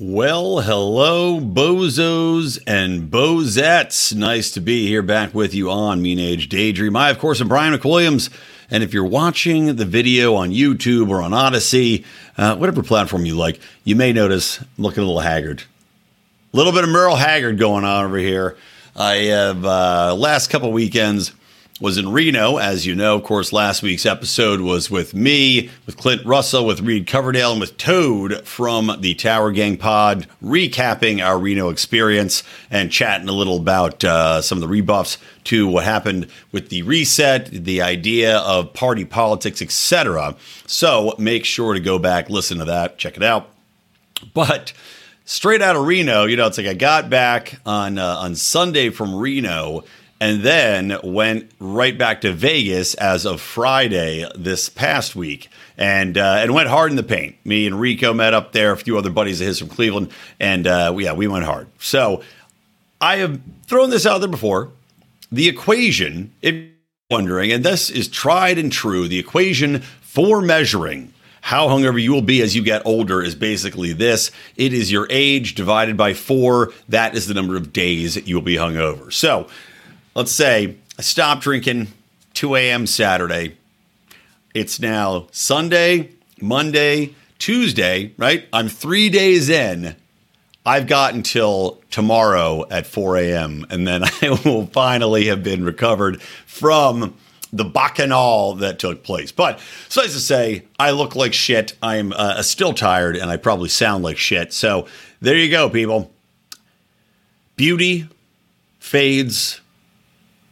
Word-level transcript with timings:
Well, 0.00 0.60
hello, 0.60 1.40
bozos 1.40 2.62
and 2.68 3.10
bozettes. 3.10 4.14
Nice 4.14 4.52
to 4.52 4.60
be 4.60 4.86
here 4.86 5.02
back 5.02 5.34
with 5.34 5.52
you 5.52 5.72
on 5.72 6.00
Mean 6.00 6.20
Age 6.20 6.48
Daydream. 6.48 6.94
I, 6.94 7.10
of 7.10 7.18
course, 7.18 7.40
am 7.40 7.48
Brian 7.48 7.74
McWilliams. 7.74 8.30
And 8.70 8.84
if 8.84 8.94
you're 8.94 9.04
watching 9.04 9.74
the 9.74 9.84
video 9.84 10.36
on 10.36 10.50
YouTube 10.50 11.08
or 11.08 11.20
on 11.20 11.32
Odysee, 11.32 12.04
uh, 12.36 12.54
whatever 12.54 12.84
platform 12.84 13.26
you 13.26 13.36
like, 13.36 13.58
you 13.82 13.96
may 13.96 14.12
notice 14.12 14.60
I'm 14.60 14.68
looking 14.76 15.02
a 15.02 15.06
little 15.06 15.18
haggard. 15.18 15.64
A 16.54 16.56
little 16.56 16.72
bit 16.72 16.84
of 16.84 16.90
Merle 16.90 17.16
Haggard 17.16 17.58
going 17.58 17.84
on 17.84 18.04
over 18.04 18.18
here. 18.18 18.56
I 18.94 19.14
have, 19.14 19.64
uh, 19.64 20.14
last 20.16 20.48
couple 20.48 20.70
weekends, 20.70 21.32
was 21.80 21.96
in 21.96 22.10
Reno, 22.10 22.56
as 22.56 22.86
you 22.86 22.94
know. 22.94 23.14
Of 23.14 23.22
course, 23.22 23.52
last 23.52 23.82
week's 23.82 24.04
episode 24.04 24.60
was 24.60 24.90
with 24.90 25.14
me, 25.14 25.70
with 25.86 25.96
Clint 25.96 26.24
Russell, 26.24 26.66
with 26.66 26.80
Reed 26.80 27.06
Coverdale, 27.06 27.52
and 27.52 27.60
with 27.60 27.76
Toad 27.76 28.44
from 28.46 28.96
the 29.00 29.14
Tower 29.14 29.52
Gang 29.52 29.76
Pod, 29.76 30.26
recapping 30.42 31.24
our 31.24 31.38
Reno 31.38 31.68
experience 31.68 32.42
and 32.70 32.90
chatting 32.90 33.28
a 33.28 33.32
little 33.32 33.56
about 33.56 34.02
uh, 34.02 34.42
some 34.42 34.58
of 34.58 34.62
the 34.62 34.68
rebuffs 34.68 35.18
to 35.44 35.68
what 35.68 35.84
happened 35.84 36.26
with 36.50 36.68
the 36.68 36.82
reset, 36.82 37.46
the 37.46 37.80
idea 37.80 38.38
of 38.38 38.74
party 38.74 39.04
politics, 39.04 39.62
etc. 39.62 40.34
So 40.66 41.14
make 41.18 41.44
sure 41.44 41.74
to 41.74 41.80
go 41.80 41.98
back, 41.98 42.28
listen 42.28 42.58
to 42.58 42.64
that, 42.64 42.98
check 42.98 43.16
it 43.16 43.22
out. 43.22 43.50
But 44.34 44.72
straight 45.24 45.62
out 45.62 45.76
of 45.76 45.86
Reno, 45.86 46.24
you 46.24 46.36
know, 46.36 46.48
it's 46.48 46.58
like 46.58 46.66
I 46.66 46.74
got 46.74 47.08
back 47.08 47.60
on 47.64 47.98
uh, 47.98 48.16
on 48.16 48.34
Sunday 48.34 48.90
from 48.90 49.14
Reno 49.14 49.84
and 50.20 50.42
then 50.42 50.98
went 51.02 51.50
right 51.58 51.96
back 51.96 52.20
to 52.22 52.32
Vegas 52.32 52.94
as 52.94 53.24
of 53.24 53.40
Friday 53.40 54.28
this 54.34 54.68
past 54.68 55.14
week, 55.14 55.48
and 55.76 56.18
uh, 56.18 56.38
and 56.40 56.54
went 56.54 56.68
hard 56.68 56.90
in 56.90 56.96
the 56.96 57.02
paint. 57.02 57.36
Me 57.44 57.66
and 57.66 57.80
Rico 57.80 58.12
met 58.12 58.34
up 58.34 58.52
there, 58.52 58.72
a 58.72 58.76
few 58.76 58.98
other 58.98 59.10
buddies 59.10 59.40
of 59.40 59.46
his 59.46 59.58
from 59.58 59.68
Cleveland, 59.68 60.10
and 60.40 60.66
uh, 60.66 60.94
yeah, 60.98 61.12
we 61.12 61.26
went 61.28 61.44
hard. 61.44 61.68
So 61.78 62.22
I 63.00 63.16
have 63.16 63.40
thrown 63.66 63.90
this 63.90 64.06
out 64.06 64.18
there 64.18 64.28
before. 64.28 64.72
The 65.30 65.48
equation, 65.48 66.32
if 66.40 66.54
you're 66.54 66.70
wondering, 67.10 67.52
and 67.52 67.64
this 67.64 67.90
is 67.90 68.08
tried 68.08 68.58
and 68.58 68.72
true, 68.72 69.08
the 69.08 69.18
equation 69.18 69.80
for 70.00 70.40
measuring 70.40 71.12
how 71.40 71.68
hungover 71.68 72.02
you 72.02 72.12
will 72.12 72.22
be 72.22 72.42
as 72.42 72.56
you 72.56 72.62
get 72.62 72.84
older 72.84 73.22
is 73.22 73.34
basically 73.34 73.92
this 73.92 74.30
it 74.56 74.72
is 74.72 74.90
your 74.90 75.06
age 75.08 75.54
divided 75.54 75.96
by 75.96 76.12
four. 76.12 76.72
That 76.88 77.14
is 77.14 77.26
the 77.26 77.34
number 77.34 77.56
of 77.56 77.72
days 77.72 78.16
you 78.26 78.34
will 78.34 78.42
be 78.42 78.56
hungover. 78.56 79.12
So 79.12 79.48
let's 80.18 80.32
say 80.32 80.74
I 80.98 81.02
stopped 81.02 81.42
drinking 81.42 81.86
2 82.34 82.56
a.m. 82.56 82.88
Saturday. 82.88 83.56
It's 84.52 84.80
now 84.80 85.28
Sunday, 85.30 86.10
Monday, 86.40 87.14
Tuesday, 87.38 88.14
right? 88.18 88.48
I'm 88.52 88.68
three 88.68 89.10
days 89.10 89.48
in. 89.48 89.94
I've 90.66 90.88
got 90.88 91.14
until 91.14 91.80
tomorrow 91.92 92.66
at 92.68 92.84
4 92.84 93.16
a.m. 93.18 93.64
and 93.70 93.86
then 93.86 94.02
I 94.22 94.40
will 94.44 94.66
finally 94.66 95.26
have 95.26 95.44
been 95.44 95.64
recovered 95.64 96.20
from 96.20 97.14
the 97.52 97.64
bacchanal 97.64 98.54
that 98.54 98.80
took 98.80 99.04
place. 99.04 99.30
But 99.30 99.60
suffice 99.88 100.14
to 100.14 100.20
say, 100.20 100.64
I 100.80 100.90
look 100.90 101.14
like 101.14 101.32
shit. 101.32 101.76
I'm 101.80 102.12
uh, 102.12 102.42
still 102.42 102.74
tired 102.74 103.14
and 103.14 103.30
I 103.30 103.36
probably 103.36 103.68
sound 103.68 104.02
like 104.02 104.16
shit. 104.16 104.52
So 104.52 104.88
there 105.20 105.36
you 105.36 105.48
go, 105.48 105.70
people. 105.70 106.10
Beauty 107.54 108.08
fades 108.80 109.60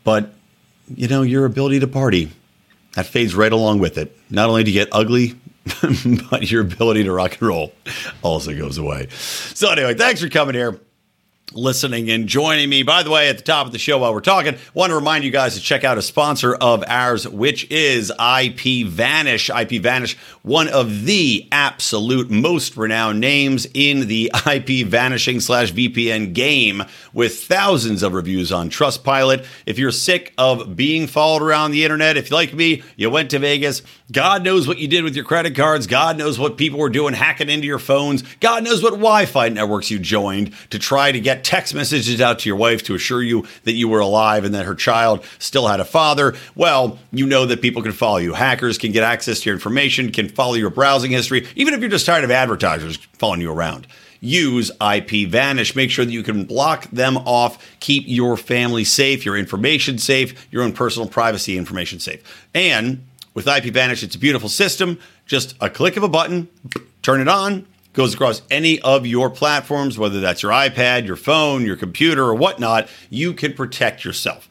but, 0.07 0.33
you 0.95 1.09
know, 1.09 1.23
your 1.23 1.45
ability 1.47 1.81
to 1.81 1.89
party, 1.89 2.31
that 2.95 3.07
fades 3.07 3.35
right 3.35 3.53
along 3.53 3.81
with 3.81 3.99
it. 3.99 4.17
Not 4.31 4.49
only 4.49 4.63
do 4.63 4.71
you 4.71 4.79
get 4.79 4.89
ugly, 4.93 5.35
but 6.31 6.49
your 6.49 6.63
ability 6.63 7.03
to 7.03 7.13
rock 7.13 7.33
and 7.33 7.43
roll 7.43 7.73
also 8.23 8.57
goes 8.57 8.79
away. 8.79 9.09
So, 9.11 9.69
anyway, 9.69 9.95
thanks 9.95 10.23
for 10.23 10.29
coming 10.29 10.55
here 10.55 10.81
listening 11.53 12.11
and 12.11 12.27
joining 12.27 12.69
me. 12.69 12.83
By 12.83 13.03
the 13.03 13.11
way, 13.11 13.29
at 13.29 13.37
the 13.37 13.45
top 13.45 13.67
of 13.67 13.73
the 13.73 13.79
show 13.79 13.99
while 13.99 14.13
we're 14.13 14.21
talking, 14.21 14.57
want 14.75 14.91
to 14.91 14.97
remind 14.97 15.25
you 15.25 15.31
guys 15.31 15.55
to 15.55 15.61
check 15.61 15.85
out 15.85 15.97
a 15.97 16.03
sponsor 16.03 16.55
of 16.55 16.83
ours, 16.89 17.27
which 17.29 17.71
is 17.71 18.11
IP 18.11 18.87
Vanish. 18.87 19.49
IP 19.49 19.81
Vanish, 19.83 20.17
one 20.43 20.69
of 20.69 21.05
the 21.05 21.47
absolute 21.53 22.31
most 22.31 22.77
renowned 22.77 23.21
names 23.21 23.67
in 23.75 24.09
the 24.09 24.31
IP 24.47 24.87
vanishing 24.87 25.41
slash 25.41 25.73
VPN 25.73 26.33
game 26.33 26.83
with 27.13 27.45
thousands 27.45 28.03
of 28.03 28.13
reviews 28.13 28.51
on 28.51 28.69
Trustpilot. 28.69 29.47
If 29.67 29.79
you're 29.79 29.93
sick 29.93 30.35
of 30.37 30.75
being 30.77 31.07
followed 31.07 31.43
around 31.43 31.71
the 31.71 31.85
internet, 31.85 32.17
if 32.17 32.31
you 32.31 32.37
like 32.37 32.55
me, 32.55 32.83
you 32.97 33.09
went 33.09 33.31
to 33.31 33.39
Vegas, 33.39 33.83
God 34.11 34.43
knows 34.43 34.67
what 34.67 34.79
you 34.79 34.89
did 34.89 35.05
with 35.05 35.15
your 35.15 35.25
credit 35.25 35.55
cards. 35.55 35.87
God 35.87 36.19
knows 36.19 36.39
what 36.39 36.57
people 36.57 36.79
were 36.81 36.91
doing 36.91 37.15
hacking 37.15 37.49
into 37.49 37.67
your 37.67 37.79
phones. 37.79 38.23
God 38.41 38.65
knows 38.65 38.83
what 38.83 38.91
Wi 38.91 39.27
Fi 39.27 39.49
networks 39.49 39.91
you 39.91 39.99
joined 39.99 40.53
to 40.71 40.79
try 40.79 41.13
to 41.13 41.21
get 41.21 41.36
text 41.45 41.75
messages 41.75 42.21
out 42.21 42.41
to 42.41 42.49
your 42.49 42.57
wife 42.57 42.83
to 42.85 42.95
assure 42.95 43.23
you 43.23 43.47
that 43.65 43.73
you 43.73 43.89
were 43.89 44.01
alive 44.01 44.45
and 44.45 44.55
that 44.55 44.65
her 44.65 44.75
child 44.75 45.25
still 45.39 45.67
had 45.67 45.81
a 45.81 45.85
father. 45.85 46.35
Well, 46.55 46.99
you 47.13 47.27
know 47.27 47.47
that 47.47 47.63
people 47.63 47.83
can 47.83 47.93
follow 47.93 48.19
you. 48.19 48.35
Hackers 48.35 48.79
can 48.79 48.93
get 48.93 49.03
access 49.03 49.41
to 49.41 49.51
your 49.51 49.55
information, 49.55 50.13
can 50.13 50.29
follow 50.29 50.55
your 50.55 50.71
browsing 50.71 51.11
history, 51.11 51.47
even 51.57 51.75
if 51.75 51.81
you're 51.81 51.89
just 51.89 52.07
tired 52.07 52.25
of 52.25 52.31
advertisers 52.31 52.97
following 52.97 53.41
you 53.41 53.53
around 53.53 53.87
use 54.21 54.71
IP 54.81 55.29
Vanish. 55.29 55.77
Make 55.77 55.91
sure 55.91 56.05
that 56.05 56.11
you 56.11 56.23
can 56.23 56.45
block 56.45 56.85
them 56.91 57.17
off, 57.19 57.79
keep 57.81 58.05
your 58.07 58.37
family 58.37 58.85
safe, 58.85 59.25
your 59.25 59.37
information 59.37 59.99
safe, 59.99 60.49
your 60.51 60.63
own 60.63 60.73
personal 60.73 61.09
privacy 61.09 61.57
information 61.57 62.01
safe. 62.01 62.49
And 62.55 63.07
with 63.35 63.47
IP 63.47 63.65
Vanish, 63.65 64.03
it's 64.03 64.17
a 64.17 64.19
beautiful 64.19 64.49
system. 64.49 64.99
Just 65.27 65.55
a 65.61 65.69
click 65.69 65.97
of 65.97 66.03
a 66.03 66.09
button, 66.09 66.49
turn 67.03 67.21
it 67.21 67.29
on, 67.29 67.67
goes 67.97 68.15
across 68.15 68.43
any 68.51 68.81
of 68.83 69.07
your 69.07 69.31
platforms, 69.31 69.99
whether 69.99 70.21
that's 70.21 70.43
your 70.43 70.53
iPad, 70.53 71.07
your 71.07 71.17
phone, 71.17 71.65
your 71.65 71.77
computer, 71.77 72.25
or 72.25 72.35
whatnot. 72.35 72.89
You 73.11 73.33
can 73.33 73.55
protect 73.55 74.05
yourself. 74.05 74.49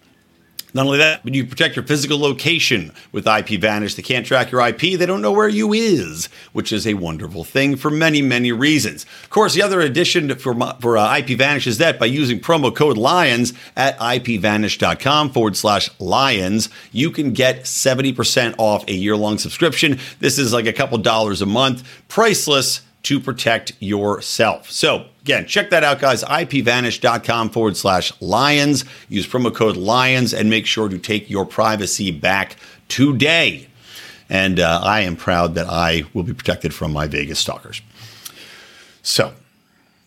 Not 0.74 0.88
only 0.88 0.98
that, 0.98 1.24
but 1.24 1.34
you 1.34 1.46
protect 1.46 1.78
your 1.78 1.86
physical 1.86 2.20
location 2.20 2.92
with 3.14 3.26
IP 3.26 3.62
Vanish. 3.62 3.96
They 3.96 4.02
can't 4.02 4.26
track 4.26 4.52
your 4.52 4.60
IP. 4.60 5.00
They 5.00 5.06
don't 5.06 5.22
know 5.22 5.32
where 5.32 5.48
you 5.48 5.72
is, 5.72 6.28
which 6.52 6.74
is 6.74 6.86
a 6.86 6.96
wonderful 6.96 7.46
thing 7.46 7.78
for 7.78 7.90
many, 7.90 8.22
many 8.22 8.52
reasons. 8.52 9.06
Of 9.24 9.30
course, 9.30 9.54
the 9.54 9.62
other 9.62 9.80
addition 9.80 10.36
for, 10.36 10.54
for 10.82 10.98
uh, 10.98 11.18
IP 11.18 11.38
Vanish 11.38 11.66
is 11.66 11.78
that 11.78 11.98
by 11.98 12.08
using 12.08 12.42
promo 12.42 12.76
code 12.76 12.98
LIONS 12.98 13.54
at 13.78 13.98
ipvanish.com 14.00 15.30
forward 15.30 15.56
slash 15.56 15.90
LIONS, 15.98 16.68
you 16.92 17.10
can 17.10 17.32
get 17.32 17.62
70% 17.62 18.56
off 18.58 18.86
a 18.90 18.94
year 18.94 19.16
long 19.16 19.38
subscription. 19.38 19.98
This 20.20 20.38
is 20.38 20.52
like 20.52 20.66
a 20.66 20.74
couple 20.74 20.98
dollars 20.98 21.42
a 21.42 21.46
month, 21.46 21.88
priceless 22.10 22.82
to 23.06 23.20
protect 23.20 23.74
yourself. 23.80 24.70
So, 24.72 25.06
again, 25.22 25.46
check 25.46 25.70
that 25.70 25.84
out, 25.84 26.00
guys. 26.00 26.24
IPVanish.com 26.24 27.52
forward 27.52 27.78
slash 27.78 28.12
lions. 28.20 28.84
Use 29.10 29.28
promo 29.28 29.54
code 29.54 29.78
lions 29.78 30.34
and 30.34 30.50
make 30.50 30.66
sure 30.66 30.90
to 30.90 30.98
take 30.98 31.30
your 31.30 31.46
privacy 31.46 32.10
back 32.12 32.58
today. 32.88 33.68
And 34.28 34.60
uh, 34.60 34.82
I 34.84 35.02
am 35.02 35.16
proud 35.16 35.54
that 35.54 35.68
I 35.70 36.04
will 36.14 36.24
be 36.24 36.34
protected 36.34 36.74
from 36.74 36.92
my 36.92 37.06
Vegas 37.06 37.38
stalkers. 37.38 37.82
So, 39.04 39.34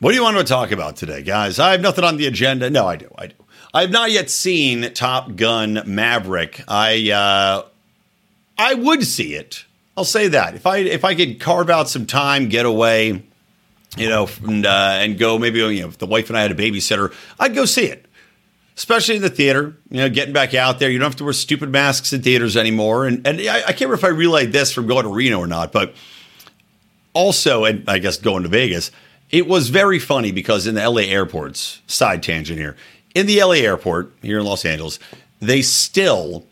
what 0.01 0.11
do 0.11 0.17
you 0.17 0.23
want 0.25 0.37
to 0.39 0.45
talk 0.45 0.73
about 0.73 0.97
today, 0.97 1.23
guys? 1.23 1.61
I 1.61 1.71
have 1.73 1.81
nothing 1.81 2.05
on 2.05 2.17
the 2.17 2.27
agenda. 2.27 2.69
No, 2.69 2.87
I 2.87 2.97
do. 2.97 3.09
I 3.17 3.29
do. 3.29 3.35
I 3.73 3.83
have 3.83 3.91
not 3.91 4.11
yet 4.11 4.29
seen 4.29 4.93
Top 4.93 5.37
Gun 5.37 5.83
Maverick. 5.87 6.65
I 6.67 7.13
uh, 7.13 7.63
I 8.57 8.75
would 8.75 9.05
see 9.05 9.35
it 9.35 9.67
I'll 9.99 10.05
say 10.05 10.29
that 10.29 10.55
if 10.55 10.65
I 10.65 10.77
if 10.77 11.05
I 11.05 11.17
could 11.17 11.41
carve 11.41 11.69
out 11.69 11.89
some 11.89 12.07
time, 12.07 12.49
get 12.49 12.65
away, 12.65 13.25
you 13.97 14.09
know, 14.09 14.29
and, 14.45 14.65
uh, 14.65 14.99
and 15.01 15.19
go 15.19 15.41
maybe 15.41 15.59
you 15.59 15.83
know 15.83 15.89
if 15.89 15.99
the 15.99 16.07
wife 16.07 16.29
and 16.29 16.39
I 16.39 16.43
had 16.43 16.53
a 16.53 16.55
babysitter, 16.55 17.13
I'd 17.41 17.53
go 17.53 17.65
see 17.65 17.87
it. 17.87 18.07
Especially 18.77 19.17
in 19.17 19.23
the 19.23 19.29
theater, 19.29 19.77
you 19.91 19.97
know, 19.97 20.09
getting 20.09 20.33
back 20.33 20.55
out 20.55 20.79
there. 20.79 20.89
You 20.89 21.01
don't 21.01 21.11
have 21.11 21.17
to 21.17 21.25
wear 21.25 21.33
stupid 21.33 21.71
masks 21.71 22.13
in 22.13 22.23
theaters 22.23 22.57
anymore. 22.57 23.09
And 23.09 23.27
and 23.27 23.41
I, 23.41 23.57
I 23.57 23.73
can't 23.73 23.91
remember 23.91 23.95
if 23.97 24.05
I 24.05 24.09
relayed 24.11 24.53
this 24.53 24.71
from 24.71 24.87
going 24.87 25.03
to 25.03 25.13
Reno 25.13 25.41
or 25.41 25.49
not, 25.49 25.73
but 25.73 25.97
also, 27.13 27.65
and 27.65 27.83
I 27.89 27.99
guess 27.99 28.19
going 28.19 28.45
to 28.45 28.49
Vegas, 28.49 28.93
it 29.31 29.49
was 29.49 29.69
very 29.69 29.99
funny 29.99 30.31
because 30.31 30.69
in 30.69 30.77
the 30.77 30.89
LA 30.89 31.03
airports, 31.03 31.83
side 31.89 32.23
tangent 32.23 32.57
here, 32.57 32.77
in 33.17 33.27
the 33.27 33.43
LA 33.43 33.55
airport 33.55 34.13
here 34.23 34.39
in 34.39 34.45
Los 34.45 34.65
Angeles, 34.65 35.01
they 35.41 35.61
still 35.61 36.47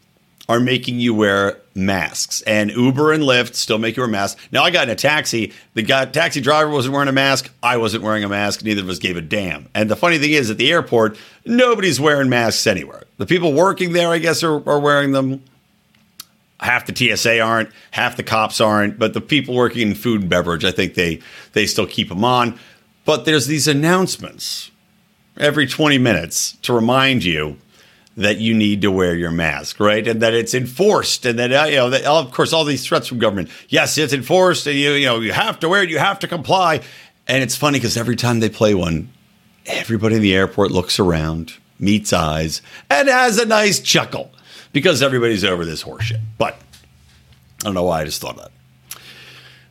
are 0.48 0.58
making 0.58 0.98
you 0.98 1.14
wear 1.14 1.60
masks. 1.76 2.42
And 2.42 2.70
Uber 2.70 3.12
and 3.12 3.22
Lyft 3.22 3.54
still 3.54 3.78
make 3.78 3.96
you 3.96 4.02
wear 4.02 4.10
masks. 4.10 4.40
Now 4.50 4.64
I 4.64 4.70
got 4.70 4.84
in 4.84 4.90
a 4.90 4.96
taxi. 4.96 5.52
The 5.74 5.82
guy, 5.82 6.06
taxi 6.06 6.40
driver 6.40 6.70
wasn't 6.70 6.94
wearing 6.94 7.08
a 7.08 7.12
mask. 7.12 7.52
I 7.62 7.76
wasn't 7.76 8.02
wearing 8.02 8.24
a 8.24 8.28
mask. 8.28 8.64
Neither 8.64 8.82
of 8.82 8.88
us 8.88 8.98
gave 8.98 9.16
a 9.16 9.20
damn. 9.20 9.68
And 9.74 9.90
the 9.90 9.96
funny 9.96 10.18
thing 10.18 10.32
is, 10.32 10.50
at 10.50 10.58
the 10.58 10.72
airport, 10.72 11.18
nobody's 11.44 12.00
wearing 12.00 12.28
masks 12.28 12.66
anywhere. 12.66 13.02
The 13.18 13.26
people 13.26 13.52
working 13.52 13.92
there, 13.92 14.08
I 14.08 14.18
guess, 14.18 14.42
are, 14.42 14.66
are 14.68 14.80
wearing 14.80 15.12
them. 15.12 15.42
Half 16.58 16.86
the 16.86 17.16
TSA 17.16 17.38
aren't, 17.40 17.68
half 17.90 18.16
the 18.16 18.22
cops 18.22 18.62
aren't, 18.62 18.98
but 18.98 19.12
the 19.12 19.20
people 19.20 19.54
working 19.54 19.88
in 19.88 19.94
food 19.94 20.22
and 20.22 20.30
beverage, 20.30 20.64
I 20.64 20.70
think 20.70 20.94
they 20.94 21.20
they 21.52 21.66
still 21.66 21.86
keep 21.86 22.08
them 22.08 22.24
on. 22.24 22.58
But 23.04 23.26
there's 23.26 23.46
these 23.46 23.68
announcements 23.68 24.70
every 25.38 25.66
20 25.66 25.98
minutes 25.98 26.56
to 26.62 26.72
remind 26.72 27.24
you 27.24 27.58
that 28.16 28.38
you 28.38 28.54
need 28.54 28.82
to 28.82 28.90
wear 28.90 29.14
your 29.14 29.30
mask, 29.30 29.78
right? 29.78 30.06
And 30.06 30.22
that 30.22 30.32
it's 30.32 30.54
enforced, 30.54 31.26
and 31.26 31.38
that 31.38 31.52
uh, 31.52 31.66
you 31.66 31.76
know, 31.76 31.90
that, 31.90 32.04
of 32.04 32.32
course, 32.32 32.52
all 32.52 32.64
these 32.64 32.86
threats 32.86 33.08
from 33.08 33.18
government. 33.18 33.50
Yes, 33.68 33.96
it's 33.98 34.12
enforced, 34.12 34.66
and 34.66 34.76
you 34.76 34.92
you 34.92 35.06
know 35.06 35.20
you 35.20 35.32
have 35.32 35.58
to 35.60 35.68
wear 35.68 35.82
it, 35.82 35.90
you 35.90 35.98
have 35.98 36.18
to 36.20 36.28
comply. 36.28 36.82
And 37.28 37.42
it's 37.42 37.56
funny 37.56 37.78
because 37.78 37.96
every 37.96 38.16
time 38.16 38.40
they 38.40 38.48
play 38.48 38.74
one, 38.74 39.10
everybody 39.66 40.16
in 40.16 40.22
the 40.22 40.34
airport 40.34 40.70
looks 40.70 40.98
around, 40.98 41.54
meets 41.78 42.12
eyes, 42.12 42.62
and 42.88 43.08
has 43.08 43.38
a 43.38 43.44
nice 43.44 43.80
chuckle 43.80 44.30
because 44.72 45.02
everybody's 45.02 45.44
over 45.44 45.64
this 45.64 45.82
horseshit. 45.82 46.20
But 46.38 46.54
I 47.60 47.64
don't 47.64 47.74
know 47.74 47.84
why 47.84 48.02
I 48.02 48.04
just 48.04 48.20
thought 48.20 48.36
that. 48.36 48.50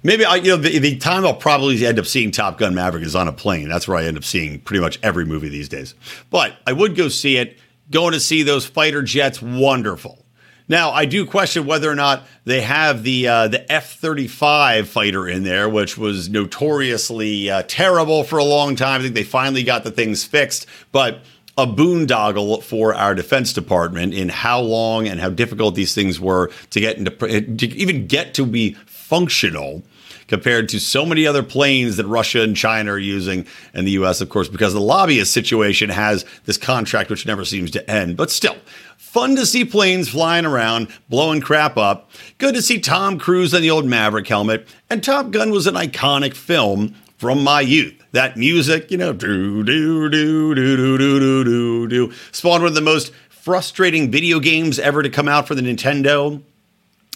Maybe 0.04 0.24
I, 0.24 0.36
you 0.36 0.50
know, 0.50 0.58
the, 0.58 0.78
the 0.78 0.98
time 0.98 1.26
I'll 1.26 1.34
probably 1.34 1.84
end 1.84 1.98
up 1.98 2.06
seeing 2.06 2.30
Top 2.30 2.60
Gun 2.60 2.76
Maverick 2.76 3.04
is 3.04 3.16
on 3.16 3.28
a 3.28 3.32
plane. 3.32 3.70
That's 3.70 3.88
where 3.88 3.98
I 3.98 4.04
end 4.04 4.18
up 4.18 4.24
seeing 4.24 4.60
pretty 4.60 4.82
much 4.82 5.00
every 5.02 5.26
movie 5.26 5.50
these 5.50 5.68
days. 5.68 5.96
But 6.30 6.56
I 6.68 6.74
would 6.74 6.96
go 6.96 7.08
see 7.08 7.38
it. 7.38 7.58
Going 7.92 8.14
to 8.14 8.20
see 8.20 8.44
those 8.44 8.66
fighter 8.66 9.04
jets, 9.04 9.42
wonderful. 9.42 10.26
Now 10.68 10.90
I 10.92 11.06
do 11.06 11.26
question 11.26 11.68
whether 11.68 11.90
or 11.90 11.96
not 11.96 12.24
they 12.44 12.62
have 12.62 13.04
the 13.04 13.28
uh, 13.28 13.48
the 13.48 13.72
F 13.72 14.00
thirty 14.00 14.28
five 14.28 14.90
fighter 14.90 15.28
in 15.28 15.44
there, 15.44 15.70
which 15.70 15.96
was 15.98 16.28
notoriously 16.28 17.50
uh, 17.50 17.64
terrible 17.68 18.24
for 18.24 18.40
a 18.40 18.44
long 18.44 18.76
time. 18.76 19.02
I 19.02 19.04
think 19.04 19.14
they 19.14 19.24
finally 19.24 19.64
got 19.64 19.84
the 19.84 19.92
things 19.92 20.24
fixed, 20.24 20.66
but 20.92 21.20
a 21.58 21.68
boondoggle 21.68 22.64
for 22.64 22.96
our 22.96 23.14
Defense 23.14 23.54
Department 23.54 24.14
in 24.14 24.30
how 24.30 24.60
long 24.60 25.08
and 25.08 25.20
how 25.20 25.30
difficult 25.30 25.76
these 25.76 25.94
things 25.94 26.20
were 26.20 26.52
to 26.72 26.80
get 26.80 26.98
into, 26.98 27.12
to 27.12 27.68
even 27.78 28.08
get 28.08 28.34
to 28.34 28.46
be 28.46 28.74
functional 28.86 29.84
compared 30.28 30.70
to 30.70 30.80
so 30.80 31.06
many 31.06 31.28
other 31.28 31.44
planes 31.44 31.98
that 31.98 32.06
Russia 32.06 32.42
and 32.42 32.56
China 32.56 32.94
are 32.94 33.00
using, 33.00 33.46
and 33.74 33.86
the 33.86 33.92
U.S., 33.92 34.22
of 34.22 34.30
course, 34.30 34.48
because 34.48 34.74
the 34.74 34.82
lobbyist 34.82 35.32
situation 35.32 35.90
has 35.90 36.26
this 36.46 36.58
contract 36.58 37.10
which 37.10 37.26
never 37.26 37.46
seems 37.46 37.72
to 37.72 37.90
end. 37.90 38.18
But 38.18 38.32
still, 38.32 38.56
fun 38.98 39.36
to 39.36 39.46
see 39.46 39.66
planes 39.66 40.10
flying 40.10 40.46
around, 40.46 40.88
blowing 41.10 41.42
crap 41.42 41.78
up. 41.78 42.10
Good 42.38 42.56
to 42.56 42.62
see 42.62 42.80
Tom 42.80 43.20
Cruise 43.20 43.54
in 43.54 43.62
the 43.62 43.72
old 43.72 43.86
Maverick 43.86 44.28
helmet. 44.28 44.68
And 44.90 45.04
Top 45.04 45.32
Gun 45.32 45.52
was 45.52 45.68
an 45.68 45.76
iconic 45.76 46.34
film 46.34 46.96
from 47.18 47.44
my 47.44 47.62
youth. 47.62 48.02
That 48.12 48.38
music, 48.38 48.92
you 48.92 48.98
know, 48.98 49.14
do 49.14 49.64
do 49.64 50.10
do 50.10 50.56
do 50.56 50.76
do 50.76 50.98
do 50.98 51.20
do 51.20 51.44
do 51.44 51.88
do, 51.88 52.14
spawned 52.32 52.64
one 52.64 52.70
of 52.70 52.76
the 52.76 52.82
most 52.82 53.12
frustrating 53.30 54.10
video 54.10 54.40
games 54.40 54.80
ever 54.80 55.04
to 55.04 55.10
come 55.10 55.28
out 55.28 55.48
for 55.48 55.56
the 55.56 55.62
Nintendo. 55.62 56.42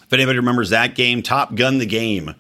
If 0.03 0.13
anybody 0.13 0.37
remembers 0.39 0.69
that 0.69 0.95
game, 0.95 1.21
Top 1.21 1.55
Gun 1.55 1.77
the 1.77 1.85
game 1.85 2.35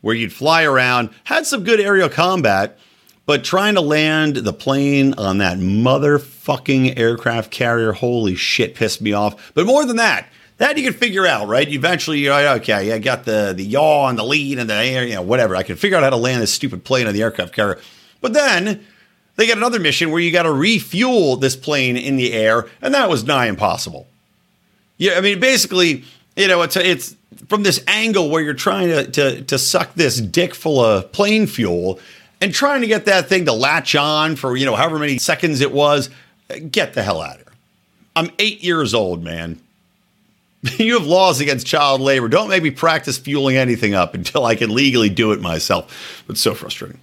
where 0.00 0.14
you'd 0.14 0.32
fly 0.32 0.64
around, 0.64 1.10
had 1.24 1.46
some 1.46 1.64
good 1.64 1.80
aerial 1.80 2.08
combat, 2.08 2.78
but 3.26 3.44
trying 3.44 3.74
to 3.74 3.80
land 3.80 4.36
the 4.36 4.52
plane 4.52 5.14
on 5.14 5.38
that 5.38 5.58
motherfucking 5.58 6.98
aircraft 6.98 7.50
carrier, 7.50 7.92
holy 7.92 8.34
shit, 8.34 8.74
pissed 8.74 9.02
me 9.02 9.12
off. 9.12 9.52
But 9.54 9.66
more 9.66 9.84
than 9.84 9.96
that, 9.96 10.26
that 10.58 10.76
you 10.76 10.84
can 10.84 10.92
figure 10.92 11.26
out, 11.26 11.46
right? 11.46 11.68
Eventually, 11.68 12.18
you're 12.18 12.32
like, 12.32 12.62
okay, 12.62 12.92
I 12.92 12.98
got 12.98 13.24
the 13.24 13.52
the 13.56 13.64
yaw 13.64 14.08
and 14.08 14.18
the 14.18 14.24
lead 14.24 14.58
and 14.58 14.68
the 14.68 14.74
air, 14.74 15.04
you 15.04 15.14
know, 15.14 15.22
whatever. 15.22 15.54
I 15.54 15.62
can 15.62 15.76
figure 15.76 15.96
out 15.96 16.02
how 16.02 16.10
to 16.10 16.16
land 16.16 16.42
this 16.42 16.52
stupid 16.52 16.84
plane 16.84 17.06
on 17.06 17.14
the 17.14 17.22
aircraft 17.22 17.54
carrier. 17.54 17.78
But 18.20 18.32
then 18.32 18.84
they 19.36 19.46
got 19.46 19.56
another 19.56 19.78
mission 19.78 20.10
where 20.10 20.20
you 20.20 20.32
got 20.32 20.42
to 20.42 20.52
refuel 20.52 21.36
this 21.36 21.54
plane 21.54 21.96
in 21.96 22.16
the 22.16 22.32
air, 22.32 22.66
and 22.82 22.92
that 22.94 23.08
was 23.08 23.24
nigh 23.24 23.46
impossible. 23.46 24.08
Yeah, 24.96 25.12
I 25.16 25.20
mean, 25.20 25.38
basically, 25.38 26.04
you 26.38 26.48
know, 26.48 26.62
it's 26.62 26.76
it's 26.76 27.16
from 27.48 27.62
this 27.62 27.82
angle 27.86 28.30
where 28.30 28.42
you're 28.42 28.54
trying 28.54 28.88
to, 28.88 29.10
to, 29.10 29.42
to 29.42 29.58
suck 29.58 29.94
this 29.94 30.20
dick 30.20 30.54
full 30.54 30.80
of 30.80 31.12
plane 31.12 31.46
fuel 31.46 32.00
and 32.40 32.54
trying 32.54 32.80
to 32.80 32.86
get 32.86 33.04
that 33.06 33.28
thing 33.28 33.44
to 33.46 33.52
latch 33.52 33.94
on 33.94 34.36
for, 34.36 34.56
you 34.56 34.64
know, 34.64 34.76
however 34.76 34.98
many 34.98 35.18
seconds 35.18 35.60
it 35.60 35.72
was, 35.72 36.10
get 36.70 36.94
the 36.94 37.02
hell 37.02 37.20
out 37.20 37.36
of 37.36 37.36
here. 37.38 37.52
I'm 38.16 38.30
eight 38.38 38.62
years 38.62 38.94
old, 38.94 39.22
man. 39.22 39.60
you 40.78 40.98
have 40.98 41.06
laws 41.06 41.40
against 41.40 41.66
child 41.66 42.00
labor. 42.00 42.28
Don't 42.28 42.48
make 42.48 42.62
me 42.62 42.70
practice 42.70 43.18
fueling 43.18 43.56
anything 43.56 43.94
up 43.94 44.14
until 44.14 44.44
I 44.44 44.54
can 44.54 44.74
legally 44.74 45.08
do 45.08 45.32
it 45.32 45.40
myself. 45.40 46.24
It's 46.28 46.40
so 46.40 46.54
frustrating. 46.54 47.00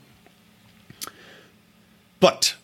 But 2.20 2.56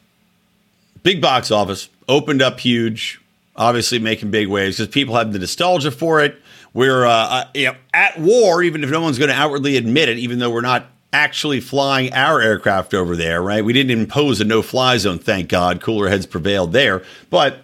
big 1.03 1.21
box 1.21 1.51
office 1.51 1.89
opened 2.07 2.41
up 2.41 2.59
huge, 2.59 3.21
obviously 3.56 4.00
making 4.00 4.31
big 4.31 4.47
waves 4.47 4.77
because 4.77 4.94
people 4.94 5.15
have 5.15 5.31
the 5.33 5.39
nostalgia 5.39 5.91
for 5.91 6.21
it. 6.21 6.40
We're 6.73 7.06
uh, 7.06 7.12
uh, 7.12 7.45
you 7.53 7.65
know, 7.68 7.75
at 7.94 8.19
war, 8.19 8.63
even 8.63 8.83
if 8.83 8.89
no 8.89 9.01
one's 9.01 9.18
going 9.18 9.29
to 9.29 9.35
outwardly 9.35 9.77
admit 9.77 10.09
it, 10.09 10.18
even 10.18 10.39
though 10.39 10.50
we're 10.50 10.62
not 10.62 10.88
actually 11.13 11.59
flying 11.59 12.13
our 12.13 12.41
aircraft 12.41 12.94
over 12.94 13.15
there, 13.15 13.41
right? 13.41 13.65
We 13.65 13.73
didn't 13.73 13.91
impose 13.91 14.39
a 14.39 14.45
no 14.45 14.62
fly 14.62 14.97
zone, 14.97 15.19
thank 15.19 15.50
God. 15.50 15.81
Cooler 15.81 16.07
heads 16.07 16.25
prevailed 16.25 16.71
there. 16.71 17.03
But 17.29 17.59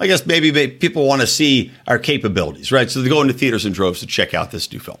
I 0.00 0.06
guess 0.06 0.26
maybe 0.26 0.68
people 0.68 1.06
want 1.06 1.20
to 1.20 1.26
see 1.26 1.72
our 1.86 1.98
capabilities, 1.98 2.72
right? 2.72 2.90
So 2.90 3.00
they 3.00 3.08
go 3.08 3.22
into 3.22 3.34
theaters 3.34 3.64
and 3.64 3.74
droves 3.74 4.00
to 4.00 4.06
check 4.06 4.34
out 4.34 4.50
this 4.50 4.72
new 4.72 4.80
film. 4.80 4.98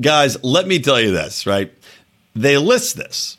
guys, 0.00 0.42
let 0.42 0.66
me 0.66 0.78
tell 0.78 1.00
you 1.00 1.12
this, 1.12 1.46
right? 1.46 1.72
They 2.34 2.56
list 2.56 2.96
this 2.96 3.36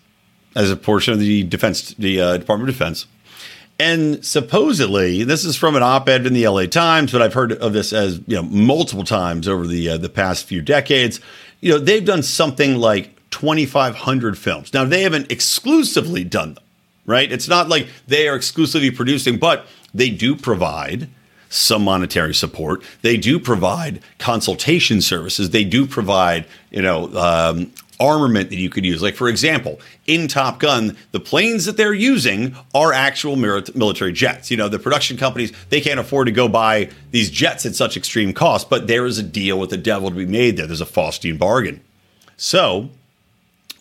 as 0.55 0.71
a 0.71 0.75
portion 0.75 1.13
of 1.13 1.19
the 1.19 1.43
defense, 1.43 1.93
the 1.93 2.21
uh, 2.21 2.37
Department 2.37 2.69
of 2.69 2.75
Defense. 2.75 3.07
And 3.79 4.25
supposedly, 4.25 5.23
this 5.23 5.45
is 5.45 5.55
from 5.55 5.77
an 5.77 5.83
op-ed 5.83 6.25
in 6.25 6.33
the 6.33 6.45
LA 6.47 6.65
Times, 6.65 7.13
but 7.13 7.21
I've 7.21 7.33
heard 7.33 7.53
of 7.53 7.71
this 7.71 7.93
as 7.93 8.19
you 8.27 8.35
know 8.35 8.43
multiple 8.43 9.05
times 9.05 9.47
over 9.47 9.65
the 9.65 9.89
uh, 9.89 9.97
the 9.97 10.09
past 10.09 10.45
few 10.45 10.61
decades. 10.61 11.21
You 11.61 11.73
know, 11.73 11.79
they've 11.79 12.03
done 12.03 12.23
something 12.23 12.75
like 12.75 13.15
2,500 13.31 14.37
films. 14.37 14.73
Now, 14.73 14.83
they 14.83 15.03
haven't 15.03 15.31
exclusively 15.31 16.25
done 16.25 16.55
them, 16.55 16.63
right? 17.05 17.31
It's 17.31 17.47
not 17.47 17.69
like 17.69 17.87
they 18.07 18.27
are 18.27 18.35
exclusively 18.35 18.91
producing, 18.91 19.37
but 19.37 19.65
they 19.93 20.09
do 20.09 20.35
provide 20.35 21.09
some 21.49 21.83
monetary 21.83 22.33
support. 22.33 22.83
They 23.01 23.17
do 23.17 23.39
provide 23.39 24.01
consultation 24.19 25.01
services. 25.01 25.49
They 25.49 25.63
do 25.63 25.85
provide, 25.85 26.45
you 26.69 26.81
know, 26.81 27.13
um, 27.17 27.71
armament 27.99 28.49
that 28.49 28.55
you 28.55 28.69
could 28.69 28.85
use. 28.85 29.01
Like, 29.01 29.15
for 29.15 29.27
example, 29.27 29.79
in 30.07 30.27
Top 30.27 30.59
Gun, 30.59 30.95
the 31.11 31.19
planes 31.19 31.65
that 31.65 31.75
they're 31.75 31.93
using 31.93 32.55
are 32.73 32.93
actual 32.93 33.35
military 33.35 34.13
jets. 34.13 34.49
You 34.49 34.57
know, 34.57 34.69
the 34.69 34.79
production 34.79 35.17
companies, 35.17 35.51
they 35.69 35.81
can't 35.81 35.99
afford 35.99 36.27
to 36.27 36.31
go 36.31 36.47
buy 36.47 36.89
these 37.11 37.29
jets 37.29 37.65
at 37.65 37.75
such 37.75 37.97
extreme 37.97 38.31
cost, 38.31 38.69
but 38.69 38.87
there 38.87 39.05
is 39.05 39.17
a 39.17 39.23
deal 39.23 39.59
with 39.59 39.69
the 39.69 39.77
devil 39.77 40.09
to 40.09 40.15
be 40.15 40.25
made 40.25 40.55
there. 40.55 40.67
There's 40.67 40.81
a 40.81 40.85
Faustian 40.85 41.37
bargain. 41.37 41.81
So, 42.37 42.89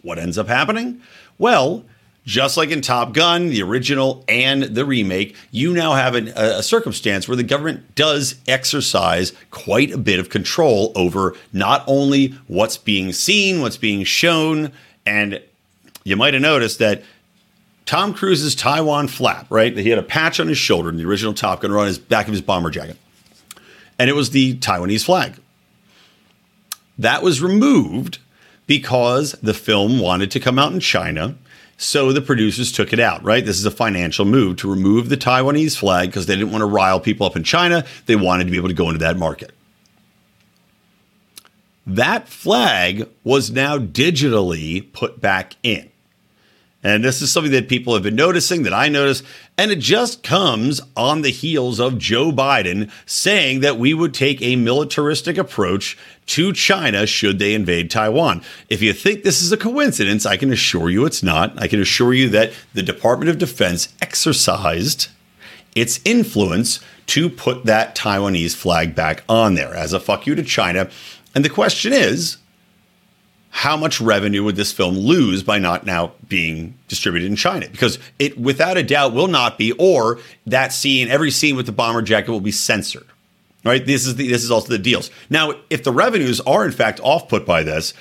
what 0.02 0.18
ends 0.18 0.36
up 0.36 0.48
happening? 0.48 1.00
Well, 1.38 1.84
just 2.28 2.58
like 2.58 2.70
in 2.70 2.82
Top 2.82 3.14
Gun, 3.14 3.48
the 3.48 3.62
original 3.62 4.22
and 4.28 4.62
the 4.62 4.84
remake, 4.84 5.34
you 5.50 5.72
now 5.72 5.94
have 5.94 6.14
an, 6.14 6.28
a, 6.36 6.62
circumstance 6.62 7.26
where 7.26 7.38
the 7.38 7.42
government 7.42 7.94
does 7.94 8.34
exercise 8.46 9.32
quite 9.50 9.90
a 9.90 9.96
bit 9.96 10.20
of 10.20 10.28
control 10.28 10.92
over 10.94 11.34
not 11.54 11.82
only 11.86 12.34
what's 12.46 12.76
being 12.76 13.14
seen, 13.14 13.62
what's 13.62 13.78
being 13.78 14.04
shown, 14.04 14.70
and 15.06 15.40
you 16.04 16.16
might 16.16 16.34
have 16.34 16.42
noticed 16.42 16.78
that 16.80 17.02
Tom 17.86 18.12
Cruise's 18.12 18.54
Taiwan 18.54 19.08
flap, 19.08 19.46
right? 19.48 19.74
That 19.74 19.80
he 19.80 19.88
had 19.88 19.98
a 19.98 20.02
patch 20.02 20.38
on 20.38 20.48
his 20.48 20.58
shoulder 20.58 20.90
in 20.90 20.98
the 20.98 21.06
original 21.06 21.32
Top 21.32 21.62
Gun 21.62 21.70
or 21.70 21.78
on 21.78 21.86
his 21.86 21.98
back 21.98 22.26
of 22.26 22.32
his 22.32 22.42
bomber 22.42 22.68
jacket. 22.68 22.98
And 23.98 24.10
it 24.10 24.14
was 24.14 24.30
the 24.30 24.58
Taiwanese 24.58 25.06
flag. 25.06 25.36
That 26.98 27.22
was 27.22 27.40
removed 27.40 28.18
because 28.66 29.32
the 29.42 29.54
film 29.54 29.98
wanted 29.98 30.30
to 30.32 30.40
come 30.40 30.58
out 30.58 30.74
in 30.74 30.80
China. 30.80 31.36
So 31.80 32.12
the 32.12 32.20
producers 32.20 32.72
took 32.72 32.92
it 32.92 32.98
out, 32.98 33.22
right? 33.22 33.44
This 33.44 33.56
is 33.56 33.64
a 33.64 33.70
financial 33.70 34.24
move 34.24 34.56
to 34.56 34.68
remove 34.68 35.08
the 35.08 35.16
Taiwanese 35.16 35.78
flag 35.78 36.08
because 36.08 36.26
they 36.26 36.34
didn't 36.34 36.50
want 36.50 36.62
to 36.62 36.66
rile 36.66 36.98
people 36.98 37.24
up 37.24 37.36
in 37.36 37.44
China. 37.44 37.86
They 38.06 38.16
wanted 38.16 38.44
to 38.44 38.50
be 38.50 38.56
able 38.56 38.68
to 38.68 38.74
go 38.74 38.88
into 38.88 38.98
that 38.98 39.16
market. 39.16 39.52
That 41.86 42.28
flag 42.28 43.08
was 43.22 43.52
now 43.52 43.78
digitally 43.78 44.92
put 44.92 45.20
back 45.20 45.54
in. 45.62 45.90
And 46.82 47.04
this 47.04 47.20
is 47.20 47.32
something 47.32 47.52
that 47.52 47.68
people 47.68 47.94
have 47.94 48.04
been 48.04 48.14
noticing, 48.14 48.62
that 48.62 48.72
I 48.72 48.88
notice, 48.88 49.24
and 49.56 49.72
it 49.72 49.80
just 49.80 50.22
comes 50.22 50.80
on 50.96 51.22
the 51.22 51.30
heels 51.30 51.80
of 51.80 51.98
Joe 51.98 52.30
Biden 52.30 52.88
saying 53.04 53.60
that 53.60 53.78
we 53.78 53.94
would 53.94 54.14
take 54.14 54.40
a 54.40 54.54
militaristic 54.54 55.36
approach 55.36 55.98
to 56.26 56.52
China 56.52 57.04
should 57.04 57.40
they 57.40 57.54
invade 57.54 57.90
Taiwan. 57.90 58.42
If 58.68 58.80
you 58.80 58.92
think 58.92 59.24
this 59.24 59.42
is 59.42 59.50
a 59.50 59.56
coincidence, 59.56 60.24
I 60.24 60.36
can 60.36 60.52
assure 60.52 60.88
you 60.88 61.04
it's 61.04 61.22
not. 61.22 61.60
I 61.60 61.66
can 61.66 61.80
assure 61.80 62.14
you 62.14 62.28
that 62.28 62.52
the 62.74 62.82
Department 62.82 63.28
of 63.28 63.38
Defense 63.38 63.92
exercised 64.00 65.08
its 65.74 66.00
influence 66.04 66.78
to 67.06 67.28
put 67.28 67.64
that 67.64 67.96
Taiwanese 67.96 68.54
flag 68.54 68.94
back 68.94 69.24
on 69.28 69.54
there 69.54 69.74
as 69.74 69.92
a 69.92 70.00
fuck 70.00 70.26
you 70.26 70.36
to 70.36 70.44
China. 70.44 70.88
And 71.34 71.44
the 71.44 71.50
question 71.50 71.92
is, 71.92 72.36
how 73.58 73.76
much 73.76 74.00
revenue 74.00 74.44
would 74.44 74.54
this 74.54 74.70
film 74.70 74.96
lose 74.96 75.42
by 75.42 75.58
not 75.58 75.84
now 75.84 76.12
being 76.28 76.78
distributed 76.86 77.26
in 77.26 77.34
China? 77.34 77.68
Because 77.68 77.98
it, 78.20 78.38
without 78.38 78.76
a 78.76 78.84
doubt, 78.84 79.14
will 79.14 79.26
not 79.26 79.58
be, 79.58 79.72
or 79.72 80.20
that 80.46 80.72
scene, 80.72 81.08
every 81.08 81.32
scene 81.32 81.56
with 81.56 81.66
the 81.66 81.72
bomber 81.72 82.00
jacket 82.00 82.30
will 82.30 82.38
be 82.38 82.52
censored. 82.52 83.08
Right? 83.64 83.84
This 83.84 84.06
is 84.06 84.14
the, 84.14 84.28
this 84.28 84.44
is 84.44 84.52
also 84.52 84.68
the 84.68 84.78
deals. 84.78 85.10
Now, 85.28 85.54
if 85.70 85.82
the 85.82 85.90
revenues 85.90 86.40
are 86.42 86.64
in 86.64 86.70
fact 86.70 87.00
off 87.02 87.28
put 87.28 87.44
by 87.44 87.64
this, 87.64 87.94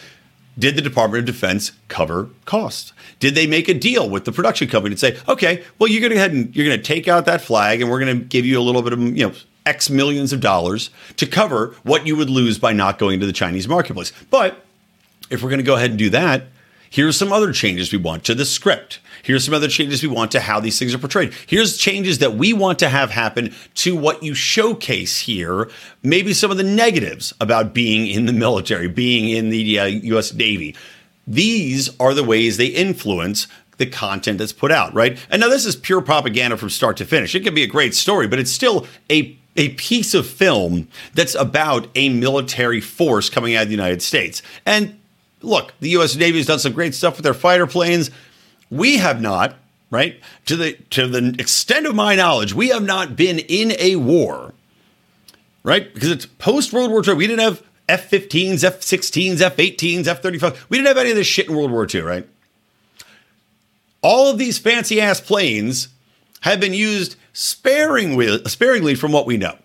did 0.59 0.75
the 0.75 0.81
Department 0.81 1.21
of 1.21 1.33
Defense 1.33 1.71
cover 1.87 2.29
costs? 2.45 2.93
Did 3.19 3.33
they 3.33 3.47
make 3.47 3.67
a 3.67 3.73
deal 3.73 4.07
with 4.07 4.25
the 4.25 4.31
production 4.31 4.67
company 4.67 4.93
to 4.93 4.99
say, 4.99 5.17
okay, 5.27 5.63
well, 5.79 5.89
you're 5.89 6.01
going 6.01 6.11
to 6.11 6.17
go 6.17 6.21
ahead 6.21 6.33
and 6.33 6.55
you're 6.55 6.67
going 6.67 6.77
to 6.77 6.83
take 6.83 7.07
out 7.07 7.25
that 7.25 7.41
flag, 7.41 7.81
and 7.81 7.89
we're 7.89 7.99
going 7.99 8.19
to 8.19 8.23
give 8.23 8.45
you 8.45 8.59
a 8.59 8.61
little 8.61 8.83
bit 8.83 8.93
of 8.93 8.99
you 8.99 9.27
know 9.27 9.33
X 9.65 9.89
millions 9.89 10.33
of 10.33 10.39
dollars 10.39 10.91
to 11.15 11.25
cover 11.25 11.73
what 11.81 12.05
you 12.05 12.15
would 12.15 12.29
lose 12.29 12.59
by 12.59 12.73
not 12.73 12.99
going 12.99 13.19
to 13.21 13.25
the 13.25 13.33
Chinese 13.33 13.67
marketplace, 13.67 14.13
but 14.29 14.66
if 15.29 15.43
we're 15.43 15.49
going 15.49 15.59
to 15.59 15.65
go 15.65 15.75
ahead 15.75 15.91
and 15.91 15.99
do 15.99 16.09
that, 16.11 16.45
here's 16.89 17.17
some 17.17 17.33
other 17.33 17.51
changes 17.51 17.91
we 17.91 17.97
want 17.97 18.23
to 18.25 18.35
the 18.35 18.45
script. 18.45 18.99
Here's 19.23 19.43
some 19.43 19.53
other 19.53 19.67
changes 19.67 20.01
we 20.01 20.09
want 20.09 20.31
to 20.31 20.39
how 20.39 20.59
these 20.59 20.79
things 20.79 20.93
are 20.93 20.99
portrayed. 20.99 21.33
Here's 21.47 21.77
changes 21.77 22.19
that 22.19 22.35
we 22.35 22.53
want 22.53 22.79
to 22.79 22.89
have 22.89 23.11
happen 23.11 23.53
to 23.75 23.95
what 23.95 24.23
you 24.23 24.33
showcase 24.33 25.19
here. 25.19 25.69
Maybe 26.01 26.33
some 26.33 26.51
of 26.51 26.57
the 26.57 26.63
negatives 26.63 27.33
about 27.41 27.73
being 27.73 28.07
in 28.07 28.25
the 28.25 28.33
military, 28.33 28.87
being 28.87 29.29
in 29.29 29.49
the 29.49 29.79
uh, 29.79 29.85
US 29.85 30.33
Navy. 30.33 30.75
These 31.25 31.89
are 31.99 32.13
the 32.13 32.23
ways 32.23 32.55
they 32.55 32.67
influence 32.67 33.47
the 33.77 33.85
content 33.85 34.39
that's 34.39 34.53
put 34.53 34.71
out, 34.71 34.93
right? 34.93 35.17
And 35.29 35.41
now 35.41 35.49
this 35.49 35.65
is 35.65 35.75
pure 35.75 36.01
propaganda 36.01 36.57
from 36.57 36.69
start 36.69 36.97
to 36.97 37.05
finish. 37.05 37.35
It 37.35 37.43
can 37.43 37.53
be 37.53 37.63
a 37.63 37.67
great 37.67 37.93
story, 37.93 38.27
but 38.27 38.39
it's 38.39 38.51
still 38.51 38.87
a 39.09 39.37
a 39.57 39.69
piece 39.69 40.13
of 40.13 40.27
film 40.27 40.87
that's 41.15 41.33
about 41.33 41.87
a 41.95 42.09
military 42.09 42.79
force 42.79 43.27
coming 43.27 43.55
out 43.55 43.63
of 43.63 43.69
the 43.69 43.73
United 43.73 44.03
States. 44.03 44.43
And 44.67 44.99
look, 45.47 45.73
the 45.79 45.89
U.S. 45.91 46.15
Navy 46.15 46.37
has 46.37 46.45
done 46.45 46.59
some 46.59 46.73
great 46.73 46.93
stuff 46.93 47.15
with 47.17 47.23
their 47.23 47.33
fighter 47.33 47.65
planes. 47.65 48.11
We 48.69 48.97
have 48.97 49.21
not, 49.21 49.55
right? 49.89 50.19
To 50.45 50.55
the 50.55 50.73
to 50.91 51.07
the 51.07 51.35
extent 51.39 51.85
of 51.85 51.95
my 51.95 52.15
knowledge, 52.15 52.53
we 52.53 52.69
have 52.69 52.83
not 52.83 53.15
been 53.15 53.39
in 53.39 53.73
a 53.79 53.95
war, 53.95 54.53
right? 55.63 55.91
Because 55.93 56.11
it's 56.11 56.25
post 56.25 56.73
World 56.73 56.91
War 56.91 57.01
II. 57.07 57.15
We 57.15 57.27
didn't 57.27 57.43
have 57.43 57.63
F-15s, 57.89 58.63
F-16s, 58.63 59.41
F-18s, 59.41 60.07
F-35. 60.07 60.57
We 60.69 60.77
didn't 60.77 60.87
have 60.87 60.97
any 60.97 61.11
of 61.11 61.15
this 61.15 61.27
shit 61.27 61.47
in 61.47 61.55
World 61.55 61.71
War 61.71 61.87
II, 61.91 62.01
right? 62.01 62.27
All 64.01 64.29
of 64.29 64.37
these 64.37 64.59
fancy 64.59 64.99
ass 64.99 65.21
planes 65.21 65.87
have 66.41 66.59
been 66.59 66.73
used 66.73 67.15
sparingly, 67.33 68.43
sparingly 68.45 68.95
from 68.95 69.11
what 69.11 69.25
we 69.25 69.37
know. 69.37 69.57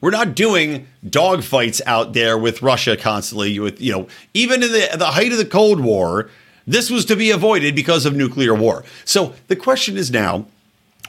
We're 0.00 0.10
not 0.10 0.34
doing 0.34 0.86
dogfights 1.04 1.80
out 1.84 2.12
there 2.12 2.38
with 2.38 2.62
Russia 2.62 2.96
constantly. 2.96 3.58
With 3.58 3.80
you 3.80 3.92
know, 3.92 4.08
even 4.32 4.62
in 4.62 4.72
the 4.72 4.90
the 4.96 5.06
height 5.06 5.32
of 5.32 5.38
the 5.38 5.44
Cold 5.44 5.80
War, 5.80 6.30
this 6.66 6.90
was 6.90 7.04
to 7.06 7.16
be 7.16 7.30
avoided 7.30 7.74
because 7.74 8.06
of 8.06 8.14
nuclear 8.14 8.54
war. 8.54 8.84
So 9.04 9.34
the 9.48 9.56
question 9.56 9.96
is 9.96 10.10
now, 10.10 10.46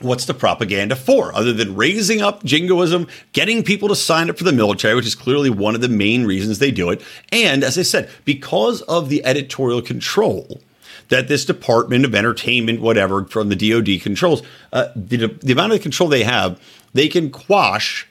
what's 0.01 0.25
the 0.25 0.33
propaganda 0.33 0.95
for 0.95 1.33
other 1.35 1.53
than 1.53 1.75
raising 1.75 2.21
up 2.21 2.43
jingoism, 2.43 3.07
getting 3.33 3.63
people 3.63 3.89
to 3.89 3.95
sign 3.95 4.29
up 4.29 4.37
for 4.37 4.43
the 4.43 4.51
military, 4.51 4.95
which 4.95 5.05
is 5.05 5.15
clearly 5.15 5.49
one 5.49 5.75
of 5.75 5.81
the 5.81 5.89
main 5.89 6.25
reasons 6.25 6.59
they 6.59 6.71
do 6.71 6.89
it. 6.89 7.01
And 7.31 7.63
as 7.63 7.77
I 7.77 7.83
said, 7.83 8.09
because 8.25 8.81
of 8.83 9.09
the 9.09 9.23
editorial 9.25 9.81
control 9.81 10.61
that 11.09 11.27
this 11.27 11.43
Department 11.43 12.05
of 12.05 12.15
Entertainment, 12.15 12.81
whatever, 12.81 13.25
from 13.25 13.49
the 13.49 13.55
DoD 13.55 14.01
controls, 14.01 14.41
uh, 14.71 14.87
the, 14.95 15.27
the 15.27 15.53
amount 15.53 15.73
of 15.73 15.81
control 15.81 16.07
they 16.07 16.23
have, 16.23 16.59
they 16.93 17.07
can 17.07 17.29
quash 17.31 18.07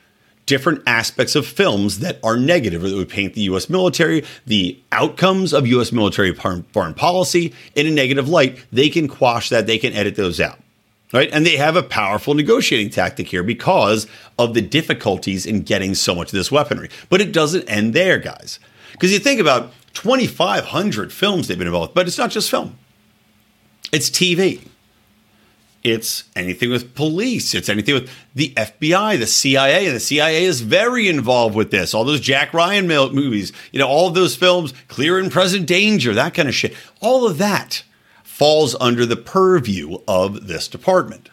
different 0.49 0.83
aspects 0.87 1.37
of 1.37 1.47
films 1.47 2.01
that 2.01 2.19
are 2.25 2.37
negative 2.37 2.83
or 2.83 2.89
that 2.89 2.97
would 2.97 3.09
paint 3.09 3.35
the 3.35 3.43
U.S. 3.43 3.69
military, 3.69 4.25
the 4.47 4.77
outcomes 4.91 5.53
of 5.53 5.67
U.S. 5.67 5.93
military 5.93 6.35
foreign 6.35 6.95
policy 6.95 7.53
in 7.77 7.87
a 7.87 7.91
negative 7.91 8.29
light. 8.29 8.65
They 8.73 8.89
can 8.89 9.07
quash 9.07 9.51
that. 9.51 9.67
They 9.67 9.79
can 9.79 9.93
edit 9.93 10.17
those 10.17 10.41
out. 10.41 10.59
Right. 11.13 11.31
And 11.33 11.47
they 11.47 11.57
have 11.57 11.77
a 11.77 11.83
powerful 11.83 12.35
negotiating 12.35 12.91
tactic 12.91 13.29
here 13.29 13.43
because 13.43 14.07
of 14.39 14.53
the 14.53 14.61
difficulties 14.61 15.47
in 15.47 15.63
getting 15.63 15.95
so 15.95 16.15
much 16.15 16.29
of 16.29 16.33
this 16.33 16.53
weaponry. 16.53 16.91
But 17.09 17.23
it 17.23 17.33
doesn't 17.33 17.67
end 17.69 17.95
there, 17.95 18.19
guys. 18.19 18.59
Because 18.93 19.13
you 19.13 19.19
think 19.19 19.41
about 19.41 19.73
2,500 19.95 21.13
films 21.13 21.49
they've 21.49 21.59
been 21.59 21.67
involved, 21.67 21.95
but 21.95 22.07
it's 22.07 22.19
not 22.19 22.31
just 22.31 22.51
film, 22.51 22.79
it's 23.93 24.11
TV. 24.11 24.67
It's 25.89 26.25
anything 26.37 26.71
with 26.71 26.95
police. 26.95 27.55
It's 27.55 27.69
anything 27.69 27.95
with 27.95 28.11
the 28.35 28.53
FBI, 28.57 29.19
the 29.19 29.27
CIA. 29.27 29.87
And 29.87 29.97
the 29.97 30.01
CIA 30.01 30.45
is 30.45 30.61
very 30.61 31.09
involved 31.09 31.55
with 31.55 31.71
this. 31.71 31.95
All 31.95 32.05
those 32.05 32.21
Jack 32.21 32.53
Ryan 32.53 32.87
movies, 32.87 33.53
you 33.73 33.79
know, 33.79 33.89
all 33.89 34.11
those 34.11 34.37
films, 34.37 34.75
Clear 34.89 35.19
and 35.19 35.33
Present 35.33 35.67
Danger, 35.67 36.15
that 36.15 36.35
kind 36.35 36.49
of 36.49 36.55
shit. 36.55 36.75
All 37.01 37.27
of 37.27 37.39
that 37.39 37.83
falls 38.23 38.77
under 38.81 39.07
the 39.07 39.17
purview 39.17 39.99
of 40.07 40.47
this 40.47 40.69
department. 40.69 41.31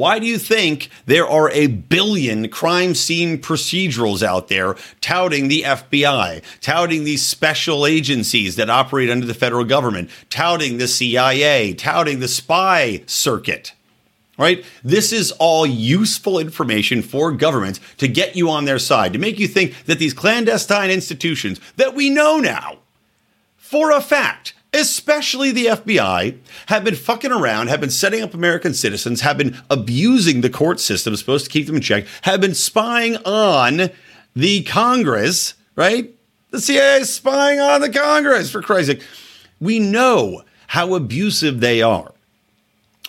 Why 0.00 0.18
do 0.18 0.24
you 0.24 0.38
think 0.38 0.88
there 1.04 1.28
are 1.28 1.50
a 1.50 1.66
billion 1.66 2.48
crime 2.48 2.94
scene 2.94 3.36
procedurals 3.36 4.22
out 4.22 4.48
there 4.48 4.76
touting 5.02 5.48
the 5.48 5.60
FBI, 5.60 6.42
touting 6.62 7.04
these 7.04 7.22
special 7.22 7.84
agencies 7.84 8.56
that 8.56 8.70
operate 8.70 9.10
under 9.10 9.26
the 9.26 9.34
federal 9.34 9.66
government, 9.66 10.08
touting 10.30 10.78
the 10.78 10.88
CIA, 10.88 11.74
touting 11.74 12.18
the 12.18 12.28
spy 12.28 13.02
circuit? 13.04 13.74
Right? 14.38 14.64
This 14.82 15.12
is 15.12 15.32
all 15.32 15.66
useful 15.66 16.38
information 16.38 17.02
for 17.02 17.30
governments 17.30 17.78
to 17.98 18.08
get 18.08 18.34
you 18.34 18.48
on 18.48 18.64
their 18.64 18.78
side, 18.78 19.12
to 19.12 19.18
make 19.18 19.38
you 19.38 19.46
think 19.46 19.84
that 19.84 19.98
these 19.98 20.14
clandestine 20.14 20.90
institutions 20.90 21.60
that 21.76 21.94
we 21.94 22.08
know 22.08 22.38
now 22.38 22.78
for 23.58 23.90
a 23.90 24.00
fact 24.00 24.54
especially 24.72 25.50
the 25.50 25.66
FBI, 25.66 26.38
have 26.66 26.84
been 26.84 26.94
fucking 26.94 27.32
around, 27.32 27.68
have 27.68 27.80
been 27.80 27.90
setting 27.90 28.22
up 28.22 28.34
American 28.34 28.74
citizens, 28.74 29.20
have 29.22 29.38
been 29.38 29.56
abusing 29.68 30.40
the 30.40 30.50
court 30.50 30.80
system, 30.80 31.14
supposed 31.16 31.44
to 31.44 31.50
keep 31.50 31.66
them 31.66 31.76
in 31.76 31.82
check, 31.82 32.06
have 32.22 32.40
been 32.40 32.54
spying 32.54 33.16
on 33.18 33.90
the 34.34 34.62
Congress, 34.62 35.54
right? 35.76 36.14
The 36.50 36.60
CIA 36.60 37.00
is 37.00 37.14
spying 37.14 37.60
on 37.60 37.80
the 37.80 37.90
Congress, 37.90 38.50
for 38.50 38.62
Christ's 38.62 38.92
sake. 38.92 39.02
We 39.60 39.78
know 39.78 40.42
how 40.68 40.94
abusive 40.94 41.60
they 41.60 41.82
are. 41.82 42.12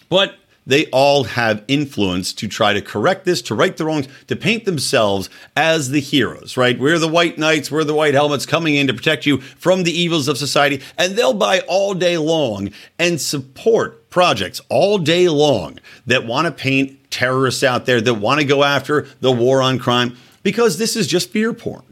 But 0.09 0.35
they 0.71 0.85
all 0.87 1.25
have 1.25 1.63
influence 1.67 2.31
to 2.33 2.47
try 2.47 2.71
to 2.71 2.81
correct 2.81 3.25
this, 3.25 3.41
to 3.41 3.55
right 3.55 3.75
the 3.75 3.83
wrongs, 3.83 4.07
to 4.27 4.35
paint 4.35 4.63
themselves 4.63 5.29
as 5.55 5.89
the 5.89 5.99
heroes, 5.99 6.55
right? 6.55 6.79
We're 6.79 6.97
the 6.97 7.09
white 7.09 7.37
knights, 7.37 7.69
we're 7.69 7.83
the 7.83 7.93
white 7.93 8.13
helmets 8.13 8.45
coming 8.45 8.75
in 8.75 8.87
to 8.87 8.93
protect 8.93 9.25
you 9.25 9.41
from 9.41 9.83
the 9.83 9.91
evils 9.91 10.29
of 10.29 10.37
society. 10.37 10.81
And 10.97 11.15
they'll 11.17 11.33
buy 11.33 11.59
all 11.67 11.93
day 11.93 12.17
long 12.17 12.71
and 12.97 13.19
support 13.19 14.09
projects 14.09 14.61
all 14.69 14.97
day 14.97 15.27
long 15.27 15.77
that 16.05 16.25
want 16.25 16.45
to 16.45 16.51
paint 16.51 17.11
terrorists 17.11 17.63
out 17.63 17.85
there, 17.85 17.99
that 17.99 18.13
want 18.13 18.39
to 18.39 18.45
go 18.45 18.63
after 18.63 19.07
the 19.19 19.31
war 19.31 19.61
on 19.61 19.77
crime, 19.77 20.15
because 20.41 20.77
this 20.77 20.95
is 20.95 21.05
just 21.05 21.31
fear 21.31 21.53
porn. 21.53 21.83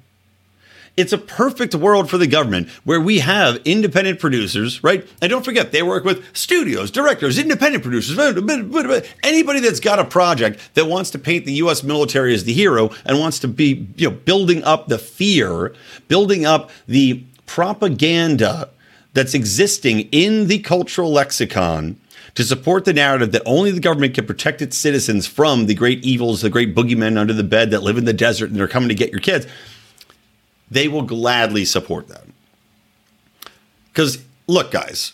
It's 0.99 1.13
a 1.13 1.17
perfect 1.17 1.73
world 1.73 2.09
for 2.09 2.17
the 2.17 2.27
government 2.27 2.67
where 2.83 2.99
we 2.99 3.19
have 3.19 3.55
independent 3.63 4.19
producers, 4.19 4.83
right? 4.83 5.07
And 5.21 5.29
don't 5.29 5.45
forget, 5.45 5.71
they 5.71 5.81
work 5.81 6.03
with 6.03 6.35
studios, 6.35 6.91
directors, 6.91 7.39
independent 7.39 7.83
producers, 7.83 8.19
anybody 9.23 9.61
that's 9.61 9.79
got 9.79 9.97
a 9.97 10.03
project 10.03 10.59
that 10.73 10.87
wants 10.87 11.09
to 11.11 11.19
paint 11.19 11.45
the 11.45 11.53
U.S. 11.53 11.83
military 11.83 12.33
as 12.33 12.43
the 12.43 12.51
hero 12.51 12.89
and 13.05 13.17
wants 13.17 13.39
to 13.39 13.47
be, 13.47 13.87
you 13.95 14.09
know, 14.09 14.15
building 14.15 14.61
up 14.65 14.89
the 14.89 14.97
fear, 14.97 15.73
building 16.09 16.45
up 16.45 16.69
the 16.85 17.23
propaganda 17.45 18.69
that's 19.13 19.33
existing 19.33 20.01
in 20.11 20.47
the 20.47 20.59
cultural 20.59 21.13
lexicon 21.13 21.95
to 22.35 22.43
support 22.43 22.83
the 22.83 22.93
narrative 22.93 23.31
that 23.31 23.41
only 23.45 23.71
the 23.71 23.79
government 23.79 24.15
can 24.15 24.25
protect 24.25 24.61
its 24.61 24.77
citizens 24.77 25.25
from 25.25 25.65
the 25.67 25.73
great 25.73 26.03
evils, 26.03 26.41
the 26.41 26.49
great 26.49 26.75
boogeymen 26.75 27.17
under 27.17 27.33
the 27.33 27.43
bed 27.43 27.71
that 27.71 27.83
live 27.83 27.97
in 27.97 28.03
the 28.03 28.13
desert 28.13 28.49
and 28.49 28.59
they're 28.59 28.67
coming 28.67 28.89
to 28.89 28.95
get 28.95 29.11
your 29.11 29.21
kids 29.21 29.47
they 30.71 30.87
will 30.87 31.03
gladly 31.03 31.65
support 31.65 32.07
that. 32.07 32.25
Because, 33.91 34.23
look, 34.47 34.71
guys, 34.71 35.13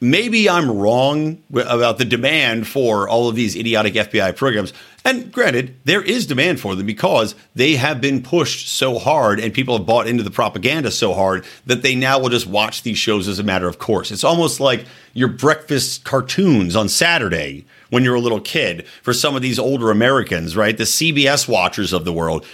maybe 0.00 0.48
I'm 0.48 0.70
wrong 0.70 1.42
about 1.54 1.98
the 1.98 2.04
demand 2.04 2.66
for 2.66 3.08
all 3.08 3.28
of 3.28 3.34
these 3.34 3.56
idiotic 3.56 3.94
FBI 3.94 4.36
programs. 4.36 4.72
And 5.04 5.32
granted, 5.32 5.76
there 5.84 6.02
is 6.02 6.26
demand 6.26 6.58
for 6.60 6.74
them 6.74 6.86
because 6.86 7.34
they 7.54 7.76
have 7.76 8.00
been 8.00 8.22
pushed 8.22 8.68
so 8.68 8.98
hard 8.98 9.38
and 9.38 9.54
people 9.54 9.76
have 9.76 9.86
bought 9.86 10.08
into 10.08 10.24
the 10.24 10.30
propaganda 10.30 10.90
so 10.90 11.14
hard 11.14 11.44
that 11.64 11.82
they 11.82 11.94
now 11.94 12.18
will 12.18 12.28
just 12.28 12.46
watch 12.46 12.82
these 12.82 12.98
shows 12.98 13.28
as 13.28 13.38
a 13.38 13.44
matter 13.44 13.68
of 13.68 13.78
course. 13.78 14.10
It's 14.10 14.24
almost 14.24 14.58
like 14.58 14.84
your 15.14 15.28
breakfast 15.28 16.04
cartoons 16.04 16.74
on 16.74 16.88
Saturday 16.88 17.64
when 17.88 18.02
you're 18.02 18.16
a 18.16 18.20
little 18.20 18.40
kid 18.40 18.86
for 19.02 19.12
some 19.12 19.36
of 19.36 19.42
these 19.42 19.60
older 19.60 19.92
Americans, 19.92 20.56
right? 20.56 20.76
The 20.76 20.84
CBS 20.84 21.48
watchers 21.48 21.92
of 21.92 22.04
the 22.04 22.12
world 22.12 22.44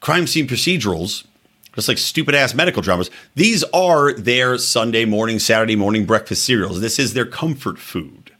crime 0.00 0.26
scene 0.26 0.46
procedurals, 0.46 1.24
just 1.74 1.88
like 1.88 1.98
stupid 1.98 2.34
ass 2.34 2.54
medical 2.54 2.82
dramas, 2.82 3.10
these 3.34 3.64
are 3.72 4.12
their 4.14 4.58
Sunday 4.58 5.04
morning, 5.04 5.38
Saturday 5.38 5.76
morning 5.76 6.04
breakfast 6.04 6.44
cereals. 6.44 6.80
This 6.80 6.98
is 6.98 7.14
their 7.14 7.26
comfort 7.26 7.78
food. 7.78 8.32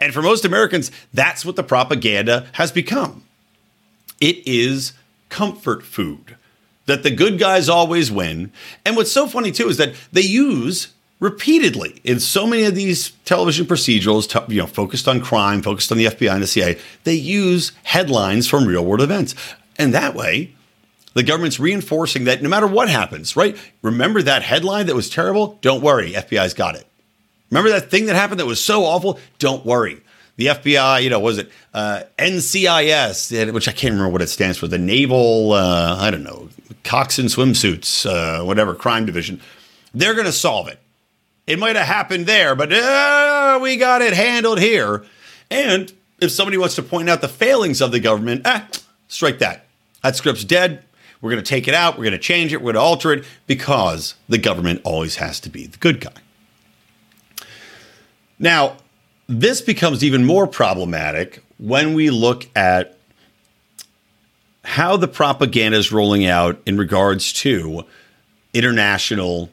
And 0.00 0.12
for 0.12 0.22
most 0.22 0.44
Americans, 0.44 0.90
that's 1.12 1.44
what 1.44 1.56
the 1.56 1.62
propaganda 1.62 2.46
has 2.52 2.70
become. 2.70 3.24
It 4.20 4.46
is 4.46 4.92
comfort 5.28 5.82
food. 5.82 6.36
That 6.86 7.02
the 7.02 7.10
good 7.10 7.38
guys 7.38 7.68
always 7.68 8.12
win. 8.12 8.52
And 8.84 8.94
what's 8.96 9.10
so 9.10 9.26
funny 9.26 9.50
too 9.50 9.68
is 9.68 9.76
that 9.78 9.94
they 10.12 10.22
use 10.22 10.88
repeatedly 11.18 12.00
in 12.04 12.20
so 12.20 12.46
many 12.46 12.64
of 12.64 12.74
these 12.74 13.10
television 13.24 13.66
procedurals, 13.66 14.48
you 14.48 14.60
know, 14.60 14.66
focused 14.66 15.08
on 15.08 15.20
crime, 15.20 15.62
focused 15.62 15.90
on 15.90 15.98
the 15.98 16.06
FBI 16.06 16.32
and 16.32 16.42
the 16.42 16.46
CIA, 16.46 16.78
they 17.04 17.14
use 17.14 17.72
headlines 17.84 18.46
from 18.46 18.66
real 18.66 18.84
world 18.84 19.00
events. 19.00 19.34
And 19.78 19.94
that 19.94 20.14
way, 20.14 20.54
the 21.16 21.22
government's 21.22 21.58
reinforcing 21.58 22.24
that 22.24 22.42
no 22.42 22.48
matter 22.50 22.66
what 22.66 22.90
happens, 22.90 23.36
right? 23.36 23.56
Remember 23.80 24.20
that 24.20 24.42
headline 24.42 24.84
that 24.84 24.94
was 24.94 25.08
terrible? 25.08 25.58
Don't 25.62 25.82
worry, 25.82 26.12
FBI's 26.12 26.52
got 26.52 26.74
it. 26.74 26.86
Remember 27.50 27.70
that 27.70 27.90
thing 27.90 28.04
that 28.06 28.16
happened 28.16 28.38
that 28.38 28.44
was 28.44 28.62
so 28.62 28.84
awful? 28.84 29.18
Don't 29.38 29.64
worry. 29.64 30.02
The 30.36 30.48
FBI, 30.48 31.02
you 31.02 31.08
know, 31.08 31.18
was 31.18 31.38
it 31.38 31.50
uh, 31.72 32.02
NCIS, 32.18 33.50
which 33.54 33.66
I 33.66 33.72
can't 33.72 33.92
remember 33.92 34.12
what 34.12 34.20
it 34.20 34.26
stands 34.26 34.58
for, 34.58 34.68
the 34.68 34.76
Naval, 34.76 35.52
uh, 35.52 35.96
I 35.98 36.10
don't 36.10 36.22
know, 36.22 36.50
coxswain 36.84 37.28
swimsuits, 37.28 38.04
uh, 38.04 38.44
whatever, 38.44 38.74
crime 38.74 39.06
division. 39.06 39.40
They're 39.94 40.12
going 40.12 40.26
to 40.26 40.32
solve 40.32 40.68
it. 40.68 40.78
It 41.46 41.58
might 41.58 41.76
have 41.76 41.86
happened 41.86 42.26
there, 42.26 42.54
but 42.54 42.70
uh, 42.70 43.58
we 43.62 43.78
got 43.78 44.02
it 44.02 44.12
handled 44.12 44.58
here. 44.58 45.06
And 45.50 45.90
if 46.20 46.30
somebody 46.30 46.58
wants 46.58 46.74
to 46.74 46.82
point 46.82 47.08
out 47.08 47.22
the 47.22 47.28
failings 47.28 47.80
of 47.80 47.90
the 47.90 48.00
government, 48.00 48.46
eh, 48.46 48.60
strike 49.08 49.38
that. 49.38 49.64
That 50.02 50.14
script's 50.14 50.44
dead. 50.44 50.82
We're 51.26 51.32
going 51.32 51.42
to 51.42 51.48
take 51.48 51.66
it 51.66 51.74
out. 51.74 51.98
We're 51.98 52.04
going 52.04 52.12
to 52.12 52.18
change 52.20 52.52
it. 52.52 52.58
We're 52.58 52.72
going 52.72 52.74
to 52.76 52.80
alter 52.80 53.12
it 53.12 53.24
because 53.48 54.14
the 54.28 54.38
government 54.38 54.80
always 54.84 55.16
has 55.16 55.40
to 55.40 55.50
be 55.50 55.66
the 55.66 55.76
good 55.78 56.00
guy. 56.00 56.12
Now, 58.38 58.76
this 59.26 59.60
becomes 59.60 60.04
even 60.04 60.24
more 60.24 60.46
problematic 60.46 61.42
when 61.58 61.94
we 61.94 62.10
look 62.10 62.46
at 62.54 62.96
how 64.62 64.96
the 64.96 65.08
propaganda 65.08 65.76
is 65.76 65.90
rolling 65.90 66.26
out 66.26 66.62
in 66.64 66.76
regards 66.76 67.32
to 67.32 67.82
international, 68.54 69.50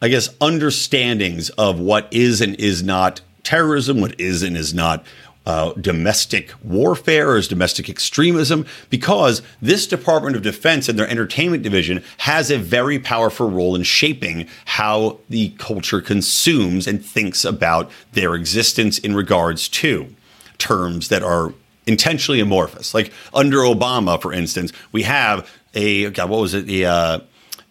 I 0.00 0.08
guess, 0.08 0.34
understandings 0.40 1.50
of 1.50 1.78
what 1.78 2.08
is 2.10 2.40
and 2.40 2.54
is 2.54 2.82
not 2.82 3.20
terrorism, 3.42 4.00
what 4.00 4.18
is 4.18 4.42
and 4.42 4.56
is 4.56 4.72
not 4.72 5.04
uh, 5.46 5.72
domestic 5.74 6.52
warfare 6.64 7.36
as 7.36 7.46
domestic 7.46 7.88
extremism 7.88 8.66
because 8.90 9.42
this 9.62 9.86
Department 9.86 10.34
of 10.34 10.42
Defense 10.42 10.88
and 10.88 10.98
their 10.98 11.08
entertainment 11.08 11.62
division 11.62 12.02
has 12.18 12.50
a 12.50 12.58
very 12.58 12.98
powerful 12.98 13.48
role 13.48 13.76
in 13.76 13.84
shaping 13.84 14.48
how 14.64 15.18
the 15.28 15.50
culture 15.50 16.00
consumes 16.00 16.86
and 16.88 17.04
thinks 17.04 17.44
about 17.44 17.90
their 18.12 18.34
existence 18.34 18.98
in 18.98 19.14
regards 19.14 19.68
to 19.68 20.12
terms 20.58 21.08
that 21.08 21.22
are 21.22 21.54
intentionally 21.86 22.40
amorphous. 22.40 22.92
Like 22.92 23.12
under 23.32 23.58
Obama, 23.58 24.20
for 24.20 24.32
instance, 24.32 24.72
we 24.90 25.04
have 25.04 25.48
a 25.74 26.10
God, 26.10 26.28
what 26.28 26.40
was 26.40 26.54
it? 26.54 26.66
The 26.66 26.86
uh, 26.86 27.20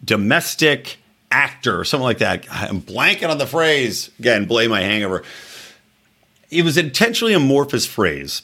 domestic 0.02 0.98
actor, 1.30 1.78
or 1.78 1.84
something 1.84 2.04
like 2.04 2.18
that. 2.18 2.46
I'm 2.50 2.80
blanking 2.80 3.28
on 3.28 3.36
the 3.36 3.46
phrase. 3.46 4.10
Again, 4.18 4.46
blame 4.46 4.70
my 4.70 4.80
hangover 4.80 5.24
it 6.50 6.64
was 6.64 6.76
intentionally 6.76 7.34
amorphous 7.34 7.86
phrase 7.86 8.42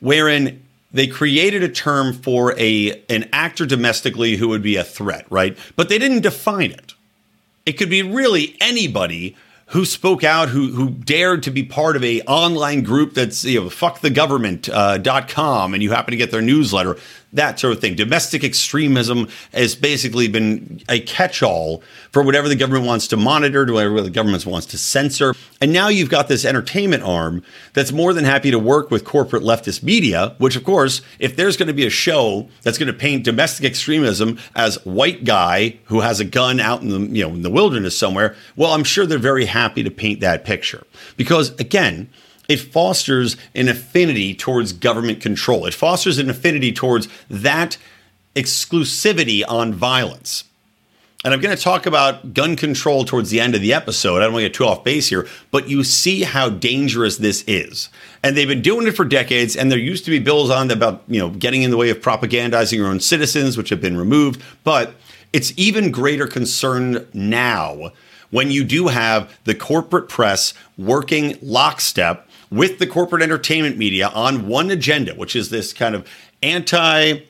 wherein 0.00 0.62
they 0.92 1.06
created 1.06 1.62
a 1.62 1.68
term 1.68 2.12
for 2.12 2.58
a 2.58 3.02
an 3.08 3.28
actor 3.32 3.66
domestically 3.66 4.36
who 4.36 4.48
would 4.48 4.62
be 4.62 4.76
a 4.76 4.84
threat, 4.84 5.26
right? 5.28 5.56
But 5.76 5.88
they 5.88 5.98
didn't 5.98 6.20
define 6.20 6.70
it. 6.70 6.94
It 7.66 7.72
could 7.72 7.90
be 7.90 8.02
really 8.02 8.56
anybody 8.60 9.36
who 9.68 9.84
spoke 9.84 10.22
out, 10.22 10.50
who 10.50 10.68
who 10.68 10.90
dared 10.90 11.42
to 11.44 11.50
be 11.50 11.64
part 11.64 11.96
of 11.96 12.04
a 12.04 12.20
online 12.22 12.82
group 12.82 13.14
that's 13.14 13.44
you 13.44 13.62
know 13.62 13.66
fuckthegovernment.com, 13.66 15.70
uh, 15.70 15.74
and 15.74 15.82
you 15.82 15.90
happen 15.90 16.12
to 16.12 16.16
get 16.16 16.30
their 16.30 16.42
newsletter 16.42 16.96
that 17.34 17.60
sort 17.60 17.72
of 17.72 17.80
thing. 17.80 17.94
Domestic 17.94 18.42
extremism 18.42 19.28
has 19.52 19.74
basically 19.74 20.28
been 20.28 20.80
a 20.88 21.00
catch 21.00 21.42
all 21.42 21.82
for 22.10 22.22
whatever 22.22 22.48
the 22.48 22.56
government 22.56 22.86
wants 22.86 23.08
to 23.08 23.16
monitor, 23.16 23.66
to 23.66 23.72
whatever 23.72 24.00
the 24.00 24.10
government 24.10 24.46
wants 24.46 24.66
to 24.68 24.78
censor. 24.78 25.34
And 25.60 25.72
now 25.72 25.88
you've 25.88 26.10
got 26.10 26.28
this 26.28 26.44
entertainment 26.44 27.02
arm 27.02 27.42
that's 27.72 27.92
more 27.92 28.12
than 28.12 28.24
happy 28.24 28.50
to 28.50 28.58
work 28.58 28.90
with 28.90 29.04
corporate 29.04 29.42
leftist 29.42 29.82
media, 29.82 30.34
which, 30.38 30.56
of 30.56 30.64
course, 30.64 31.02
if 31.18 31.36
there's 31.36 31.56
going 31.56 31.68
to 31.68 31.74
be 31.74 31.86
a 31.86 31.90
show 31.90 32.48
that's 32.62 32.78
going 32.78 32.92
to 32.92 32.98
paint 32.98 33.24
domestic 33.24 33.64
extremism 33.64 34.38
as 34.54 34.84
white 34.84 35.24
guy 35.24 35.78
who 35.84 36.00
has 36.00 36.20
a 36.20 36.24
gun 36.24 36.60
out 36.60 36.82
in 36.82 36.88
the, 36.88 37.00
you 37.14 37.24
know, 37.24 37.34
in 37.34 37.42
the 37.42 37.50
wilderness 37.50 37.98
somewhere, 37.98 38.34
well, 38.56 38.72
I'm 38.72 38.84
sure 38.84 39.06
they're 39.06 39.18
very 39.18 39.46
happy 39.46 39.82
to 39.82 39.90
paint 39.90 40.20
that 40.20 40.44
picture. 40.44 40.84
Because 41.16 41.50
again, 41.60 42.08
it 42.48 42.58
fosters 42.58 43.36
an 43.54 43.68
affinity 43.68 44.34
towards 44.34 44.72
government 44.72 45.20
control. 45.20 45.66
It 45.66 45.74
fosters 45.74 46.18
an 46.18 46.28
affinity 46.28 46.72
towards 46.72 47.08
that 47.30 47.78
exclusivity 48.34 49.42
on 49.46 49.72
violence. 49.72 50.44
And 51.24 51.32
I'm 51.32 51.40
going 51.40 51.56
to 51.56 51.62
talk 51.62 51.86
about 51.86 52.34
gun 52.34 52.54
control 52.54 53.06
towards 53.06 53.30
the 53.30 53.40
end 53.40 53.54
of 53.54 53.62
the 53.62 53.72
episode. 53.72 54.18
I 54.18 54.24
don't 54.24 54.34
want 54.34 54.42
to 54.42 54.48
get 54.48 54.54
too 54.54 54.66
off 54.66 54.84
base 54.84 55.08
here, 55.08 55.26
but 55.50 55.68
you 55.70 55.82
see 55.82 56.22
how 56.22 56.50
dangerous 56.50 57.16
this 57.16 57.42
is. 57.46 57.88
And 58.22 58.36
they've 58.36 58.46
been 58.46 58.60
doing 58.60 58.86
it 58.86 58.94
for 58.94 59.06
decades. 59.06 59.56
And 59.56 59.72
there 59.72 59.78
used 59.78 60.04
to 60.04 60.10
be 60.10 60.18
bills 60.18 60.50
on 60.50 60.70
about, 60.70 61.02
you 61.08 61.18
know, 61.18 61.30
getting 61.30 61.62
in 61.62 61.70
the 61.70 61.78
way 61.78 61.88
of 61.88 62.00
propagandizing 62.00 62.76
your 62.76 62.88
own 62.88 63.00
citizens, 63.00 63.56
which 63.56 63.70
have 63.70 63.80
been 63.80 63.96
removed. 63.96 64.42
But 64.64 64.94
it's 65.32 65.54
even 65.56 65.90
greater 65.90 66.26
concern 66.26 67.08
now 67.14 67.92
when 68.30 68.50
you 68.50 68.62
do 68.62 68.88
have 68.88 69.34
the 69.44 69.54
corporate 69.54 70.10
press 70.10 70.52
working 70.76 71.38
lockstep 71.40 72.28
with 72.54 72.78
the 72.78 72.86
corporate 72.86 73.22
entertainment 73.22 73.76
media 73.76 74.08
on 74.08 74.46
one 74.46 74.70
agenda, 74.70 75.14
which 75.14 75.34
is 75.34 75.50
this 75.50 75.72
kind 75.72 75.94
of 75.94 76.08
anti, 76.42 77.22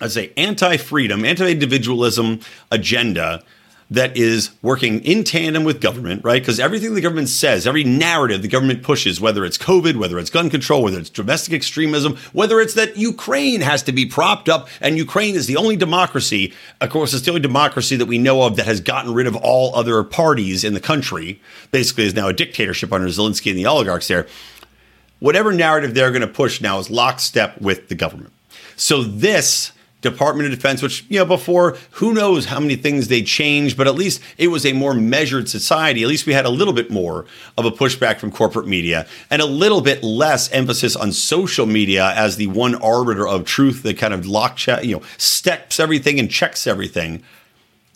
I'd 0.00 0.10
say 0.10 0.32
anti-freedom, 0.36 1.24
anti-individualism 1.24 2.40
agenda 2.70 3.42
that 3.90 4.14
is 4.18 4.50
working 4.60 5.02
in 5.02 5.24
tandem 5.24 5.64
with 5.64 5.80
government, 5.80 6.22
right? 6.22 6.42
Because 6.42 6.60
everything 6.60 6.94
the 6.94 7.00
government 7.00 7.30
says, 7.30 7.66
every 7.66 7.84
narrative 7.84 8.42
the 8.42 8.48
government 8.48 8.82
pushes, 8.82 9.18
whether 9.18 9.46
it's 9.46 9.56
COVID, 9.56 9.96
whether 9.96 10.18
it's 10.18 10.28
gun 10.28 10.50
control, 10.50 10.82
whether 10.82 10.98
it's 10.98 11.08
domestic 11.08 11.54
extremism, 11.54 12.18
whether 12.34 12.60
it's 12.60 12.74
that 12.74 12.98
Ukraine 12.98 13.62
has 13.62 13.82
to 13.84 13.92
be 13.92 14.04
propped 14.04 14.50
up 14.50 14.68
and 14.82 14.98
Ukraine 14.98 15.34
is 15.34 15.46
the 15.46 15.56
only 15.56 15.74
democracy, 15.74 16.52
of 16.82 16.90
course, 16.90 17.14
it's 17.14 17.24
the 17.24 17.30
only 17.30 17.40
democracy 17.40 17.96
that 17.96 18.04
we 18.04 18.18
know 18.18 18.42
of 18.42 18.56
that 18.56 18.66
has 18.66 18.82
gotten 18.82 19.14
rid 19.14 19.26
of 19.26 19.36
all 19.36 19.74
other 19.74 20.04
parties 20.04 20.64
in 20.64 20.74
the 20.74 20.80
country, 20.80 21.40
basically 21.70 22.04
is 22.04 22.14
now 22.14 22.28
a 22.28 22.34
dictatorship 22.34 22.92
under 22.92 23.08
Zelensky 23.08 23.50
and 23.50 23.58
the 23.58 23.66
oligarchs 23.66 24.08
there 24.08 24.26
whatever 25.18 25.52
narrative 25.52 25.94
they're 25.94 26.10
going 26.10 26.22
to 26.22 26.26
push 26.26 26.60
now 26.60 26.78
is 26.78 26.90
lockstep 26.90 27.60
with 27.60 27.88
the 27.88 27.94
government. 27.94 28.32
So 28.76 29.02
this 29.02 29.72
Department 30.00 30.46
of 30.48 30.54
Defense, 30.54 30.80
which, 30.80 31.04
you 31.08 31.18
know, 31.18 31.24
before, 31.24 31.76
who 31.92 32.14
knows 32.14 32.44
how 32.46 32.60
many 32.60 32.76
things 32.76 33.08
they 33.08 33.22
changed, 33.22 33.76
but 33.76 33.88
at 33.88 33.96
least 33.96 34.22
it 34.36 34.48
was 34.48 34.64
a 34.64 34.72
more 34.72 34.94
measured 34.94 35.48
society. 35.48 36.02
At 36.02 36.08
least 36.08 36.26
we 36.26 36.32
had 36.32 36.44
a 36.44 36.50
little 36.50 36.72
bit 36.72 36.90
more 36.90 37.26
of 37.56 37.64
a 37.64 37.72
pushback 37.72 38.18
from 38.18 38.30
corporate 38.30 38.68
media 38.68 39.08
and 39.28 39.42
a 39.42 39.46
little 39.46 39.80
bit 39.80 40.04
less 40.04 40.50
emphasis 40.52 40.94
on 40.94 41.10
social 41.10 41.66
media 41.66 42.12
as 42.14 42.36
the 42.36 42.46
one 42.46 42.76
arbiter 42.76 43.26
of 43.26 43.44
truth 43.44 43.82
that 43.82 43.98
kind 43.98 44.14
of 44.14 44.24
lock 44.24 44.64
you 44.84 44.96
know, 44.96 45.02
steps 45.16 45.80
everything 45.80 46.20
and 46.20 46.30
checks 46.30 46.68
everything. 46.68 47.22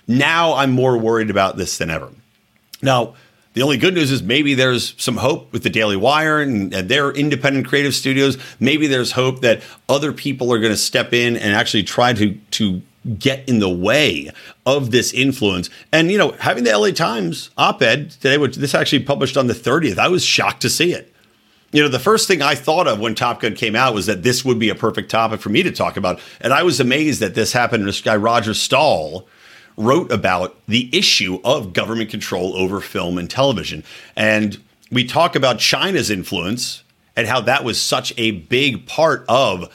Now 0.08 0.54
I'm 0.54 0.72
more 0.72 0.98
worried 0.98 1.30
about 1.30 1.56
this 1.56 1.78
than 1.78 1.88
ever. 1.88 2.08
Now, 2.82 3.14
the 3.54 3.62
only 3.62 3.76
good 3.76 3.94
news 3.94 4.10
is 4.10 4.22
maybe 4.22 4.54
there's 4.54 4.94
some 5.02 5.18
hope 5.18 5.52
with 5.52 5.62
the 5.62 5.70
Daily 5.70 5.96
Wire 5.96 6.40
and, 6.40 6.72
and 6.72 6.88
their 6.88 7.10
independent 7.10 7.66
creative 7.66 7.94
studios. 7.94 8.38
Maybe 8.58 8.86
there's 8.86 9.12
hope 9.12 9.40
that 9.40 9.62
other 9.88 10.12
people 10.12 10.52
are 10.52 10.58
going 10.58 10.72
to 10.72 10.78
step 10.78 11.12
in 11.12 11.36
and 11.36 11.54
actually 11.54 11.82
try 11.82 12.12
to 12.14 12.34
to 12.52 12.82
get 13.18 13.48
in 13.48 13.58
the 13.58 13.68
way 13.68 14.30
of 14.64 14.90
this 14.90 15.12
influence. 15.12 15.68
And 15.92 16.10
you 16.10 16.18
know, 16.18 16.32
having 16.32 16.64
the 16.64 16.76
LA 16.76 16.90
Times 16.90 17.50
op-ed 17.58 18.12
today, 18.12 18.38
which 18.38 18.56
this 18.56 18.74
actually 18.74 19.04
published 19.04 19.36
on 19.36 19.48
the 19.48 19.54
30th, 19.54 19.98
I 19.98 20.08
was 20.08 20.24
shocked 20.24 20.62
to 20.62 20.70
see 20.70 20.92
it. 20.92 21.12
You 21.72 21.82
know, 21.82 21.88
the 21.88 21.98
first 21.98 22.28
thing 22.28 22.42
I 22.42 22.54
thought 22.54 22.86
of 22.86 23.00
when 23.00 23.14
Top 23.14 23.40
Gun 23.40 23.54
came 23.54 23.74
out 23.74 23.94
was 23.94 24.06
that 24.06 24.22
this 24.22 24.44
would 24.44 24.58
be 24.58 24.68
a 24.68 24.74
perfect 24.74 25.10
topic 25.10 25.40
for 25.40 25.48
me 25.48 25.62
to 25.62 25.72
talk 25.72 25.96
about. 25.96 26.20
And 26.40 26.52
I 26.52 26.62
was 26.62 26.80
amazed 26.80 27.20
that 27.20 27.34
this 27.34 27.52
happened. 27.52 27.86
This 27.86 28.02
guy, 28.02 28.14
Roger 28.14 28.52
Stahl, 28.52 29.26
wrote 29.76 30.12
about 30.12 30.56
the 30.66 30.88
issue 30.96 31.40
of 31.44 31.72
government 31.72 32.10
control 32.10 32.54
over 32.56 32.80
film 32.80 33.18
and 33.18 33.28
television. 33.30 33.84
And 34.16 34.62
we 34.90 35.04
talk 35.04 35.34
about 35.34 35.58
China's 35.58 36.10
influence 36.10 36.82
and 37.16 37.26
how 37.26 37.40
that 37.42 37.64
was 37.64 37.80
such 37.80 38.12
a 38.16 38.32
big 38.32 38.86
part 38.86 39.24
of 39.28 39.72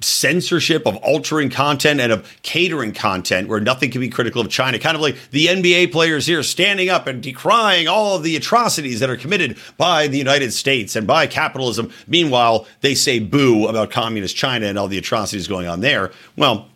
censorship 0.00 0.86
of 0.86 0.96
altering 0.98 1.50
content 1.50 2.00
and 2.00 2.12
of 2.12 2.40
catering 2.42 2.92
content 2.92 3.48
where 3.48 3.60
nothing 3.60 3.90
can 3.90 4.00
be 4.00 4.08
critical 4.08 4.40
of 4.40 4.48
China. 4.48 4.78
Kind 4.78 4.94
of 4.94 5.00
like 5.00 5.16
the 5.30 5.46
NBA 5.46 5.90
players 5.90 6.26
here 6.26 6.42
standing 6.42 6.88
up 6.88 7.06
and 7.06 7.22
decrying 7.22 7.88
all 7.88 8.16
of 8.16 8.22
the 8.22 8.36
atrocities 8.36 9.00
that 9.00 9.10
are 9.10 9.16
committed 9.16 9.58
by 9.76 10.06
the 10.06 10.18
United 10.18 10.52
States 10.52 10.94
and 10.94 11.06
by 11.06 11.26
capitalism. 11.26 11.92
Meanwhile, 12.06 12.66
they 12.82 12.94
say 12.94 13.18
boo 13.18 13.66
about 13.66 13.90
communist 13.90 14.36
China 14.36 14.66
and 14.66 14.78
all 14.78 14.88
the 14.88 14.98
atrocities 14.98 15.48
going 15.48 15.66
on 15.66 15.80
there. 15.80 16.12
Well, 16.36 16.68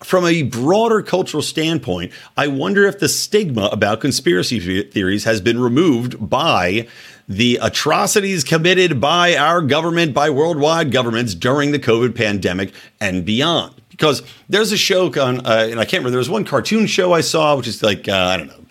from 0.02 0.26
a 0.26 0.44
broader 0.44 1.02
cultural 1.02 1.44
standpoint, 1.44 2.12
I 2.38 2.48
wonder 2.48 2.86
if 2.86 3.00
the 3.00 3.10
stigma 3.10 3.66
about 3.72 4.00
conspiracy 4.00 4.82
theories 4.84 5.26
has 5.26 5.42
been 5.42 5.60
removed 5.60 6.30
by 6.30 6.88
the 7.28 7.60
atrocities 7.62 8.44
committed 8.44 9.00
by 9.02 9.36
our 9.36 9.62
government, 9.62 10.14
by 10.14 10.30
worldwide 10.30 10.92
governments 10.92 11.36
during 11.36 11.72
the 11.72 11.80
COVID 11.80 12.16
pandemic 12.16 12.74
and 13.00 13.26
beyond 13.26 13.79
because 14.00 14.24
there's 14.48 14.72
a 14.72 14.78
show 14.78 15.08
on, 15.22 15.46
uh, 15.46 15.68
and 15.70 15.78
I 15.78 15.84
can't 15.84 16.00
remember. 16.00 16.12
There 16.12 16.20
was 16.20 16.30
one 16.30 16.46
cartoon 16.46 16.88
show 16.88 17.12
I 17.12 17.20
saw, 17.20 17.58
which 17.58 17.68
is 17.68 17.84
like 17.84 18.08
uh, 18.08 18.14
I 18.14 18.38
don't 18.38 18.48
know, 18.48 18.66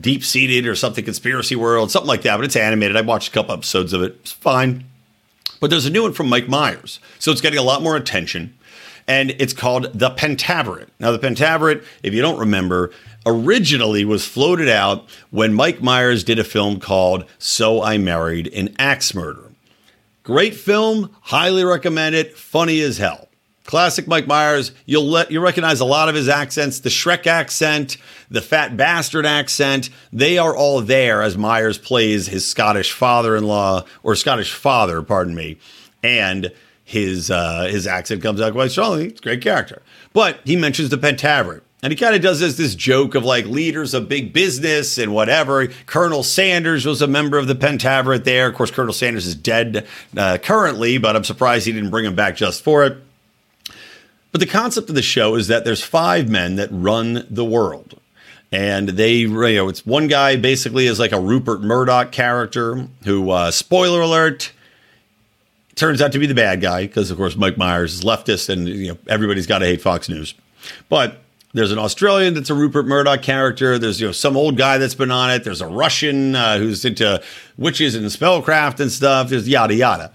deep 0.00 0.24
seated 0.24 0.66
or 0.66 0.74
something, 0.74 1.04
conspiracy 1.04 1.54
world, 1.54 1.90
something 1.90 2.08
like 2.08 2.22
that. 2.22 2.36
But 2.36 2.46
it's 2.46 2.56
animated. 2.56 2.96
I 2.96 3.02
watched 3.02 3.28
a 3.28 3.32
couple 3.32 3.52
episodes 3.52 3.92
of 3.92 4.02
it. 4.02 4.16
It's 4.22 4.32
fine. 4.32 4.84
But 5.60 5.68
there's 5.68 5.86
a 5.86 5.90
new 5.90 6.02
one 6.02 6.14
from 6.14 6.28
Mike 6.28 6.48
Myers, 6.48 6.98
so 7.18 7.30
it's 7.30 7.40
getting 7.40 7.58
a 7.58 7.62
lot 7.62 7.82
more 7.82 7.94
attention, 7.96 8.56
and 9.06 9.30
it's 9.38 9.52
called 9.52 9.98
the 9.98 10.10
Pentaverate. 10.10 10.88
Now, 10.98 11.12
the 11.12 11.18
Pentaverate, 11.18 11.84
if 12.02 12.12
you 12.12 12.22
don't 12.22 12.38
remember, 12.38 12.90
originally 13.24 14.04
was 14.04 14.26
floated 14.26 14.68
out 14.68 15.06
when 15.30 15.54
Mike 15.54 15.82
Myers 15.82 16.24
did 16.24 16.38
a 16.38 16.44
film 16.44 16.80
called 16.80 17.24
So 17.38 17.82
I 17.82 17.98
Married 17.98 18.48
an 18.48 18.74
Axe 18.78 19.14
Murderer. 19.14 19.52
Great 20.22 20.54
film, 20.54 21.14
highly 21.22 21.64
recommend 21.64 22.14
it, 22.14 22.36
funny 22.36 22.80
as 22.80 22.98
hell. 22.98 23.28
Classic 23.64 24.06
Mike 24.06 24.26
Myers. 24.26 24.72
You'll 24.84 25.06
let 25.06 25.30
you 25.30 25.40
recognize 25.40 25.80
a 25.80 25.86
lot 25.86 26.08
of 26.08 26.14
his 26.14 26.28
accents, 26.28 26.80
the 26.80 26.90
Shrek 26.90 27.26
accent, 27.26 27.96
the 28.30 28.42
fat 28.42 28.76
bastard 28.76 29.24
accent. 29.24 29.88
They 30.12 30.36
are 30.36 30.54
all 30.54 30.80
there 30.82 31.22
as 31.22 31.36
Myers 31.36 31.78
plays 31.78 32.26
his 32.26 32.46
Scottish 32.46 32.92
father-in-law 32.92 33.84
or 34.02 34.14
Scottish 34.16 34.52
father, 34.52 35.02
pardon 35.02 35.34
me, 35.34 35.58
and 36.02 36.52
his 36.84 37.30
uh, 37.30 37.66
his 37.70 37.86
accent 37.86 38.22
comes 38.22 38.40
out 38.40 38.52
quite 38.52 38.70
strongly. 38.70 39.06
It's 39.06 39.20
a 39.20 39.22
great 39.22 39.40
character. 39.40 39.80
But 40.12 40.40
he 40.44 40.56
mentions 40.56 40.90
the 40.90 40.98
Pentaverate. 40.98 41.62
And 41.82 41.92
he 41.92 41.98
kind 41.98 42.14
of 42.14 42.22
does 42.22 42.40
this, 42.40 42.56
this 42.56 42.74
joke 42.74 43.14
of 43.14 43.24
like 43.26 43.44
leaders 43.44 43.92
of 43.92 44.08
big 44.08 44.32
business 44.32 44.96
and 44.96 45.12
whatever. 45.12 45.66
Colonel 45.84 46.22
Sanders 46.22 46.86
was 46.86 47.02
a 47.02 47.06
member 47.06 47.36
of 47.36 47.46
the 47.46 47.54
Pentaverate 47.54 48.24
there. 48.24 48.46
Of 48.46 48.54
course, 48.54 48.70
Colonel 48.70 48.94
Sanders 48.94 49.26
is 49.26 49.34
dead 49.34 49.86
uh, 50.16 50.38
currently, 50.38 50.96
but 50.96 51.14
I'm 51.14 51.24
surprised 51.24 51.66
he 51.66 51.72
didn't 51.72 51.90
bring 51.90 52.06
him 52.06 52.14
back 52.14 52.36
just 52.36 52.62
for 52.62 52.84
it. 52.84 52.96
But 54.34 54.40
the 54.40 54.46
concept 54.48 54.88
of 54.88 54.96
the 54.96 55.02
show 55.02 55.36
is 55.36 55.46
that 55.46 55.64
there's 55.64 55.84
five 55.84 56.28
men 56.28 56.56
that 56.56 56.68
run 56.72 57.24
the 57.30 57.44
world. 57.44 58.00
And 58.50 58.88
they, 58.88 59.12
you 59.18 59.28
know, 59.28 59.68
it's 59.68 59.86
one 59.86 60.08
guy 60.08 60.34
basically 60.34 60.88
is 60.88 60.98
like 60.98 61.12
a 61.12 61.20
Rupert 61.20 61.60
Murdoch 61.60 62.10
character 62.10 62.88
who, 63.04 63.30
uh, 63.30 63.52
spoiler 63.52 64.00
alert, 64.00 64.50
turns 65.76 66.02
out 66.02 66.10
to 66.10 66.18
be 66.18 66.26
the 66.26 66.34
bad 66.34 66.60
guy 66.60 66.84
because, 66.84 67.12
of 67.12 67.16
course, 67.16 67.36
Mike 67.36 67.56
Myers 67.56 67.94
is 67.94 68.00
leftist 68.00 68.48
and 68.48 68.68
you 68.68 68.88
know 68.88 68.98
everybody's 69.06 69.46
got 69.46 69.60
to 69.60 69.66
hate 69.66 69.80
Fox 69.80 70.08
News. 70.08 70.34
But 70.88 71.20
there's 71.52 71.70
an 71.70 71.78
Australian 71.78 72.34
that's 72.34 72.50
a 72.50 72.54
Rupert 72.54 72.86
Murdoch 72.86 73.22
character. 73.22 73.78
There's 73.78 74.00
you 74.00 74.08
know 74.08 74.12
some 74.12 74.36
old 74.36 74.56
guy 74.56 74.78
that's 74.78 74.96
been 74.96 75.12
on 75.12 75.30
it. 75.30 75.44
There's 75.44 75.60
a 75.60 75.68
Russian 75.68 76.34
uh, 76.34 76.58
who's 76.58 76.84
into 76.84 77.22
witches 77.56 77.94
and 77.94 78.04
spellcraft 78.06 78.80
and 78.80 78.90
stuff. 78.90 79.28
There's 79.28 79.48
yada 79.48 79.76
yada. 79.76 80.12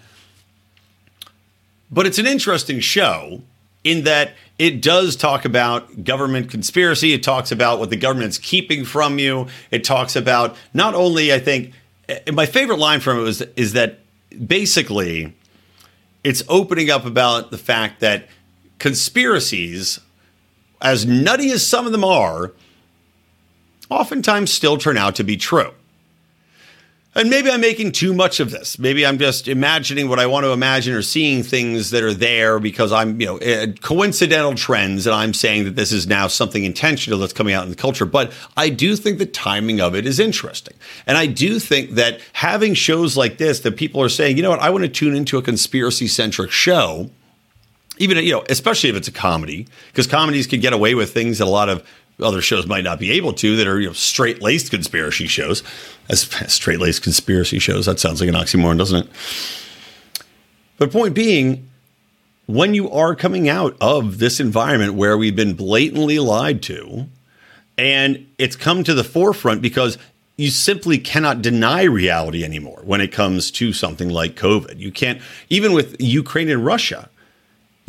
But 1.90 2.06
it's 2.06 2.20
an 2.20 2.28
interesting 2.28 2.82
show 2.82 3.44
in 3.84 4.04
that 4.04 4.34
it 4.58 4.82
does 4.82 5.16
talk 5.16 5.46
about 5.46 6.04
government 6.04 6.52
conspiracy. 6.52 7.14
It 7.14 7.24
talks 7.24 7.52
about 7.52 7.80
what 7.80 7.90
the 7.90 7.96
government's 7.96 8.38
keeping 8.38 8.84
from 8.84 9.20
you. 9.20 9.48
It 9.72 9.84
talks 9.84 10.16
about 10.16 10.56
not 10.74 10.96
only, 10.96 11.34
I 11.34 11.40
think, 11.40 11.74
eh, 12.10 12.32
my 12.32 12.46
favorite 12.46 12.80
line 12.80 13.00
from 13.00 13.20
it 13.20 13.22
was 13.22 13.42
is 13.56 13.74
that 13.74 14.00
basically 14.46 15.34
it's 16.24 16.44
opening 16.50 16.90
up 16.90 17.06
about 17.06 17.52
the 17.52 17.58
fact 17.58 18.02
that 18.02 18.28
conspiracies, 18.80 20.00
as 20.82 21.06
nutty 21.06 21.52
as 21.52 21.66
some 21.66 21.86
of 21.86 21.92
them 21.92 22.04
are, 22.04 22.52
oftentimes 23.90 24.52
still 24.52 24.78
turn 24.78 24.98
out 24.98 25.16
to 25.16 25.24
be 25.24 25.38
true. 25.38 25.72
And 27.16 27.30
maybe 27.30 27.50
I'm 27.50 27.60
making 27.60 27.94
too 27.94 28.14
much 28.14 28.40
of 28.40 28.52
this. 28.52 28.78
Maybe 28.78 29.04
I'm 29.04 29.18
just 29.18 29.48
imagining 29.48 30.10
what 30.10 30.20
I 30.20 30.28
want 30.28 30.46
to 30.46 30.52
imagine 30.52 30.94
or 30.94 31.02
seeing 31.02 31.42
things 31.42 31.90
that 31.90 32.04
are 32.04 32.14
there 32.14 32.60
because 32.60 32.92
I'm, 32.92 33.20
you 33.20 33.26
know, 33.26 33.40
uh, 33.40 33.68
coincidental 33.82 34.54
trends. 34.54 35.08
And 35.08 35.16
I'm 35.16 35.34
saying 35.34 35.64
that 35.64 35.76
this 35.76 35.92
is 35.92 36.06
now 36.06 36.28
something 36.28 36.64
intentional 36.64 37.18
that's 37.18 37.34
coming 37.34 37.56
out 37.56 37.64
in 37.64 37.72
the 37.72 37.76
culture. 37.76 38.06
But 38.06 38.32
I 38.56 38.70
do 38.70 38.96
think 38.96 39.18
the 39.18 39.26
timing 39.26 39.82
of 39.82 39.96
it 39.96 40.06
is 40.06 40.20
interesting. 40.20 40.76
And 41.08 41.18
I 41.18 41.26
do 41.26 41.60
think 41.60 41.92
that 41.92 42.22
having 42.34 42.76
shows 42.76 43.18
like 43.18 43.40
this 43.40 43.62
that 43.62 43.76
people 43.76 44.04
are 44.04 44.10
saying, 44.10 44.38
you 44.38 44.44
know 44.44 44.52
what, 44.52 44.60
I 44.60 44.70
want 44.70 44.84
to 44.84 44.90
tune 44.90 45.16
into 45.16 45.40
a 45.40 45.42
conspiracy 45.42 46.08
centric 46.08 46.52
show 46.52 47.10
even 48.00 48.18
you 48.18 48.32
know, 48.32 48.44
especially 48.50 48.90
if 48.90 48.96
it's 48.96 49.10
a 49.10 49.12
comedy, 49.12 49.68
because 49.88 50.08
comedies 50.08 50.48
can 50.48 50.62
get 50.62 50.72
away 50.72 50.96
with 50.96 51.14
things 51.14 51.38
that 51.38 51.46
a 51.46 51.50
lot 51.50 51.68
of 51.68 51.86
other 52.22 52.42
shows 52.42 52.68
might 52.68 52.84
not 52.84 53.00
be 53.00 53.12
able 53.12 53.34
to 53.34 53.56
that 53.56 53.68
are 53.68 53.80
you 53.80 53.88
know 53.88 53.94
straight 53.94 54.42
laced 54.42 54.72
conspiracy 54.72 55.28
shows. 55.28 55.64
As 56.10 56.22
straight 56.52 56.80
laced 56.80 57.04
conspiracy 57.04 57.60
shows, 57.60 57.86
that 57.86 58.00
sounds 58.00 58.20
like 58.20 58.30
an 58.30 58.36
oxymoron, 58.36 58.78
doesn't 58.78 59.06
it? 59.06 59.12
But 60.78 60.92
point 60.92 61.14
being, 61.14 61.70
when 62.46 62.74
you 62.74 62.90
are 62.90 63.16
coming 63.16 63.50
out 63.50 63.76
of 63.82 64.18
this 64.20 64.40
environment 64.40 64.94
where 64.94 65.18
we've 65.18 65.36
been 65.36 65.54
blatantly 65.54 66.20
lied 66.20 66.64
to, 66.64 67.08
and 67.78 68.28
it's 68.38 68.56
come 68.56 68.84
to 68.84 68.94
the 68.94 69.04
forefront 69.04 69.62
because 69.62 69.98
you 70.38 70.50
simply 70.50 70.98
cannot 70.98 71.42
deny 71.42 71.84
reality 71.84 72.46
anymore 72.46 72.82
when 72.86 73.02
it 73.02 73.12
comes 73.12 73.52
to 73.52 73.74
something 73.74 74.10
like 74.10 74.36
COVID. 74.36 74.80
You 74.80 74.92
can't, 74.92 75.22
even 75.50 75.74
with 75.74 75.98
Ukraine 76.00 76.50
and 76.50 76.66
Russia, 76.66 77.10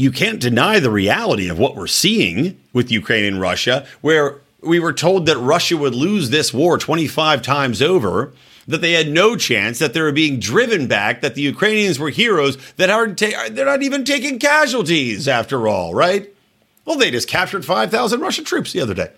you 0.01 0.11
can't 0.11 0.41
deny 0.41 0.81
the 0.81 0.91
reality 0.91 1.51
of 1.51 1.59
what 1.59 1.77
we're 1.77 1.87
seeing 1.87 2.59
with 2.73 2.91
Ukraine 2.91 3.27
and 3.27 3.39
Russia, 3.39 3.87
where 4.01 4.41
we 4.63 4.81
were 4.81 4.95
told 4.95 5.27
that 5.27 5.37
Russia 5.37 5.77
would 5.77 5.95
lose 5.95 6.31
this 6.31 6.55
war 6.55 6.79
25 6.79 7.43
times 7.43 7.83
over, 7.83 8.33
that 8.67 8.81
they 8.81 8.93
had 8.93 9.09
no 9.09 9.37
chance, 9.37 9.79
that 9.79 9.93
they 9.93 10.01
were 10.01 10.11
being 10.11 10.41
driven 10.41 10.87
back, 10.87 11.21
that 11.21 11.35
the 11.35 11.43
Ukrainians 11.43 11.99
were 11.99 12.09
heroes, 12.09 12.57
that 12.77 12.89
aren't 12.89 13.19
ta- 13.19 13.49
they're 13.51 13.67
not 13.67 13.83
even 13.83 14.05
taking 14.05 14.39
casualties 14.39 15.29
after 15.29 15.69
all, 15.69 15.95
right? 15.95 16.33
Well, 16.87 16.97
they 16.97 17.11
just 17.11 17.29
captured 17.29 17.67
5,000 17.67 18.21
Russian 18.21 18.47
troops 18.47 18.73
the 18.73 18.81
other 18.81 18.95
day. 18.95 19.11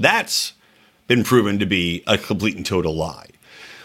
That's 0.00 0.52
been 1.06 1.22
proven 1.22 1.60
to 1.60 1.66
be 1.66 2.02
a 2.08 2.18
complete 2.18 2.56
and 2.56 2.66
total 2.66 2.96
lie. 2.96 3.28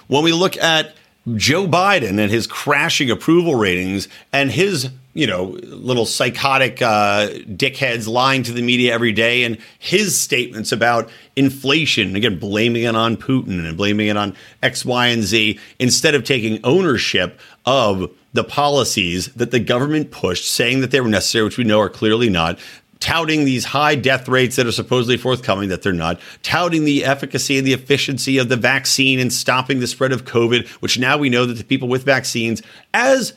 When 0.07 0.23
we 0.23 0.33
look 0.33 0.57
at 0.57 0.95
Joe 1.35 1.67
Biden 1.67 2.19
and 2.19 2.31
his 2.31 2.47
crashing 2.47 3.11
approval 3.11 3.53
ratings 3.53 4.07
and 4.31 4.49
his 4.49 4.89
you 5.13 5.27
know, 5.27 5.57
little 5.63 6.05
psychotic 6.05 6.81
uh, 6.81 7.27
dickheads 7.45 8.07
lying 8.07 8.43
to 8.43 8.51
the 8.51 8.61
media 8.61 8.93
every 8.93 9.11
day, 9.11 9.43
and 9.43 9.57
his 9.77 10.19
statements 10.19 10.71
about 10.71 11.09
inflation, 11.35 12.15
again, 12.15 12.39
blaming 12.39 12.83
it 12.83 12.95
on 12.95 13.15
Putin 13.17 13.67
and 13.67 13.77
blaming 13.77 14.07
it 14.07 14.17
on 14.17 14.35
X, 14.61 14.83
Y, 14.83 15.07
and 15.07 15.23
Z, 15.23 15.59
instead 15.79 16.15
of 16.15 16.23
taking 16.23 16.59
ownership 16.63 17.39
of 17.65 18.11
the 18.33 18.43
policies 18.43 19.31
that 19.33 19.51
the 19.51 19.59
government 19.59 20.09
pushed, 20.09 20.51
saying 20.51 20.81
that 20.81 20.89
they 20.89 20.99
were 20.99 21.07
necessary, 21.07 21.45
which 21.45 21.57
we 21.57 21.63
know 21.63 21.79
are 21.79 21.89
clearly 21.89 22.29
not, 22.29 22.57
touting 23.03 23.43
these 23.43 23.65
high 23.65 23.95
death 23.95 24.29
rates 24.29 24.55
that 24.55 24.65
are 24.65 24.71
supposedly 24.71 25.17
forthcoming 25.17 25.67
that 25.67 25.81
they're 25.81 25.91
not, 25.91 26.19
touting 26.41 26.85
the 26.85 27.03
efficacy 27.03 27.57
and 27.57 27.67
the 27.67 27.73
efficiency 27.73 28.37
of 28.37 28.47
the 28.47 28.55
vaccine 28.55 29.19
and 29.19 29.31
stopping 29.31 29.81
the 29.81 29.87
spread 29.87 30.13
of 30.13 30.23
COVID, 30.23 30.65
which 30.79 30.97
now 30.97 31.17
we 31.17 31.29
know 31.29 31.45
that 31.45 31.55
the 31.55 31.65
people 31.65 31.89
with 31.89 32.05
vaccines, 32.05 32.63
as 32.93 33.33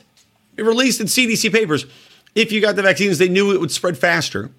released 0.63 0.99
in 0.99 1.07
CDC 1.07 1.51
papers, 1.51 1.85
if 2.35 2.51
you 2.51 2.61
got 2.61 2.75
the 2.75 2.83
vaccines, 2.83 3.17
they 3.17 3.29
knew 3.29 3.51
it 3.51 3.59
would 3.59 3.71
spread 3.71 3.97
faster. 3.97 4.51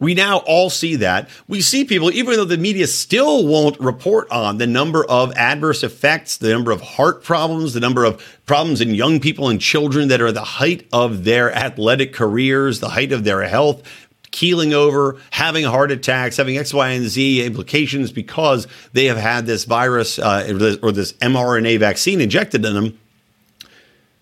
We 0.00 0.14
now 0.14 0.38
all 0.38 0.70
see 0.70 0.96
that. 0.96 1.28
We 1.48 1.60
see 1.60 1.84
people, 1.84 2.12
even 2.12 2.34
though 2.34 2.44
the 2.44 2.56
media 2.56 2.86
still 2.86 3.46
won't 3.46 3.80
report 3.80 4.30
on 4.30 4.58
the 4.58 4.66
number 4.66 5.04
of 5.04 5.32
adverse 5.32 5.82
effects, 5.82 6.36
the 6.36 6.50
number 6.50 6.70
of 6.70 6.80
heart 6.80 7.24
problems, 7.24 7.74
the 7.74 7.80
number 7.80 8.04
of 8.04 8.22
problems 8.46 8.80
in 8.80 8.94
young 8.94 9.18
people 9.18 9.48
and 9.48 9.60
children 9.60 10.08
that 10.08 10.20
are 10.20 10.30
the 10.30 10.44
height 10.44 10.86
of 10.92 11.24
their 11.24 11.52
athletic 11.52 12.12
careers, 12.12 12.78
the 12.78 12.90
height 12.90 13.10
of 13.10 13.24
their 13.24 13.42
health, 13.42 13.82
keeling 14.30 14.72
over, 14.72 15.16
having 15.30 15.64
heart 15.64 15.90
attacks, 15.90 16.36
having 16.36 16.56
X, 16.56 16.72
Y, 16.72 16.90
and 16.90 17.06
Z 17.06 17.44
implications 17.44 18.12
because 18.12 18.68
they 18.92 19.06
have 19.06 19.16
had 19.16 19.46
this 19.46 19.64
virus 19.64 20.20
uh, 20.20 20.76
or 20.80 20.92
this 20.92 21.14
mRNA 21.14 21.80
vaccine 21.80 22.20
injected 22.20 22.64
in 22.64 22.74
them 22.74 22.98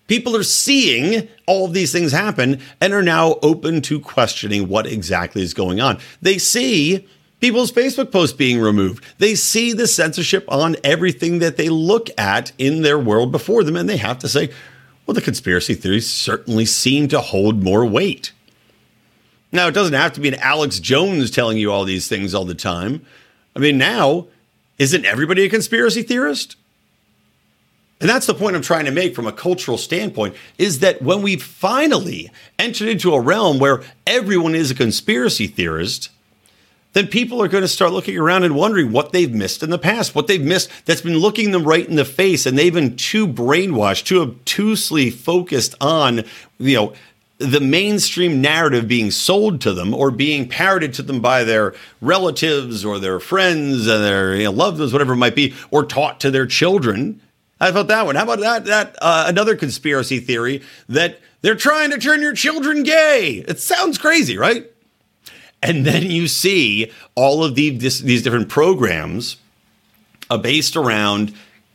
People 0.07 0.35
are 0.35 0.43
seeing 0.43 1.27
all 1.45 1.65
of 1.65 1.73
these 1.73 1.91
things 1.91 2.11
happen 2.11 2.61
and 2.79 2.93
are 2.93 3.03
now 3.03 3.35
open 3.41 3.81
to 3.83 3.99
questioning 3.99 4.67
what 4.67 4.87
exactly 4.87 5.41
is 5.41 5.53
going 5.53 5.81
on. 5.81 5.99
They 6.21 6.37
see 6.37 7.07
people's 7.39 7.71
Facebook 7.71 8.11
posts 8.11 8.35
being 8.35 8.59
removed. 8.59 9.03
They 9.17 9.35
see 9.35 9.73
the 9.73 9.87
censorship 9.87 10.45
on 10.49 10.77
everything 10.83 11.39
that 11.39 11.57
they 11.57 11.69
look 11.69 12.09
at 12.17 12.51
in 12.57 12.81
their 12.81 12.97
world 12.97 13.31
before 13.31 13.63
them, 13.63 13.75
and 13.75 13.89
they 13.89 13.97
have 13.97 14.19
to 14.19 14.29
say, 14.29 14.49
well, 15.05 15.13
the 15.13 15.21
conspiracy 15.21 15.73
theories 15.73 16.09
certainly 16.09 16.65
seem 16.65 17.07
to 17.09 17.21
hold 17.21 17.63
more 17.63 17.85
weight. 17.85 18.31
Now, 19.51 19.67
it 19.67 19.73
doesn't 19.73 19.93
have 19.93 20.13
to 20.13 20.21
be 20.21 20.27
an 20.27 20.35
Alex 20.35 20.79
Jones 20.79 21.31
telling 21.31 21.57
you 21.57 21.71
all 21.71 21.85
these 21.85 22.07
things 22.07 22.33
all 22.33 22.43
the 22.43 22.53
time. 22.53 23.05
I 23.55 23.59
mean, 23.59 23.77
now, 23.77 24.27
isn't 24.77 25.05
everybody 25.05 25.45
a 25.45 25.49
conspiracy 25.49 26.03
theorist? 26.03 26.57
And 27.99 28.09
that's 28.09 28.27
the 28.27 28.35
point 28.35 28.55
I'm 28.55 28.61
trying 28.61 28.85
to 28.85 28.91
make 28.91 29.15
from 29.15 29.25
a 29.25 29.31
cultural 29.31 29.77
standpoint 29.77 30.35
is 30.57 30.79
that 30.79 31.01
when 31.01 31.23
we 31.23 31.35
finally 31.35 32.31
entered 32.59 32.89
into 32.89 33.13
a 33.13 33.21
realm 33.21 33.57
where 33.57 33.81
everyone 34.05 34.53
is 34.53 34.69
a 34.69 34.75
conspiracy 34.75 35.47
theorist, 35.47 36.09
then 36.93 37.07
people 37.07 37.41
are 37.41 37.47
going 37.47 37.63
to 37.63 37.67
start 37.67 37.91
looking 37.91 38.17
around 38.17 38.43
and 38.43 38.55
wondering 38.55 38.91
what 38.91 39.11
they've 39.11 39.33
missed 39.33 39.63
in 39.63 39.71
the 39.71 39.79
past, 39.79 40.13
what 40.13 40.27
they've 40.27 40.41
missed 40.41 40.69
that's 40.85 41.01
been 41.01 41.17
looking 41.17 41.51
them 41.51 41.63
right 41.63 41.87
in 41.87 41.95
the 41.95 42.05
face, 42.05 42.45
and 42.45 42.57
they've 42.57 42.73
been 42.73 42.95
too 42.95 43.27
brainwashed, 43.27 44.05
too 44.05 44.21
obtusely 44.21 45.09
focused 45.09 45.73
on, 45.81 46.23
you 46.59 46.75
know, 46.75 46.93
the 47.39 47.59
mainstream 47.59 48.41
narrative 48.41 48.87
being 48.87 49.11
sold 49.11 49.61
to 49.61 49.73
them 49.73 49.93
or 49.93 50.09
being 50.09 50.49
parroted 50.49 50.93
to 50.93 51.03
them 51.03 51.19
by 51.19 51.43
their 51.43 51.75
relatives 52.01 52.83
or 52.83 52.97
their 52.97 53.19
friends 53.19 53.85
and 53.85 54.03
their 54.03 54.35
you 54.35 54.45
know, 54.45 54.51
loved 54.51 54.79
ones, 54.79 54.91
whatever 54.91 55.13
it 55.13 55.17
might 55.17 55.35
be, 55.35 55.53
or 55.69 55.85
taught 55.85 56.19
to 56.19 56.31
their 56.31 56.47
children 56.47 57.21
how 57.59 57.69
about 57.69 57.87
that 57.87 58.05
one? 58.05 58.15
How 58.15 58.23
about 58.23 58.39
that? 58.39 58.65
That 58.65 58.95
uh, 59.01 59.25
another 59.27 59.55
conspiracy 59.55 60.19
theory 60.19 60.61
that 60.89 61.19
they're 61.41 61.55
trying 61.55 61.91
to 61.91 61.97
turn 61.97 62.21
your 62.21 62.33
children 62.33 62.83
gay. 62.83 63.43
It 63.47 63.59
sounds 63.59 63.97
crazy, 63.97 64.37
right? 64.37 64.69
And 65.63 65.85
then 65.85 66.03
you 66.03 66.27
see 66.27 66.91
all 67.15 67.43
of 67.43 67.55
these 67.55 68.21
different 68.21 68.49
programs 68.49 69.37
uh, 70.29 70.37
based 70.37 70.75
around 70.75 71.33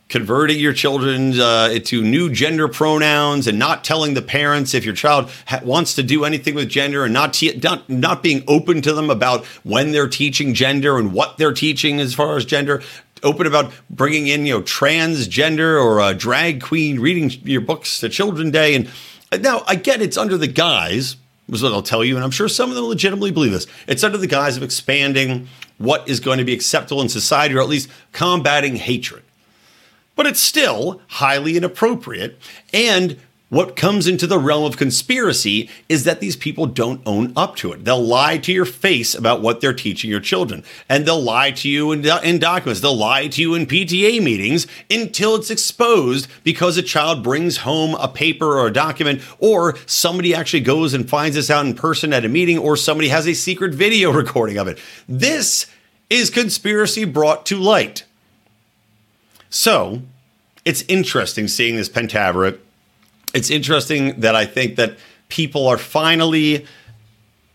converting 0.09 0.59
your 0.59 0.73
children 0.73 1.39
uh, 1.39 1.79
to 1.83 2.03
new 2.03 2.31
gender 2.31 2.67
pronouns 2.67 3.47
and 3.47 3.57
not 3.57 3.83
telling 3.83 4.13
the 4.13 4.21
parents 4.21 4.73
if 4.73 4.85
your 4.85 4.93
child 4.93 5.29
ha- 5.47 5.59
wants 5.63 5.95
to 5.95 6.03
do 6.03 6.23
anything 6.23 6.53
with 6.53 6.69
gender 6.69 7.03
and 7.03 7.13
not, 7.13 7.33
te- 7.33 7.57
not 7.63 7.89
not 7.89 8.21
being 8.21 8.43
open 8.47 8.81
to 8.81 8.93
them 8.93 9.09
about 9.09 9.43
when 9.63 9.91
they're 9.91 10.07
teaching 10.07 10.53
gender 10.53 10.97
and 10.97 11.13
what 11.13 11.37
they're 11.37 11.53
teaching 11.53 11.99
as 11.99 12.13
far 12.13 12.37
as 12.37 12.45
gender 12.45 12.81
open 13.23 13.47
about 13.47 13.71
bringing 13.89 14.27
in, 14.27 14.45
you 14.45 14.53
know, 14.53 14.61
transgender 14.61 15.81
or 15.81 15.99
a 15.99 16.13
drag 16.13 16.61
queen 16.61 16.99
reading 16.99 17.29
your 17.43 17.61
books 17.61 17.99
to 17.99 18.09
Children 18.09 18.51
Day. 18.51 18.75
And 18.75 18.89
now 19.41 19.63
I 19.67 19.75
get 19.75 20.01
it's 20.01 20.17
under 20.17 20.37
the 20.37 20.47
guise, 20.47 21.15
was 21.49 21.63
what 21.63 21.73
I'll 21.73 21.81
tell 21.81 22.03
you, 22.03 22.15
and 22.15 22.23
I'm 22.23 22.31
sure 22.31 22.47
some 22.47 22.69
of 22.69 22.75
them 22.75 22.85
legitimately 22.85 23.31
believe 23.31 23.51
this. 23.51 23.67
It's 23.87 24.03
under 24.03 24.17
the 24.17 24.27
guise 24.27 24.57
of 24.57 24.63
expanding 24.63 25.47
what 25.77 26.07
is 26.07 26.19
going 26.19 26.37
to 26.37 26.45
be 26.45 26.53
acceptable 26.53 27.01
in 27.01 27.09
society, 27.09 27.55
or 27.55 27.61
at 27.61 27.69
least 27.69 27.89
combating 28.11 28.75
hatred. 28.75 29.23
But 30.15 30.27
it's 30.27 30.39
still 30.39 31.01
highly 31.07 31.57
inappropriate 31.57 32.39
and 32.71 33.19
what 33.53 33.75
comes 33.75 34.07
into 34.07 34.25
the 34.25 34.39
realm 34.39 34.63
of 34.63 34.77
conspiracy 34.77 35.69
is 35.87 36.05
that 36.05 36.19
these 36.19 36.35
people 36.35 36.65
don't 36.65 37.03
own 37.05 37.31
up 37.35 37.55
to 37.55 37.71
it. 37.71 37.85
They'll 37.85 38.03
lie 38.03 38.39
to 38.39 38.51
your 38.51 38.65
face 38.65 39.13
about 39.13 39.43
what 39.43 39.61
they're 39.61 39.73
teaching 39.73 40.09
your 40.09 40.19
children, 40.19 40.63
and 40.89 41.05
they'll 41.05 41.21
lie 41.21 41.51
to 41.51 41.69
you 41.69 41.91
in, 41.91 42.03
in 42.23 42.39
documents. 42.39 42.81
They'll 42.81 42.97
lie 42.97 43.27
to 43.27 43.41
you 43.41 43.53
in 43.53 43.67
PTA 43.67 44.23
meetings 44.23 44.65
until 44.89 45.35
it's 45.35 45.51
exposed 45.51 46.27
because 46.43 46.77
a 46.77 46.81
child 46.81 47.21
brings 47.23 47.57
home 47.57 47.93
a 47.99 48.07
paper 48.07 48.57
or 48.57 48.65
a 48.65 48.73
document, 48.73 49.21
or 49.37 49.77
somebody 49.85 50.33
actually 50.33 50.61
goes 50.61 50.95
and 50.95 51.07
finds 51.07 51.35
this 51.35 51.51
out 51.51 51.67
in 51.67 51.75
person 51.75 52.11
at 52.11 52.25
a 52.25 52.29
meeting, 52.29 52.57
or 52.57 52.75
somebody 52.75 53.09
has 53.09 53.27
a 53.27 53.35
secret 53.35 53.75
video 53.75 54.11
recording 54.23 54.57
of 54.57 54.67
it. 54.67 54.79
This 55.07 55.67
is 56.09 56.31
conspiracy 56.31 57.05
brought 57.05 57.45
to 57.45 57.57
light. 57.59 58.03
So, 59.51 60.01
it's 60.65 60.81
interesting 60.87 61.47
seeing 61.47 61.75
this 61.75 61.87
Pentaverate 61.87 62.57
it's 63.33 63.49
interesting 63.49 64.19
that 64.21 64.35
I 64.35 64.45
think 64.45 64.75
that 64.75 64.97
people 65.29 65.67
are 65.67 65.77
finally 65.77 66.65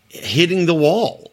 hitting 0.09 0.65
the 0.65 0.75
wall. 0.75 1.31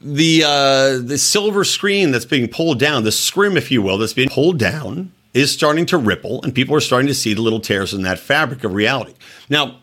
The 0.00 0.44
uh, 0.44 0.98
the 0.98 1.16
silver 1.16 1.64
screen 1.64 2.10
that's 2.10 2.26
being 2.26 2.48
pulled 2.48 2.78
down, 2.78 3.04
the 3.04 3.12
scrim, 3.12 3.56
if 3.56 3.70
you 3.70 3.80
will, 3.80 3.96
that's 3.96 4.12
being 4.12 4.28
pulled 4.28 4.58
down, 4.58 5.12
is 5.32 5.50
starting 5.50 5.86
to 5.86 5.96
ripple, 5.96 6.42
and 6.42 6.54
people 6.54 6.76
are 6.76 6.80
starting 6.80 7.08
to 7.08 7.14
see 7.14 7.32
the 7.32 7.40
little 7.40 7.60
tears 7.60 7.94
in 7.94 8.02
that 8.02 8.18
fabric 8.18 8.64
of 8.64 8.74
reality. 8.74 9.14
Now, 9.48 9.80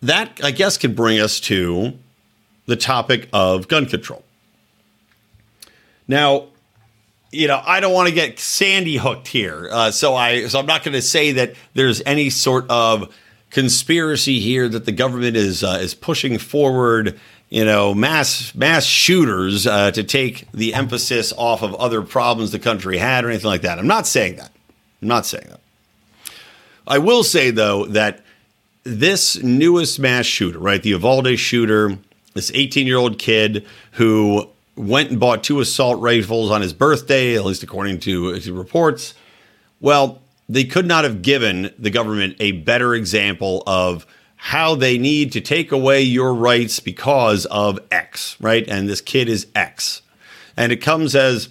that 0.00 0.40
I 0.42 0.52
guess 0.52 0.78
can 0.78 0.94
bring 0.94 1.18
us 1.18 1.40
to 1.40 1.98
the 2.66 2.76
topic 2.76 3.28
of 3.32 3.66
gun 3.66 3.86
control. 3.86 4.24
Now, 6.06 6.46
you 7.32 7.46
know, 7.46 7.62
I 7.64 7.80
don't 7.80 7.92
want 7.92 8.08
to 8.08 8.14
get 8.14 8.38
Sandy 8.38 8.96
hooked 8.96 9.28
here, 9.28 9.68
uh, 9.70 9.90
so 9.90 10.14
I 10.14 10.48
so 10.48 10.58
I'm 10.58 10.66
not 10.66 10.82
going 10.82 10.94
to 10.94 11.02
say 11.02 11.32
that 11.32 11.54
there's 11.74 12.02
any 12.04 12.30
sort 12.30 12.68
of 12.68 13.14
conspiracy 13.50 14.40
here 14.40 14.68
that 14.68 14.84
the 14.84 14.92
government 14.92 15.36
is 15.36 15.62
uh, 15.62 15.78
is 15.80 15.94
pushing 15.94 16.38
forward. 16.38 17.18
You 17.48 17.64
know, 17.64 17.94
mass 17.94 18.54
mass 18.54 18.84
shooters 18.84 19.66
uh, 19.66 19.90
to 19.92 20.02
take 20.04 20.50
the 20.52 20.74
emphasis 20.74 21.32
off 21.36 21.62
of 21.62 21.74
other 21.76 22.02
problems 22.02 22.52
the 22.52 22.58
country 22.58 22.98
had 22.98 23.24
or 23.24 23.30
anything 23.30 23.48
like 23.48 23.62
that. 23.62 23.78
I'm 23.78 23.88
not 23.88 24.06
saying 24.06 24.36
that. 24.36 24.52
I'm 25.02 25.08
not 25.08 25.26
saying 25.26 25.46
that. 25.50 25.60
I 26.86 26.98
will 26.98 27.22
say 27.22 27.50
though 27.50 27.86
that 27.86 28.24
this 28.82 29.40
newest 29.42 30.00
mass 30.00 30.26
shooter, 30.26 30.58
right, 30.58 30.82
the 30.82 30.90
Uvalde 30.90 31.38
shooter, 31.38 31.98
this 32.34 32.50
18 32.54 32.86
year 32.86 32.96
old 32.96 33.18
kid 33.18 33.66
who 33.92 34.49
went 34.76 35.10
and 35.10 35.20
bought 35.20 35.44
two 35.44 35.60
assault 35.60 36.00
rifles 36.00 36.50
on 36.50 36.62
his 36.62 36.72
birthday, 36.72 37.36
at 37.36 37.44
least 37.44 37.62
according 37.62 38.00
to, 38.00 38.34
reports. 38.52 39.14
Well, 39.80 40.22
they 40.48 40.64
could 40.64 40.86
not 40.86 41.04
have 41.04 41.22
given 41.22 41.72
the 41.78 41.90
government 41.90 42.36
a 42.40 42.52
better 42.52 42.94
example 42.94 43.62
of 43.66 44.06
how 44.36 44.74
they 44.74 44.96
need 44.98 45.32
to 45.32 45.40
take 45.40 45.70
away 45.70 46.02
your 46.02 46.34
rights 46.34 46.80
because 46.80 47.46
of 47.46 47.78
X, 47.90 48.36
right? 48.40 48.66
And 48.66 48.88
this 48.88 49.00
kid 49.00 49.28
is 49.28 49.46
X. 49.54 50.02
And 50.56 50.72
it 50.72 50.78
comes 50.78 51.14
as 51.14 51.50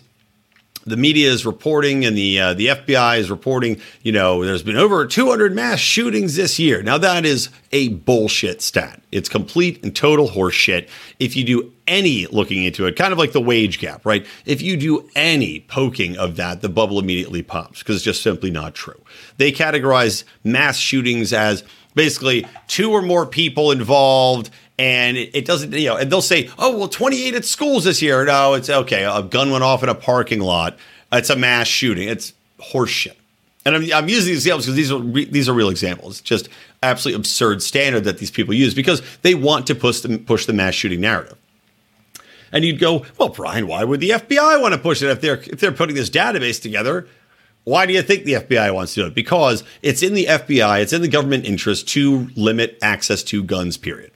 the 0.85 0.97
media 0.97 1.29
is 1.29 1.45
reporting 1.45 2.05
and 2.05 2.17
the 2.17 2.39
uh, 2.39 2.53
the 2.53 2.67
FBI 2.67 3.19
is 3.19 3.29
reporting, 3.29 3.79
you 4.01 4.11
know, 4.11 4.43
there's 4.43 4.63
been 4.63 4.77
over 4.77 5.05
200 5.05 5.53
mass 5.53 5.79
shootings 5.79 6.35
this 6.35 6.59
year. 6.59 6.81
Now 6.81 6.97
that 6.97 7.25
is 7.25 7.49
a 7.71 7.89
bullshit 7.89 8.61
stat. 8.61 9.01
It's 9.11 9.29
complete 9.29 9.83
and 9.83 9.95
total 9.95 10.29
horseshit. 10.29 10.87
If 11.19 11.35
you 11.35 11.43
do 11.43 11.73
any 11.87 12.27
looking 12.27 12.63
into 12.63 12.85
it, 12.85 12.95
kind 12.95 13.11
of 13.11 13.19
like 13.19 13.31
the 13.31 13.41
wage 13.41 13.79
gap, 13.79 14.05
right? 14.05 14.25
If 14.45 14.61
you 14.61 14.77
do 14.77 15.09
any 15.15 15.61
poking 15.61 16.17
of 16.17 16.35
that, 16.37 16.61
the 16.61 16.69
bubble 16.69 16.99
immediately 16.99 17.43
pops 17.43 17.79
because 17.79 17.97
it's 17.97 18.05
just 18.05 18.21
simply 18.21 18.51
not 18.51 18.75
true. 18.75 19.01
They 19.37 19.51
categorize 19.51 20.23
mass 20.43 20.77
shootings 20.77 21.33
as 21.33 21.63
basically 21.95 22.45
two 22.67 22.91
or 22.91 23.01
more 23.01 23.25
people 23.25 23.71
involved 23.71 24.49
and 24.79 25.17
it, 25.17 25.45
doesn't, 25.45 25.73
you 25.73 25.89
know, 25.89 25.97
and 25.97 26.09
they'll 26.09 26.21
say, 26.21 26.49
oh, 26.57 26.77
well, 26.77 26.87
28 26.87 27.35
at 27.35 27.43
schools 27.43 27.83
this 27.83 28.01
year. 28.01 28.23
No, 28.23 28.53
it's 28.53 28.69
okay. 28.69 29.03
A 29.03 29.21
gun 29.21 29.51
went 29.51 29.61
off 29.61 29.83
in 29.83 29.89
a 29.89 29.93
parking 29.93 30.39
lot. 30.39 30.77
It's 31.11 31.29
a 31.29 31.35
mass 31.35 31.67
shooting. 31.67 32.07
It's 32.07 32.31
horseshit. 32.61 33.15
And 33.65 33.75
I'm, 33.75 33.93
I'm 33.93 34.07
using 34.07 34.31
these 34.31 34.45
examples 34.45 34.67
because 34.67 34.77
these 34.77 34.89
are 34.89 34.99
re, 34.99 35.25
these 35.25 35.49
are 35.49 35.53
real 35.53 35.67
examples. 35.67 36.21
Just 36.21 36.47
absolutely 36.81 37.19
absurd 37.19 37.61
standard 37.61 38.05
that 38.05 38.19
these 38.19 38.31
people 38.31 38.53
use 38.53 38.73
because 38.73 39.01
they 39.21 39.35
want 39.35 39.67
to 39.67 39.75
push 39.75 39.99
the, 39.99 40.17
push 40.17 40.45
the 40.45 40.53
mass 40.53 40.75
shooting 40.75 41.01
narrative. 41.01 41.37
And 42.53 42.63
you'd 42.63 42.79
go, 42.79 43.05
well, 43.17 43.29
Brian, 43.29 43.67
why 43.67 43.83
would 43.83 43.99
the 43.99 44.11
FBI 44.11 44.61
want 44.61 44.73
to 44.73 44.79
push 44.79 45.01
it 45.01 45.09
if 45.09 45.19
they're 45.19 45.39
if 45.39 45.59
they're 45.59 45.73
putting 45.73 45.97
this 45.97 46.09
database 46.09 46.59
together? 46.61 47.05
Why 47.65 47.85
do 47.85 47.91
you 47.91 48.01
think 48.01 48.23
the 48.23 48.35
FBI 48.35 48.73
wants 48.73 48.93
to 48.93 49.01
do 49.01 49.07
it? 49.07 49.13
Because 49.13 49.65
it's 49.81 50.01
in 50.01 50.13
the 50.13 50.25
FBI, 50.25 50.81
it's 50.81 50.93
in 50.93 51.01
the 51.01 51.09
government 51.09 51.45
interest 51.45 51.89
to 51.89 52.29
limit 52.37 52.79
access 52.81 53.23
to 53.23 53.43
guns. 53.43 53.75
Period. 53.75 54.11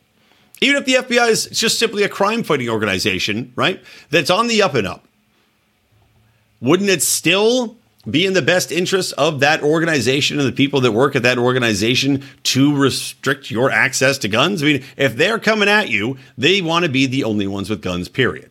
Even 0.64 0.78
if 0.78 0.86
the 0.86 0.94
FBI 0.94 1.30
is 1.30 1.48
just 1.48 1.78
simply 1.78 2.04
a 2.04 2.10
crime 2.10 2.42
fighting 2.42 2.70
organization, 2.70 3.52
right? 3.58 3.84
That's 4.10 4.30
on 4.30 4.48
the 4.48 4.62
up 4.62 4.76
and 4.76 4.88
up. 4.88 5.06
Wouldn't 6.62 6.90
it 6.90 7.04
still 7.04 7.76
be 8.10 8.26
in 8.26 8.32
the 8.32 8.42
best 8.42 8.72
interest 8.72 9.12
of 9.18 9.42
that 9.42 9.62
organization 9.62 10.40
and 10.40 10.48
the 10.48 10.54
people 10.54 10.80
that 10.80 10.94
work 10.94 11.18
at 11.18 11.24
that 11.24 11.38
organization 11.38 12.24
to 12.44 12.74
restrict 12.74 13.52
your 13.52 13.72
access 13.72 14.18
to 14.20 14.30
guns? 14.30 14.64
I 14.64 14.66
mean, 14.68 14.84
if 14.96 15.18
they're 15.18 15.38
coming 15.38 15.68
at 15.68 15.90
you, 15.90 16.18
they 16.38 16.62
want 16.62 16.86
to 16.86 16.92
be 16.92 17.08
the 17.08 17.26
only 17.26 17.46
ones 17.46 17.70
with 17.70 17.82
guns, 17.82 18.08
period. 18.08 18.50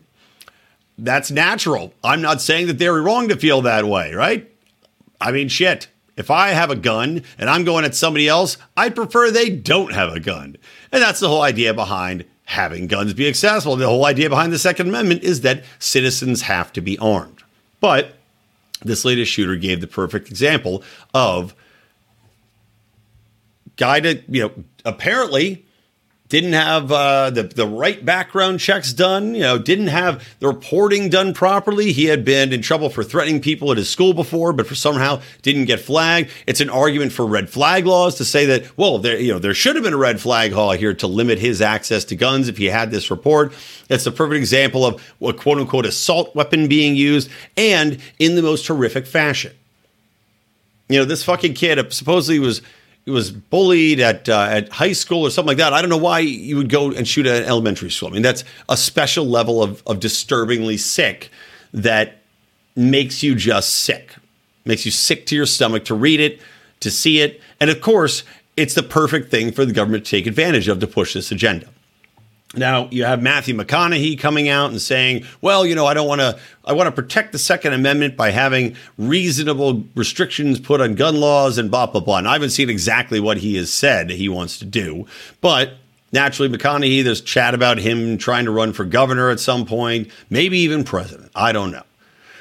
That's 0.98 1.30
natural. 1.30 1.94
I'm 2.04 2.20
not 2.20 2.42
saying 2.42 2.66
that 2.66 2.78
they're 2.78 3.00
wrong 3.00 3.28
to 3.28 3.36
feel 3.38 3.62
that 3.62 3.86
way, 3.86 4.12
right? 4.12 4.50
I 5.18 5.32
mean, 5.32 5.48
shit. 5.48 5.88
If 6.14 6.30
I 6.30 6.50
have 6.50 6.70
a 6.70 6.76
gun 6.76 7.24
and 7.38 7.48
I'm 7.48 7.64
going 7.64 7.86
at 7.86 7.94
somebody 7.94 8.28
else, 8.28 8.58
I'd 8.76 8.94
prefer 8.94 9.30
they 9.30 9.48
don't 9.48 9.94
have 9.94 10.12
a 10.12 10.20
gun. 10.20 10.58
And 10.92 11.02
that's 11.02 11.20
the 11.20 11.28
whole 11.28 11.42
idea 11.42 11.72
behind 11.72 12.24
having 12.44 12.86
guns 12.86 13.14
be 13.14 13.26
accessible. 13.26 13.76
The 13.76 13.86
whole 13.86 14.04
idea 14.04 14.28
behind 14.28 14.52
the 14.52 14.58
Second 14.58 14.88
Amendment 14.88 15.22
is 15.22 15.40
that 15.40 15.64
citizens 15.78 16.42
have 16.42 16.72
to 16.74 16.80
be 16.80 16.98
armed. 16.98 17.42
But 17.80 18.14
this 18.82 19.04
latest 19.04 19.32
shooter 19.32 19.56
gave 19.56 19.80
the 19.80 19.86
perfect 19.86 20.28
example 20.28 20.82
of 21.14 21.54
guy 23.76 24.00
that, 24.00 24.28
you 24.28 24.42
know, 24.42 24.52
apparently 24.84 25.64
didn't 26.32 26.54
have 26.54 26.90
uh, 26.90 27.28
the 27.28 27.42
the 27.42 27.66
right 27.66 28.02
background 28.02 28.58
checks 28.58 28.94
done. 28.94 29.34
You 29.34 29.42
know, 29.42 29.58
didn't 29.58 29.88
have 29.88 30.26
the 30.38 30.46
reporting 30.46 31.10
done 31.10 31.34
properly. 31.34 31.92
He 31.92 32.06
had 32.06 32.24
been 32.24 32.54
in 32.54 32.62
trouble 32.62 32.88
for 32.88 33.04
threatening 33.04 33.42
people 33.42 33.70
at 33.70 33.76
his 33.76 33.90
school 33.90 34.14
before, 34.14 34.54
but 34.54 34.66
for 34.66 34.74
somehow 34.74 35.20
didn't 35.42 35.66
get 35.66 35.78
flagged. 35.78 36.30
It's 36.46 36.62
an 36.62 36.70
argument 36.70 37.12
for 37.12 37.26
red 37.26 37.50
flag 37.50 37.84
laws 37.84 38.14
to 38.14 38.24
say 38.24 38.46
that 38.46 38.78
well, 38.78 38.96
there 38.98 39.20
you 39.20 39.30
know 39.30 39.38
there 39.38 39.52
should 39.52 39.76
have 39.76 39.84
been 39.84 39.92
a 39.92 39.98
red 39.98 40.22
flag 40.22 40.52
law 40.52 40.72
here 40.72 40.94
to 40.94 41.06
limit 41.06 41.38
his 41.38 41.60
access 41.60 42.02
to 42.06 42.16
guns 42.16 42.48
if 42.48 42.56
he 42.56 42.64
had 42.64 42.90
this 42.90 43.10
report. 43.10 43.52
It's 43.90 44.04
the 44.04 44.10
perfect 44.10 44.38
example 44.38 44.86
of 44.86 45.02
a 45.20 45.34
quote 45.34 45.58
unquote 45.58 45.84
assault 45.84 46.34
weapon 46.34 46.66
being 46.66 46.96
used 46.96 47.28
and 47.58 48.00
in 48.18 48.36
the 48.36 48.42
most 48.42 48.66
horrific 48.66 49.04
fashion. 49.04 49.52
You 50.88 51.00
know, 51.00 51.04
this 51.04 51.24
fucking 51.24 51.52
kid 51.52 51.92
supposedly 51.92 52.38
was 52.38 52.62
he 53.04 53.10
was 53.10 53.30
bullied 53.30 54.00
at 54.00 54.28
uh, 54.28 54.46
at 54.50 54.68
high 54.68 54.92
school 54.92 55.26
or 55.26 55.30
something 55.30 55.48
like 55.48 55.56
that. 55.58 55.72
I 55.72 55.80
don't 55.80 55.90
know 55.90 55.96
why 55.96 56.20
you 56.20 56.56
would 56.56 56.68
go 56.68 56.92
and 56.92 57.06
shoot 57.06 57.26
at 57.26 57.42
an 57.42 57.48
elementary 57.48 57.90
school. 57.90 58.08
I 58.08 58.12
mean, 58.12 58.22
that's 58.22 58.44
a 58.68 58.76
special 58.76 59.26
level 59.26 59.62
of, 59.62 59.82
of 59.86 60.00
disturbingly 60.00 60.76
sick 60.76 61.30
that 61.72 62.18
makes 62.76 63.22
you 63.22 63.34
just 63.34 63.74
sick, 63.74 64.14
makes 64.64 64.84
you 64.84 64.90
sick 64.90 65.26
to 65.26 65.36
your 65.36 65.46
stomach 65.46 65.84
to 65.86 65.94
read 65.94 66.20
it, 66.20 66.40
to 66.80 66.90
see 66.90 67.20
it, 67.20 67.40
and 67.60 67.70
of 67.70 67.80
course, 67.80 68.24
it's 68.56 68.74
the 68.74 68.82
perfect 68.82 69.30
thing 69.30 69.50
for 69.52 69.64
the 69.64 69.72
government 69.72 70.04
to 70.04 70.10
take 70.10 70.26
advantage 70.26 70.68
of 70.68 70.78
to 70.80 70.86
push 70.86 71.14
this 71.14 71.32
agenda. 71.32 71.68
Now 72.54 72.88
you 72.90 73.04
have 73.04 73.22
Matthew 73.22 73.54
McConaughey 73.54 74.18
coming 74.18 74.48
out 74.48 74.70
and 74.70 74.80
saying, 74.80 75.24
"Well, 75.40 75.64
you 75.64 75.74
know, 75.74 75.86
I 75.86 75.94
don't 75.94 76.06
want 76.06 76.20
to. 76.20 76.38
I 76.64 76.74
want 76.74 76.86
to 76.86 76.92
protect 76.92 77.32
the 77.32 77.38
Second 77.38 77.72
Amendment 77.72 78.16
by 78.16 78.30
having 78.30 78.76
reasonable 78.98 79.84
restrictions 79.94 80.60
put 80.60 80.80
on 80.80 80.94
gun 80.94 81.18
laws 81.18 81.56
and 81.56 81.70
blah 81.70 81.86
blah 81.86 82.02
blah." 82.02 82.18
And 82.18 82.28
I 82.28 82.34
haven't 82.34 82.50
seen 82.50 82.68
exactly 82.68 83.20
what 83.20 83.38
he 83.38 83.56
has 83.56 83.72
said 83.72 84.10
he 84.10 84.28
wants 84.28 84.58
to 84.58 84.66
do, 84.66 85.06
but 85.40 85.74
naturally, 86.12 86.54
McConaughey. 86.54 87.02
There's 87.02 87.22
chat 87.22 87.54
about 87.54 87.78
him 87.78 88.18
trying 88.18 88.44
to 88.44 88.50
run 88.50 88.74
for 88.74 88.84
governor 88.84 89.30
at 89.30 89.40
some 89.40 89.64
point, 89.64 90.10
maybe 90.28 90.58
even 90.58 90.84
president. 90.84 91.30
I 91.34 91.52
don't 91.52 91.70
know. 91.72 91.84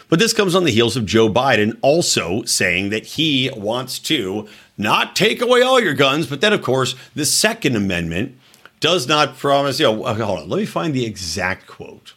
But 0.09 0.19
this 0.19 0.33
comes 0.33 0.55
on 0.55 0.65
the 0.65 0.71
heels 0.71 0.97
of 0.97 1.05
Joe 1.05 1.29
Biden 1.29 1.77
also 1.81 2.43
saying 2.43 2.89
that 2.89 3.05
he 3.05 3.49
wants 3.55 3.97
to 3.99 4.45
not 4.77 5.15
take 5.15 5.41
away 5.41 5.61
all 5.61 5.79
your 5.79 5.93
guns, 5.93 6.27
but 6.27 6.41
then, 6.41 6.51
of 6.51 6.61
course, 6.61 6.95
the 7.15 7.25
Second 7.25 7.77
Amendment 7.77 8.37
does 8.81 9.07
not 9.07 9.37
promise, 9.37 9.79
you 9.79 9.85
know, 9.85 10.03
uh, 10.03 10.13
hold 10.13 10.39
on, 10.39 10.49
let 10.49 10.57
me 10.57 10.65
find 10.65 10.93
the 10.93 11.05
exact 11.05 11.67
quote. 11.67 12.13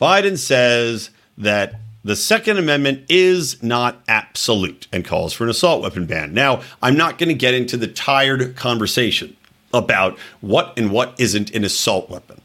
Biden 0.00 0.38
says 0.38 1.10
that 1.36 1.74
the 2.02 2.16
Second 2.16 2.58
Amendment 2.58 3.04
is 3.08 3.62
not 3.62 4.02
absolute 4.08 4.86
and 4.92 5.04
calls 5.04 5.32
for 5.32 5.44
an 5.44 5.50
assault 5.50 5.82
weapon 5.82 6.06
ban. 6.06 6.32
Now, 6.32 6.62
I'm 6.82 6.96
not 6.96 7.18
going 7.18 7.28
to 7.28 7.34
get 7.34 7.54
into 7.54 7.76
the 7.76 7.86
tired 7.86 8.56
conversation 8.56 9.36
about 9.72 10.18
what 10.40 10.74
and 10.78 10.90
what 10.90 11.14
isn't 11.18 11.50
an 11.50 11.64
assault 11.64 12.08
weapon. 12.08 12.40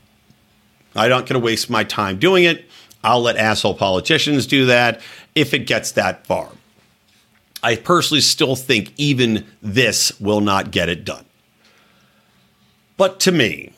I'm 0.95 1.09
not 1.09 1.25
going 1.25 1.39
to 1.39 1.45
waste 1.45 1.69
my 1.69 1.83
time 1.83 2.19
doing 2.19 2.43
it. 2.43 2.65
I'll 3.03 3.21
let 3.21 3.37
asshole 3.37 3.75
politicians 3.75 4.47
do 4.47 4.65
that 4.65 5.01
if 5.35 5.53
it 5.53 5.67
gets 5.67 5.91
that 5.93 6.25
far. 6.25 6.49
I 7.61 7.75
personally 7.75 8.21
still 8.21 8.55
think 8.55 8.93
even 8.97 9.45
this 9.61 10.17
will 10.19 10.41
not 10.41 10.71
get 10.71 10.89
it 10.89 11.05
done. 11.05 11.25
But 12.99 13.21
to 13.21 13.31
me, 13.31 13.71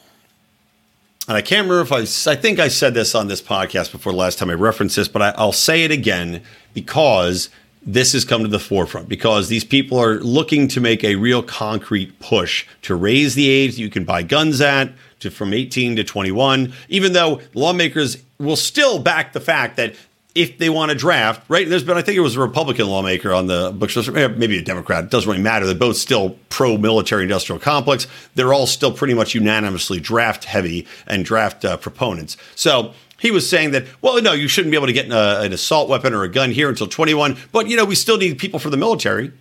and 1.27 1.37
I 1.37 1.43
can't 1.43 1.69
remember 1.69 1.81
if 1.81 1.91
I, 2.27 2.31
I 2.31 2.35
think 2.35 2.57
I 2.57 2.69
said 2.69 2.95
this 2.95 3.13
on 3.13 3.27
this 3.27 3.39
podcast 3.39 3.91
before 3.91 4.11
the 4.11 4.17
last 4.17 4.39
time 4.39 4.49
I 4.49 4.55
referenced 4.55 4.95
this, 4.95 5.07
but 5.07 5.21
I, 5.21 5.29
I'll 5.37 5.51
say 5.51 5.83
it 5.83 5.91
again 5.91 6.41
because 6.73 7.49
this 7.85 8.13
has 8.13 8.25
come 8.25 8.41
to 8.41 8.47
the 8.47 8.57
forefront 8.57 9.07
because 9.07 9.47
these 9.47 9.63
people 9.63 9.99
are 9.99 10.15
looking 10.21 10.67
to 10.69 10.81
make 10.81 11.03
a 11.03 11.17
real 11.17 11.43
concrete 11.43 12.19
push 12.19 12.65
to 12.81 12.95
raise 12.95 13.35
the 13.35 13.47
age 13.47 13.77
you 13.77 13.91
can 13.91 14.05
buy 14.05 14.23
guns 14.23 14.59
at 14.59 14.91
to 15.19 15.29
from 15.29 15.53
18 15.53 15.97
to 15.97 16.03
21 16.03 16.73
even 16.89 17.13
though 17.13 17.41
lawmakers 17.53 18.17
will 18.39 18.55
still 18.55 18.99
back 18.99 19.33
the 19.33 19.39
fact 19.39 19.77
that 19.77 19.95
if 20.33 20.57
they 20.57 20.69
want 20.69 20.91
to 20.91 20.97
draft, 20.97 21.43
right? 21.49 21.67
There's 21.67 21.83
been, 21.83 21.97
I 21.97 22.01
think 22.01 22.17
it 22.17 22.21
was 22.21 22.37
a 22.37 22.39
Republican 22.39 22.87
lawmaker 22.87 23.33
on 23.33 23.47
the 23.47 23.71
books, 23.75 23.95
maybe 24.07 24.57
a 24.57 24.61
Democrat. 24.61 25.03
It 25.05 25.09
doesn't 25.09 25.29
really 25.29 25.43
matter. 25.43 25.65
They're 25.65 25.75
both 25.75 25.97
still 25.97 26.37
pro 26.49 26.77
military 26.77 27.23
industrial 27.23 27.59
complex. 27.59 28.07
They're 28.35 28.53
all 28.53 28.67
still 28.67 28.93
pretty 28.93 29.13
much 29.13 29.35
unanimously 29.35 29.99
draft 29.99 30.45
heavy 30.45 30.87
and 31.05 31.25
draft 31.25 31.65
uh, 31.65 31.75
proponents. 31.77 32.37
So 32.55 32.93
he 33.19 33.29
was 33.29 33.47
saying 33.49 33.71
that, 33.71 33.85
well, 34.01 34.21
no, 34.21 34.31
you 34.31 34.47
shouldn't 34.47 34.71
be 34.71 34.77
able 34.77 34.87
to 34.87 34.93
get 34.93 35.11
a, 35.11 35.41
an 35.41 35.51
assault 35.51 35.89
weapon 35.89 36.13
or 36.13 36.23
a 36.23 36.29
gun 36.29 36.51
here 36.51 36.69
until 36.69 36.87
21. 36.87 37.37
But, 37.51 37.67
you 37.67 37.75
know, 37.75 37.85
we 37.85 37.95
still 37.95 38.17
need 38.17 38.37
people 38.37 38.59
for 38.59 38.69
the 38.69 38.77
military. 38.77 39.31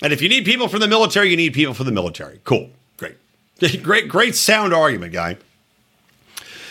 And 0.00 0.12
if 0.12 0.22
you 0.22 0.28
need 0.28 0.44
people 0.44 0.68
for 0.68 0.78
the 0.78 0.86
military, 0.86 1.30
you 1.30 1.36
need 1.36 1.54
people 1.54 1.74
for 1.74 1.84
the 1.84 1.92
military. 1.92 2.40
Cool. 2.44 2.70
Great. 2.96 3.16
great, 3.82 4.08
great 4.08 4.36
sound 4.36 4.72
argument, 4.72 5.12
guy. 5.12 5.38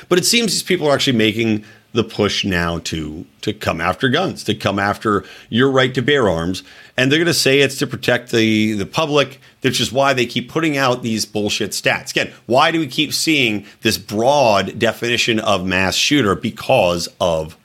But 0.07 0.17
it 0.17 0.25
seems 0.25 0.53
these 0.53 0.63
people 0.63 0.87
are 0.87 0.93
actually 0.93 1.17
making 1.17 1.65
the 1.97 2.03
push 2.03 2.45
now 2.45 2.77
to 2.79 3.25
to 3.41 3.53
come 3.53 3.81
after 3.81 4.07
guns, 4.07 4.43
to 4.45 4.53
come 4.55 4.77
after 4.79 5.25
your 5.49 5.69
right 5.69 5.93
to 5.95 6.01
bear 6.01 6.29
arms, 6.29 6.63
and 6.95 7.11
they're 7.11 7.19
going 7.19 7.25
to 7.25 7.33
say 7.33 7.59
it's 7.59 7.77
to 7.79 7.87
protect 7.87 8.31
the 8.31 8.73
the 8.73 8.85
public. 8.85 9.41
Which 9.61 9.81
is 9.81 9.91
why 9.91 10.13
they 10.13 10.25
keep 10.25 10.49
putting 10.49 10.77
out 10.77 11.01
these 11.01 11.25
bullshit 11.25 11.71
stats. 11.71 12.11
Again, 12.11 12.31
why 12.45 12.71
do 12.71 12.79
we 12.79 12.87
keep 12.87 13.11
seeing 13.11 13.65
this 13.81 13.97
broad 13.97 14.79
definition 14.79 15.39
of 15.39 15.65
mass 15.65 15.95
shooter? 15.95 16.35
Because 16.35 17.09
of 17.19 17.57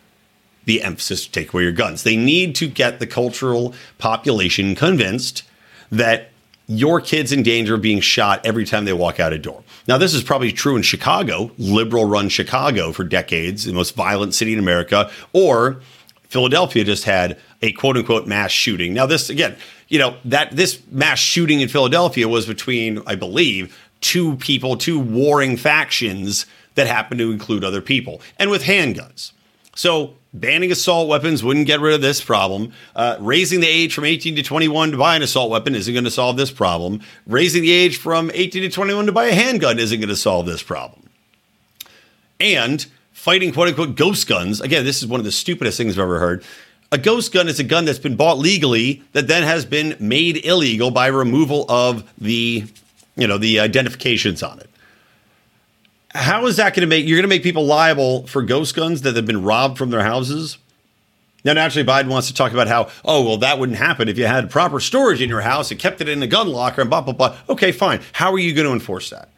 the 0.65 0.83
emphasis 0.83 1.27
to 1.27 1.33
take 1.33 1.53
away 1.53 1.63
your 1.63 1.73
guns. 1.73 2.03
They 2.03 2.17
need 2.17 2.57
to 2.57 2.67
get 2.67 2.99
the 2.99 3.07
cultural 3.07 3.75
population 3.99 4.75
convinced 4.75 5.45
that 5.91 6.32
your 6.79 7.01
kid's 7.01 7.33
in 7.33 7.43
danger 7.43 7.75
of 7.75 7.83
being 7.83 8.01
shot 8.01 8.45
every 8.45 8.65
time 8.65 8.85
they 8.85 8.93
walk 8.93 9.21
out 9.21 9.33
a 9.33 9.39
door. 9.39 9.63
Now, 9.89 9.99
this 9.99 10.15
is 10.15 10.23
probably 10.23 10.53
true 10.53 10.77
in 10.77 10.83
Chicago, 10.83 11.51
liberal 11.59 12.05
run 12.05 12.29
Chicago 12.29 12.93
for 12.93 13.05
decades, 13.05 13.65
the 13.65 13.73
most 13.73 13.95
violent 13.95 14.35
city 14.35 14.53
in 14.53 14.59
America, 14.59 15.11
or 15.33 15.81
Philadelphia 16.29 16.85
just 16.85 17.05
had 17.05 17.39
a 17.61 17.73
quote 17.73 17.97
unquote 17.97 18.27
mass 18.27 18.51
shooting. 18.51 18.95
Now, 18.95 19.07
this 19.07 19.29
again, 19.29 19.57
you 19.89 19.99
know, 19.99 20.17
that 20.25 20.57
this 20.57 20.81
mass 20.91 21.19
shooting 21.19 21.61
in 21.61 21.69
Philadelphia 21.69 22.27
was 22.27 22.47
between, 22.47 23.03
I 23.07 23.15
believe, 23.17 23.79
two 24.01 24.37
people, 24.37 24.77
two 24.77 24.99
warring 24.99 25.57
factions 25.57 26.47
that 26.75 26.87
happened 26.87 27.19
to 27.19 27.31
include 27.31 27.65
other 27.65 27.83
people 27.83 28.23
and 28.39 28.51
with 28.51 28.65
handguns. 28.65 29.33
So 29.75 30.17
banning 30.33 30.73
assault 30.73 31.09
weapons 31.09 31.45
wouldn't 31.45 31.67
get 31.67 31.81
rid 31.81 31.95
of 31.95 32.01
this 32.01 32.23
problem. 32.23 32.73
Uh, 32.97 33.17
raising 33.21 33.61
the 33.61 33.69
age 33.69 33.95
from 33.95 34.05
18 34.05 34.37
to 34.37 34.43
21 34.43 34.93
to 34.93 34.97
buy 34.97 35.17
an 35.17 35.23
assault 35.23 35.51
weapon 35.51 35.75
isn't 35.75 35.93
going 35.93 36.05
to 36.05 36.11
solve 36.11 36.37
this 36.37 36.51
problem. 36.51 37.01
Raising 37.27 37.63
the 37.63 37.71
age 37.71 37.97
from 37.97 38.31
18 38.33 38.63
to 38.63 38.69
21 38.71 39.07
to 39.07 39.13
buy 39.13 39.27
a 39.27 39.35
handgun 39.35 39.79
isn't 39.79 40.01
going 40.01 40.09
to 40.09 40.17
solve 40.17 40.47
this 40.47 40.63
problem. 40.63 41.09
And 42.41 42.85
fighting 43.13 43.53
quote 43.53 43.69
unquote 43.69 43.97
ghost 43.97 44.27
guns, 44.27 44.61
again, 44.61 44.85
this 44.85 45.03
is 45.03 45.09
one 45.09 45.21
of 45.21 45.25
the 45.25 45.33
stupidest 45.33 45.77
things 45.77 45.99
I've 45.99 46.03
ever 46.03 46.19
heard. 46.19 46.45
A 46.91 46.99
ghost 46.99 47.33
gun 47.33 47.49
is 47.49 47.59
a 47.59 47.65
gun 47.65 47.87
that's 47.87 47.99
been 47.99 48.17
bought 48.17 48.39
legally 48.39 49.03
that 49.13 49.27
then 49.27 49.45
has 49.45 49.65
been 49.65 49.97
made 49.99 50.45
illegal 50.45 50.91
by 50.91 51.07
removal 51.07 51.65
of 51.71 52.11
the, 52.19 52.67
you 53.17 53.27
know, 53.27 53.39
the 53.39 53.61
identifications 53.61 54.43
on 54.43 54.59
it. 54.59 54.69
How 56.15 56.47
is 56.47 56.57
that 56.57 56.75
going 56.75 56.83
to 56.83 56.87
make 56.87 57.07
you're 57.07 57.17
going 57.17 57.25
to 57.25 57.29
make 57.29 57.43
people 57.43 57.65
liable 57.65 58.27
for 58.27 58.43
ghost 58.43 58.77
guns 58.77 59.03
that 59.03 59.17
have 59.17 59.27
been 59.27 59.43
robbed 59.43 59.79
from 59.79 59.91
their 59.91 60.03
houses? 60.03 60.59
Now, 61.45 61.55
naturally, 61.55 61.87
Biden 61.87 62.09
wants 62.09 62.29
to 62.29 62.35
talk 62.35 62.53
about 62.53 62.69
how, 62.69 62.89
oh, 63.05 63.25
well, 63.25 63.39
that 63.39 63.59
wouldn't 63.59 63.79
happen 63.79 64.09
if 64.09 64.17
you 64.17 64.27
had 64.27 64.49
proper 64.49 64.79
storage 64.79 65.21
in 65.21 65.29
your 65.29 65.41
house 65.41 65.73
and 65.73 65.81
kept 65.81 66.01
it 66.01 66.09
in 66.09 66.23
a 66.23 66.27
gun 66.29 66.49
locker 66.49 66.83
and 66.83 66.91
blah, 66.91 67.01
blah, 67.01 67.15
blah. 67.15 67.37
Okay, 67.49 67.73
fine. 67.73 68.01
How 68.13 68.33
are 68.33 68.39
you 68.39 68.55
going 68.55 68.67
to 68.67 68.73
enforce 68.73 69.11
that? 69.11 69.29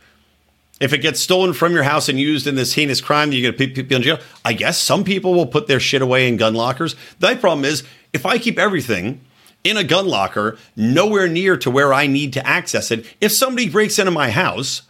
If 0.80 0.92
it 0.92 0.98
gets 0.98 1.20
stolen 1.20 1.54
from 1.54 1.72
your 1.72 1.84
house 1.84 2.10
and 2.10 2.20
used 2.20 2.46
in 2.46 2.56
this 2.56 2.74
heinous 2.74 3.00
crime, 3.00 3.32
you're 3.32 3.40
going 3.50 3.56
to 3.56 3.66
put 3.66 3.74
people 3.74 3.96
in 3.96 4.02
jail. 4.02 4.18
I 4.44 4.52
guess 4.52 4.78
some 4.78 5.04
people 5.04 5.32
will 5.32 5.46
put 5.46 5.66
their 5.66 5.80
shit 5.80 6.02
away 6.02 6.28
in 6.28 6.36
gun 6.36 6.54
lockers. 6.54 6.94
The 7.20 7.36
problem 7.36 7.64
is, 7.64 7.84
if 8.12 8.26
I 8.26 8.36
keep 8.36 8.58
everything 8.58 9.22
in 9.62 9.78
a 9.78 9.84
gun 9.84 10.06
locker, 10.06 10.58
nowhere 10.76 11.28
near 11.28 11.56
to 11.56 11.70
where 11.70 11.94
I 11.94 12.06
need 12.06 12.34
to 12.34 12.46
access 12.46 12.90
it, 12.90 13.06
if 13.20 13.32
somebody 13.32 13.70
breaks 13.70 13.98
into 13.98 14.10
my 14.10 14.30
house 14.30 14.82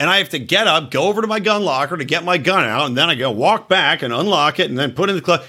and 0.00 0.08
I 0.08 0.16
have 0.18 0.30
to 0.30 0.38
get 0.38 0.66
up, 0.66 0.90
go 0.90 1.04
over 1.08 1.20
to 1.20 1.26
my 1.26 1.38
gun 1.40 1.62
locker 1.62 1.96
to 1.96 2.04
get 2.04 2.24
my 2.24 2.38
gun 2.38 2.64
out, 2.64 2.86
and 2.86 2.96
then 2.96 3.10
I 3.10 3.14
go 3.14 3.30
walk 3.30 3.68
back 3.68 4.00
and 4.00 4.14
unlock 4.14 4.58
it 4.58 4.70
and 4.70 4.78
then 4.78 4.92
put 4.92 5.10
it 5.10 5.12
in 5.12 5.16
the 5.16 5.22
club, 5.22 5.44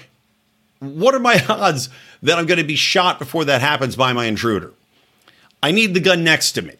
what 0.78 1.14
are 1.14 1.18
my 1.18 1.42
odds 1.48 1.88
that 2.22 2.38
I'm 2.38 2.44
going 2.44 2.58
to 2.58 2.64
be 2.64 2.76
shot 2.76 3.18
before 3.18 3.46
that 3.46 3.62
happens 3.62 3.96
by 3.96 4.12
my 4.12 4.26
intruder? 4.26 4.74
I 5.62 5.72
need 5.72 5.94
the 5.94 6.00
gun 6.00 6.22
next 6.22 6.52
to 6.52 6.62
me. 6.62 6.74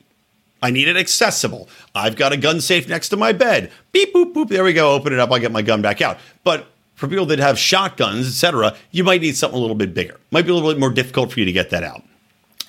I 0.62 0.70
need 0.70 0.86
it 0.86 0.96
accessible. 0.96 1.68
I've 1.94 2.14
got 2.14 2.32
a 2.32 2.36
gun 2.36 2.60
safe 2.60 2.88
next 2.88 3.08
to 3.08 3.16
my 3.16 3.32
bed. 3.32 3.72
Beep 3.90 4.14
boop 4.14 4.32
boop. 4.32 4.48
There 4.48 4.62
we 4.62 4.72
go. 4.72 4.92
Open 4.92 5.12
it 5.12 5.18
up. 5.18 5.32
I 5.32 5.40
get 5.40 5.50
my 5.50 5.62
gun 5.62 5.82
back 5.82 6.00
out. 6.00 6.18
But 6.44 6.66
for 6.94 7.08
people 7.08 7.26
that 7.26 7.40
have 7.40 7.58
shotguns, 7.58 8.28
etc., 8.28 8.76
you 8.92 9.02
might 9.02 9.22
need 9.22 9.36
something 9.36 9.58
a 9.58 9.60
little 9.60 9.74
bit 9.74 9.92
bigger. 9.92 10.20
Might 10.30 10.42
be 10.42 10.52
a 10.52 10.54
little 10.54 10.70
bit 10.70 10.78
more 10.78 10.90
difficult 10.90 11.32
for 11.32 11.40
you 11.40 11.46
to 11.46 11.52
get 11.52 11.70
that 11.70 11.82
out. 11.82 12.04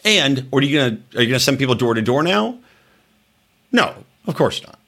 And 0.03 0.47
or 0.51 0.59
are 0.59 0.63
you 0.63 0.79
gonna 0.79 1.01
are 1.15 1.21
you 1.21 1.27
gonna 1.29 1.39
send 1.39 1.59
people 1.59 1.75
door 1.75 1.93
to 1.93 2.01
door 2.01 2.23
now? 2.23 2.57
No, 3.71 3.93
of 4.25 4.35
course 4.35 4.63
not. 4.63 4.79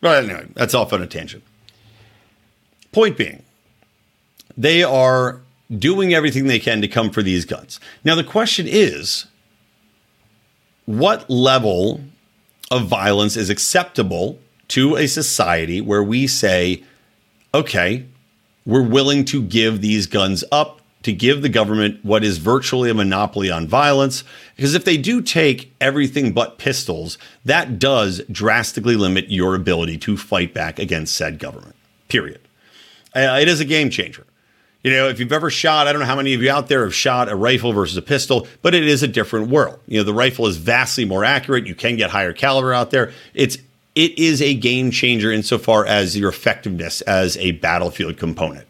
But 0.00 0.24
anyway, 0.24 0.46
that's 0.54 0.74
off 0.74 0.92
on 0.92 1.02
a 1.02 1.06
tangent. 1.06 1.42
Point 2.92 3.16
being, 3.16 3.42
they 4.56 4.82
are 4.82 5.40
doing 5.76 6.14
everything 6.14 6.46
they 6.46 6.58
can 6.58 6.80
to 6.80 6.88
come 6.88 7.10
for 7.10 7.22
these 7.22 7.44
guns. 7.44 7.78
Now 8.04 8.14
the 8.14 8.24
question 8.24 8.66
is 8.68 9.26
what 10.86 11.28
level 11.28 12.00
of 12.70 12.86
violence 12.86 13.36
is 13.36 13.50
acceptable 13.50 14.38
to 14.68 14.96
a 14.96 15.06
society 15.06 15.80
where 15.80 16.02
we 16.02 16.26
say, 16.26 16.82
okay, 17.54 18.06
we're 18.64 18.82
willing 18.82 19.24
to 19.26 19.42
give 19.42 19.80
these 19.80 20.06
guns 20.06 20.44
up 20.52 20.77
to 21.02 21.12
give 21.12 21.42
the 21.42 21.48
government 21.48 22.04
what 22.04 22.24
is 22.24 22.38
virtually 22.38 22.90
a 22.90 22.94
monopoly 22.94 23.50
on 23.50 23.66
violence. 23.66 24.24
Because 24.56 24.74
if 24.74 24.84
they 24.84 24.96
do 24.96 25.22
take 25.22 25.72
everything 25.80 26.32
but 26.32 26.58
pistols, 26.58 27.18
that 27.44 27.78
does 27.78 28.20
drastically 28.30 28.96
limit 28.96 29.30
your 29.30 29.54
ability 29.54 29.98
to 29.98 30.16
fight 30.16 30.52
back 30.52 30.78
against 30.78 31.14
said 31.14 31.38
government, 31.38 31.76
period. 32.08 32.40
Uh, 33.14 33.38
it 33.40 33.48
is 33.48 33.60
a 33.60 33.64
game 33.64 33.90
changer. 33.90 34.26
You 34.84 34.92
know, 34.92 35.08
if 35.08 35.18
you've 35.18 35.32
ever 35.32 35.50
shot, 35.50 35.88
I 35.88 35.92
don't 35.92 36.00
know 36.00 36.06
how 36.06 36.16
many 36.16 36.34
of 36.34 36.42
you 36.42 36.50
out 36.50 36.68
there 36.68 36.84
have 36.84 36.94
shot 36.94 37.28
a 37.28 37.34
rifle 37.34 37.72
versus 37.72 37.96
a 37.96 38.02
pistol, 38.02 38.46
but 38.62 38.74
it 38.74 38.86
is 38.86 39.02
a 39.02 39.08
different 39.08 39.48
world. 39.48 39.80
You 39.86 39.98
know, 39.98 40.04
the 40.04 40.14
rifle 40.14 40.46
is 40.46 40.56
vastly 40.56 41.04
more 41.04 41.24
accurate. 41.24 41.66
You 41.66 41.74
can 41.74 41.96
get 41.96 42.10
higher 42.10 42.32
caliber 42.32 42.72
out 42.72 42.90
there. 42.90 43.12
It's 43.34 43.58
it 43.96 44.16
is 44.16 44.40
a 44.40 44.54
game 44.54 44.92
changer 44.92 45.32
insofar 45.32 45.84
as 45.84 46.16
your 46.16 46.28
effectiveness 46.28 47.00
as 47.00 47.36
a 47.38 47.52
battlefield 47.52 48.16
component. 48.16 48.67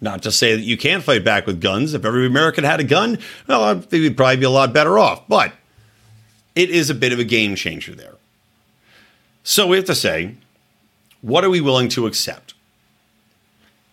Not 0.00 0.22
to 0.24 0.32
say 0.32 0.54
that 0.54 0.62
you 0.62 0.76
can't 0.76 1.02
fight 1.02 1.24
back 1.24 1.46
with 1.46 1.60
guns. 1.60 1.94
If 1.94 2.04
every 2.04 2.26
American 2.26 2.64
had 2.64 2.80
a 2.80 2.84
gun, 2.84 3.18
well, 3.46 3.64
I 3.64 3.74
think 3.74 4.02
we'd 4.02 4.16
probably 4.16 4.36
be 4.36 4.44
a 4.44 4.50
lot 4.50 4.72
better 4.72 4.98
off. 4.98 5.26
But 5.28 5.52
it 6.54 6.70
is 6.70 6.90
a 6.90 6.94
bit 6.94 7.12
of 7.12 7.18
a 7.18 7.24
game 7.24 7.54
changer 7.54 7.94
there. 7.94 8.14
So 9.42 9.66
we 9.66 9.76
have 9.76 9.86
to 9.86 9.94
say, 9.94 10.34
what 11.20 11.44
are 11.44 11.50
we 11.50 11.60
willing 11.60 11.88
to 11.90 12.06
accept? 12.06 12.54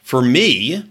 For 0.01 0.21
me, 0.21 0.83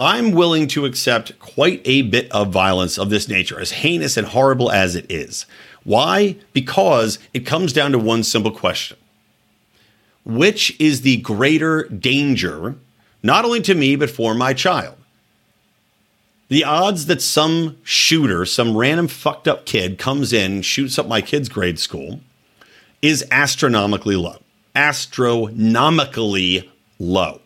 I'm 0.00 0.32
willing 0.32 0.68
to 0.68 0.84
accept 0.84 1.38
quite 1.40 1.82
a 1.84 2.02
bit 2.02 2.30
of 2.30 2.52
violence 2.52 2.98
of 2.98 3.10
this 3.10 3.28
nature, 3.28 3.60
as 3.60 3.72
heinous 3.72 4.16
and 4.16 4.28
horrible 4.28 4.70
as 4.70 4.94
it 4.94 5.06
is. 5.08 5.44
Why? 5.84 6.36
Because 6.52 7.18
it 7.34 7.46
comes 7.46 7.72
down 7.72 7.92
to 7.92 7.98
one 7.98 8.22
simple 8.22 8.50
question 8.50 8.96
Which 10.24 10.78
is 10.80 11.00
the 11.00 11.16
greater 11.18 11.84
danger, 11.84 12.76
not 13.22 13.44
only 13.44 13.60
to 13.62 13.74
me, 13.74 13.96
but 13.96 14.10
for 14.10 14.34
my 14.34 14.54
child? 14.54 14.96
The 16.48 16.64
odds 16.64 17.06
that 17.06 17.20
some 17.20 17.76
shooter, 17.82 18.46
some 18.46 18.76
random 18.76 19.08
fucked 19.08 19.46
up 19.46 19.66
kid 19.66 19.98
comes 19.98 20.32
in, 20.32 20.62
shoots 20.62 20.98
up 20.98 21.06
my 21.06 21.20
kid's 21.20 21.48
grade 21.48 21.78
school, 21.78 22.20
is 23.02 23.24
astronomically 23.30 24.16
low. 24.16 24.38
Astronomically 24.74 26.70
low. 26.98 27.40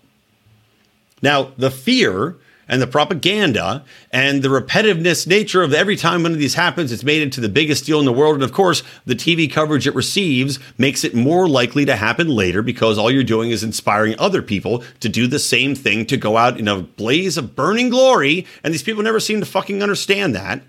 Now, 1.20 1.52
the 1.56 1.70
fear 1.70 2.36
and 2.72 2.80
the 2.80 2.86
propaganda 2.86 3.84
and 4.10 4.42
the 4.42 4.48
repetitiveness 4.48 5.26
nature 5.26 5.62
of 5.62 5.74
every 5.74 5.94
time 5.94 6.22
one 6.22 6.32
of 6.32 6.38
these 6.38 6.54
happens, 6.54 6.90
it's 6.90 7.04
made 7.04 7.20
into 7.20 7.38
the 7.38 7.50
biggest 7.50 7.84
deal 7.84 7.98
in 7.98 8.06
the 8.06 8.12
world. 8.14 8.36
And 8.36 8.42
of 8.42 8.54
course, 8.54 8.82
the 9.04 9.14
TV 9.14 9.52
coverage 9.52 9.86
it 9.86 9.94
receives 9.94 10.58
makes 10.78 11.04
it 11.04 11.14
more 11.14 11.46
likely 11.46 11.84
to 11.84 11.96
happen 11.96 12.28
later 12.28 12.62
because 12.62 12.96
all 12.96 13.10
you're 13.10 13.24
doing 13.24 13.50
is 13.50 13.62
inspiring 13.62 14.14
other 14.18 14.40
people 14.40 14.82
to 15.00 15.10
do 15.10 15.26
the 15.26 15.38
same 15.38 15.74
thing, 15.74 16.06
to 16.06 16.16
go 16.16 16.38
out 16.38 16.58
in 16.58 16.66
a 16.66 16.80
blaze 16.80 17.36
of 17.36 17.54
burning 17.54 17.90
glory. 17.90 18.46
And 18.64 18.72
these 18.72 18.82
people 18.82 19.02
never 19.02 19.20
seem 19.20 19.40
to 19.40 19.46
fucking 19.46 19.82
understand 19.82 20.34
that. 20.34 20.62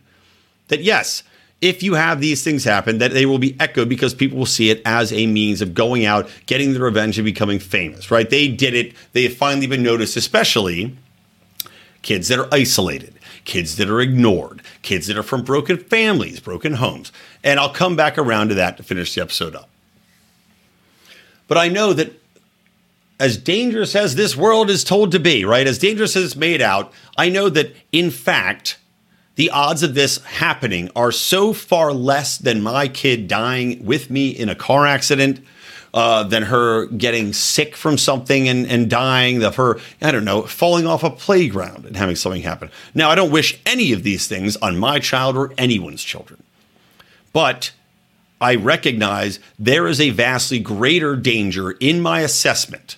That 0.67 0.83
yes, 0.83 1.23
if 1.61 1.81
you 1.81 1.93
have 1.93 2.19
these 2.19 2.43
things 2.43 2.65
happen, 2.65 2.97
that 2.97 3.13
they 3.13 3.25
will 3.25 3.39
be 3.39 3.55
echoed 3.61 3.87
because 3.87 4.13
people 4.13 4.37
will 4.37 4.45
see 4.45 4.69
it 4.69 4.81
as 4.83 5.13
a 5.13 5.25
means 5.25 5.61
of 5.61 5.73
going 5.73 6.03
out, 6.03 6.29
getting 6.47 6.73
the 6.73 6.81
revenge, 6.81 7.17
and 7.17 7.23
becoming 7.23 7.59
famous, 7.59 8.11
right? 8.11 8.29
They 8.29 8.49
did 8.49 8.73
it. 8.73 8.93
They 9.13 9.23
have 9.23 9.37
finally 9.37 9.67
been 9.67 9.83
noticed, 9.83 10.17
especially 10.17 10.97
kids 12.03 12.27
that 12.27 12.37
are 12.37 12.53
isolated, 12.53 13.15
kids 13.45 13.77
that 13.77 13.89
are 13.89 13.99
ignored, 13.99 14.61
kids 14.83 15.07
that 15.07 15.17
are 15.17 15.23
from 15.23 15.41
broken 15.41 15.77
families, 15.77 16.39
broken 16.39 16.73
homes. 16.73 17.11
And 17.43 17.59
I'll 17.59 17.73
come 17.73 17.95
back 17.95 18.17
around 18.17 18.49
to 18.49 18.55
that 18.55 18.77
to 18.77 18.83
finish 18.83 19.15
the 19.15 19.21
episode 19.21 19.55
up. 19.55 19.69
But 21.47 21.57
I 21.57 21.67
know 21.69 21.93
that 21.93 22.13
as 23.19 23.37
dangerous 23.37 23.95
as 23.95 24.15
this 24.15 24.35
world 24.35 24.69
is 24.69 24.83
told 24.83 25.11
to 25.11 25.19
be, 25.19 25.45
right? 25.45 25.65
As 25.65 25.77
dangerous 25.77 26.15
as 26.15 26.25
it's 26.25 26.35
made 26.35 26.61
out, 26.61 26.91
I 27.17 27.29
know 27.29 27.49
that 27.49 27.75
in 27.91 28.11
fact, 28.11 28.77
the 29.35 29.49
odds 29.49 29.81
of 29.81 29.95
this 29.95 30.23
happening 30.23 30.89
are 30.95 31.11
so 31.11 31.53
far 31.53 31.93
less 31.93 32.37
than 32.37 32.61
my 32.61 32.87
kid 32.87 33.27
dying 33.27 33.83
with 33.85 34.09
me 34.09 34.29
in 34.29 34.49
a 34.49 34.55
car 34.55 34.85
accident, 34.85 35.39
uh, 35.93 36.23
than 36.23 36.43
her 36.43 36.87
getting 36.87 37.33
sick 37.33 37.75
from 37.75 37.97
something 37.97 38.47
and, 38.47 38.65
and 38.67 38.89
dying, 38.89 39.43
of 39.43 39.55
her, 39.55 39.79
I 40.01 40.11
don't 40.11 40.25
know, 40.25 40.43
falling 40.43 40.87
off 40.87 41.03
a 41.03 41.09
playground 41.09 41.85
and 41.85 41.95
having 41.95 42.15
something 42.15 42.41
happen. 42.41 42.71
Now, 42.95 43.09
I 43.09 43.15
don't 43.15 43.31
wish 43.31 43.59
any 43.65 43.93
of 43.93 44.03
these 44.03 44.27
things 44.27 44.57
on 44.57 44.77
my 44.77 44.99
child 44.99 45.37
or 45.37 45.53
anyone's 45.57 46.03
children. 46.03 46.41
But 47.31 47.71
I 48.41 48.55
recognize 48.55 49.39
there 49.57 49.87
is 49.87 50.01
a 50.01 50.09
vastly 50.09 50.59
greater 50.59 51.15
danger 51.15 51.71
in 51.71 52.01
my 52.01 52.21
assessment 52.21 52.97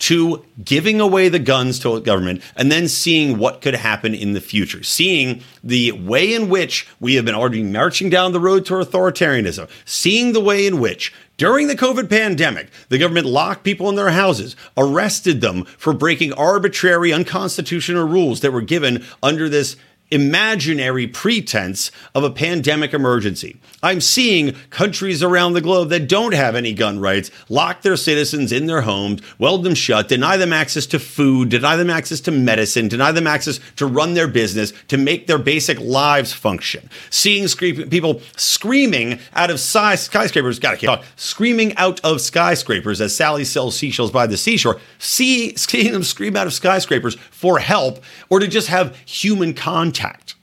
to 0.00 0.44
giving 0.62 1.00
away 1.00 1.28
the 1.28 1.38
guns 1.38 1.78
to 1.78 1.94
a 1.94 2.00
government 2.00 2.42
and 2.56 2.70
then 2.70 2.88
seeing 2.88 3.38
what 3.38 3.62
could 3.62 3.74
happen 3.74 4.14
in 4.14 4.32
the 4.32 4.40
future, 4.40 4.82
seeing 4.82 5.42
the 5.62 5.92
way 5.92 6.34
in 6.34 6.48
which 6.48 6.86
we 7.00 7.14
have 7.14 7.24
been 7.24 7.34
already 7.34 7.62
marching 7.62 8.10
down 8.10 8.32
the 8.32 8.40
road 8.40 8.66
to 8.66 8.74
authoritarianism, 8.74 9.68
seeing 9.84 10.32
the 10.32 10.40
way 10.40 10.66
in 10.66 10.80
which 10.80 11.12
during 11.36 11.66
the 11.66 11.76
COVID 11.76 12.08
pandemic, 12.08 12.68
the 12.88 12.98
government 12.98 13.26
locked 13.26 13.64
people 13.64 13.88
in 13.88 13.96
their 13.96 14.10
houses, 14.10 14.54
arrested 14.76 15.40
them 15.40 15.64
for 15.64 15.92
breaking 15.92 16.32
arbitrary, 16.32 17.12
unconstitutional 17.12 18.06
rules 18.06 18.40
that 18.40 18.52
were 18.52 18.60
given 18.60 19.04
under 19.22 19.48
this 19.48 19.76
imaginary 20.10 21.06
pretense 21.06 21.90
of 22.14 22.24
a 22.24 22.30
pandemic 22.30 22.92
emergency. 22.92 23.56
I'm 23.82 24.00
seeing 24.00 24.54
countries 24.70 25.22
around 25.22 25.54
the 25.54 25.60
globe 25.60 25.88
that 25.88 26.08
don't 26.08 26.34
have 26.34 26.54
any 26.54 26.72
gun 26.72 27.00
rights 27.00 27.30
lock 27.48 27.82
their 27.82 27.96
citizens 27.96 28.52
in 28.52 28.66
their 28.66 28.82
homes, 28.82 29.22
weld 29.38 29.64
them 29.64 29.74
shut, 29.74 30.08
deny 30.08 30.36
them 30.36 30.52
access 30.52 30.86
to 30.86 30.98
food, 30.98 31.48
deny 31.48 31.76
them 31.76 31.90
access 31.90 32.20
to 32.22 32.30
medicine, 32.30 32.88
deny 32.88 33.12
them 33.12 33.26
access 33.26 33.58
to 33.76 33.86
run 33.86 34.14
their 34.14 34.28
business, 34.28 34.72
to 34.88 34.98
make 34.98 35.26
their 35.26 35.38
basic 35.38 35.80
lives 35.80 36.32
function. 36.32 36.88
Seeing 37.10 37.48
people 37.48 38.20
screaming 38.36 39.18
out 39.34 39.50
of 39.50 39.58
skyscrapers, 39.58 40.58
gotta 40.58 40.76
talking, 40.76 41.04
screaming 41.16 41.76
out 41.76 42.00
of 42.04 42.20
skyscrapers 42.20 43.00
as 43.00 43.16
Sally 43.16 43.44
sells 43.44 43.76
seashells 43.76 44.10
by 44.10 44.26
the 44.26 44.36
seashore, 44.36 44.80
see, 44.98 45.56
seeing 45.56 45.92
them 45.92 46.04
scream 46.04 46.36
out 46.36 46.46
of 46.46 46.52
skyscrapers 46.52 47.16
for 47.30 47.58
help 47.58 48.02
or 48.28 48.38
to 48.38 48.46
just 48.46 48.68
have 48.68 48.96
human 49.06 49.54
contact 49.54 49.93
contact. 49.94 50.34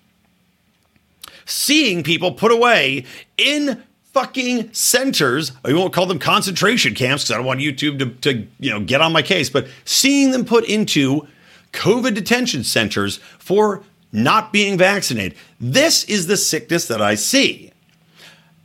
Seeing 1.45 2.03
people 2.03 2.31
put 2.31 2.51
away 2.51 3.05
in 3.37 3.83
fucking 4.13 4.73
centers. 4.73 5.51
I 5.65 5.73
won't 5.73 5.93
call 5.93 6.05
them 6.05 6.19
concentration 6.19 6.95
camps 6.95 7.23
because 7.23 7.31
I 7.31 7.37
don't 7.37 7.45
want 7.45 7.59
YouTube 7.59 7.99
to, 7.99 8.33
to 8.33 8.47
you 8.59 8.69
know 8.69 8.79
get 8.79 9.01
on 9.01 9.11
my 9.11 9.21
case, 9.21 9.49
but 9.49 9.67
seeing 9.85 10.31
them 10.31 10.45
put 10.45 10.65
into 10.65 11.27
COVID 11.73 12.13
detention 12.13 12.63
centers 12.63 13.17
for 13.39 13.83
not 14.11 14.51
being 14.51 14.77
vaccinated. 14.77 15.37
This 15.59 16.03
is 16.05 16.27
the 16.27 16.37
sickness 16.37 16.87
that 16.87 17.01
I 17.01 17.15
see. 17.15 17.71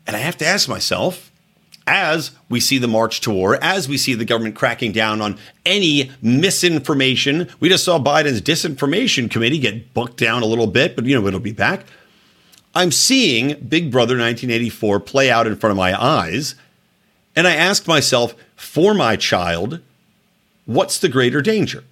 And 0.07 0.14
I 0.14 0.20
have 0.20 0.37
to 0.39 0.47
ask 0.47 0.68
myself, 0.68 1.25
as 1.87 2.32
we 2.49 2.59
see 2.59 2.78
the 2.78 2.89
march 2.89 3.20
to 3.22 3.30
war, 3.30 3.62
as 3.62 3.89
we 3.89 3.97
see 3.97 4.14
the 4.14 4.24
government 4.24 4.57
cracking 4.57 4.93
down 4.93 5.20
on 5.20 5.39
any 5.64 6.11
misinformation. 6.20 7.49
We 7.61 7.68
just 7.68 7.84
saw 7.84 7.99
Biden's 7.99 8.43
disinformation 8.43 9.30
committee 9.30 9.59
get 9.59 9.95
booked 9.95 10.16
down 10.16 10.43
a 10.43 10.47
little 10.47 10.66
bit, 10.66 10.97
but 10.97 11.05
you 11.05 11.18
know, 11.18 11.26
it'll 11.26 11.41
be 11.41 11.53
back. 11.53 11.84
I'm 12.74 12.93
seeing 12.93 13.59
Big 13.68 13.91
Brother 13.91 14.14
1984 14.14 15.01
play 15.01 15.30
out 15.30 15.47
in 15.47 15.57
front 15.57 15.70
of 15.70 15.76
my 15.76 16.01
eyes. 16.01 16.55
And 17.34 17.47
I 17.47 17.55
ask 17.55 17.87
myself, 17.87 18.34
for 18.55 18.95
my 18.95 19.16
child, 19.16 19.80
what's 20.64 20.99
the 20.99 21.09
greater 21.09 21.41
danger? 21.41 21.84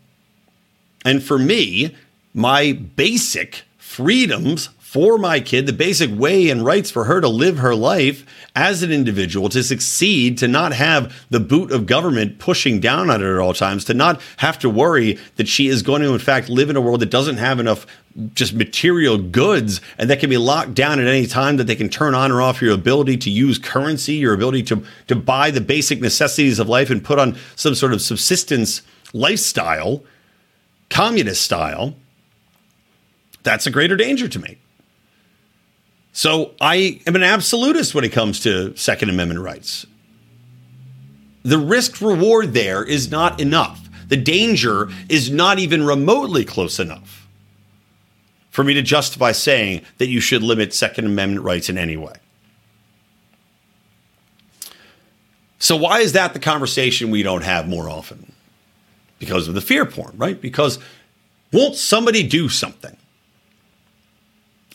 And 1.05 1.23
for 1.23 1.39
me, 1.39 1.95
my 2.33 2.73
basic 2.73 3.63
freedoms 3.79 4.69
for 4.95 5.19
my 5.19 5.41
kid, 5.41 5.67
the 5.67 5.73
basic 5.73 6.09
way 6.17 6.49
and 6.51 6.65
rights 6.65 6.89
for 6.89 7.07
her 7.07 7.21
to 7.21 7.27
live 7.27 7.59
her 7.59 7.75
life 7.75 8.25
as 8.55 8.85
an 8.85 8.93
individual, 8.93 9.49
to 9.49 9.61
succeed, 9.65 10.39
to 10.39 10.47
not 10.47 10.73
have 10.73 11.13
the 11.31 11.41
boot 11.41 11.73
of 11.73 11.85
government 11.85 12.39
pushing 12.39 12.79
down 12.79 13.11
on 13.11 13.21
her 13.21 13.35
at 13.35 13.41
all 13.41 13.53
times, 13.53 13.85
to 13.85 13.93
not 13.93 14.23
have 14.37 14.57
to 14.57 14.71
worry 14.71 15.19
that 15.35 15.49
she 15.49 15.67
is 15.67 15.83
going 15.83 16.01
to, 16.01 16.13
in 16.13 16.21
fact, 16.21 16.49
live 16.49 16.71
in 16.71 16.77
a 16.77 16.81
world 16.81 17.01
that 17.01 17.11
doesn't 17.11 17.39
have 17.39 17.59
enough 17.59 17.89
just 18.35 18.55
material 18.55 19.19
goods 19.19 19.81
and 19.99 20.09
that 20.09 20.21
can 20.21 20.31
be 20.31 20.39
locked 20.39 20.75
down 20.75 21.01
at 21.01 21.09
any 21.09 21.27
time 21.27 21.57
that 21.57 21.65
they 21.65 21.75
can 21.75 21.89
turn 21.89 22.15
on 22.15 22.31
or 22.31 22.41
off 22.41 22.63
your 22.63 22.73
ability 22.73 23.17
to 23.17 23.31
use 23.31 23.59
currency, 23.59 24.15
your 24.15 24.33
ability 24.33 24.63
to, 24.63 24.85
to 25.09 25.17
buy 25.17 25.51
the 25.51 25.61
basic 25.61 26.01
necessities 26.01 26.61
of 26.61 26.69
life 26.69 26.89
and 26.89 27.03
put 27.03 27.19
on 27.19 27.37
some 27.57 27.75
sort 27.75 27.93
of 27.93 28.01
subsistence 28.01 28.81
lifestyle, 29.13 30.05
communist 30.89 31.43
style. 31.43 31.97
That's 33.43 33.67
a 33.67 33.73
greater 33.73 33.97
danger 33.97 34.29
to 34.29 34.39
me. 34.39 34.59
So 36.15 36.55
I 36.61 37.01
am 37.09 37.17
an 37.17 37.25
absolutist 37.25 37.93
when 37.93 38.05
it 38.05 38.13
comes 38.13 38.39
to 38.41 38.75
Second 38.77 39.11
Amendment 39.11 39.41
rights. 39.41 39.85
The 41.43 41.59
risk 41.59 42.01
reward 42.01 42.55
there 42.55 42.85
is 42.85 43.11
not 43.11 43.41
enough. 43.41 43.89
The 44.09 44.17
danger 44.17 44.89
is 45.09 45.29
not 45.29 45.59
even 45.59 45.85
remotely 45.85 46.45
close 46.45 46.79
enough 46.79 47.27
for 48.51 48.63
me 48.63 48.75
to 48.75 48.83
justify 48.83 49.33
saying 49.33 49.83
that 49.99 50.07
you 50.07 50.21
should 50.21 50.45
limit 50.45 50.73
Second 50.73 51.07
Amendment 51.07 51.45
rights 51.45 51.69
in 51.69 51.77
any 51.77 51.97
way. 51.97 52.15
So, 55.59 55.75
why 55.75 55.99
is 55.99 56.13
that 56.13 56.33
the 56.33 56.39
conversation 56.39 57.11
we 57.11 57.25
don't 57.25 57.43
have 57.43 57.67
more 57.67 57.91
often? 57.91 58.33
Because 59.19 59.49
of 59.49 59.55
the 59.55 59.61
fear 59.61 59.85
porn, 59.85 60.15
right? 60.17 60.41
Because 60.41 60.79
won't 61.53 61.75
somebody 61.75 62.23
do 62.23 62.49
something? 62.49 62.97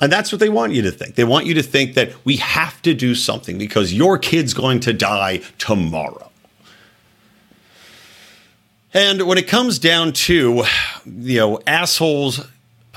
And 0.01 0.11
that's 0.11 0.31
what 0.31 0.39
they 0.39 0.49
want 0.49 0.73
you 0.73 0.81
to 0.83 0.91
think. 0.91 1.15
They 1.15 1.25
want 1.25 1.45
you 1.45 1.53
to 1.55 1.63
think 1.63 1.95
that 1.95 2.13
we 2.25 2.37
have 2.37 2.81
to 2.83 2.93
do 2.93 3.15
something 3.15 3.57
because 3.57 3.93
your 3.93 4.17
kid's 4.17 4.53
going 4.53 4.79
to 4.81 4.93
die 4.93 5.41
tomorrow. 5.57 6.31
And 8.93 9.23
when 9.27 9.37
it 9.37 9.47
comes 9.47 9.77
down 9.77 10.13
to, 10.13 10.63
you 11.05 11.37
know, 11.37 11.59
assholes 11.67 12.47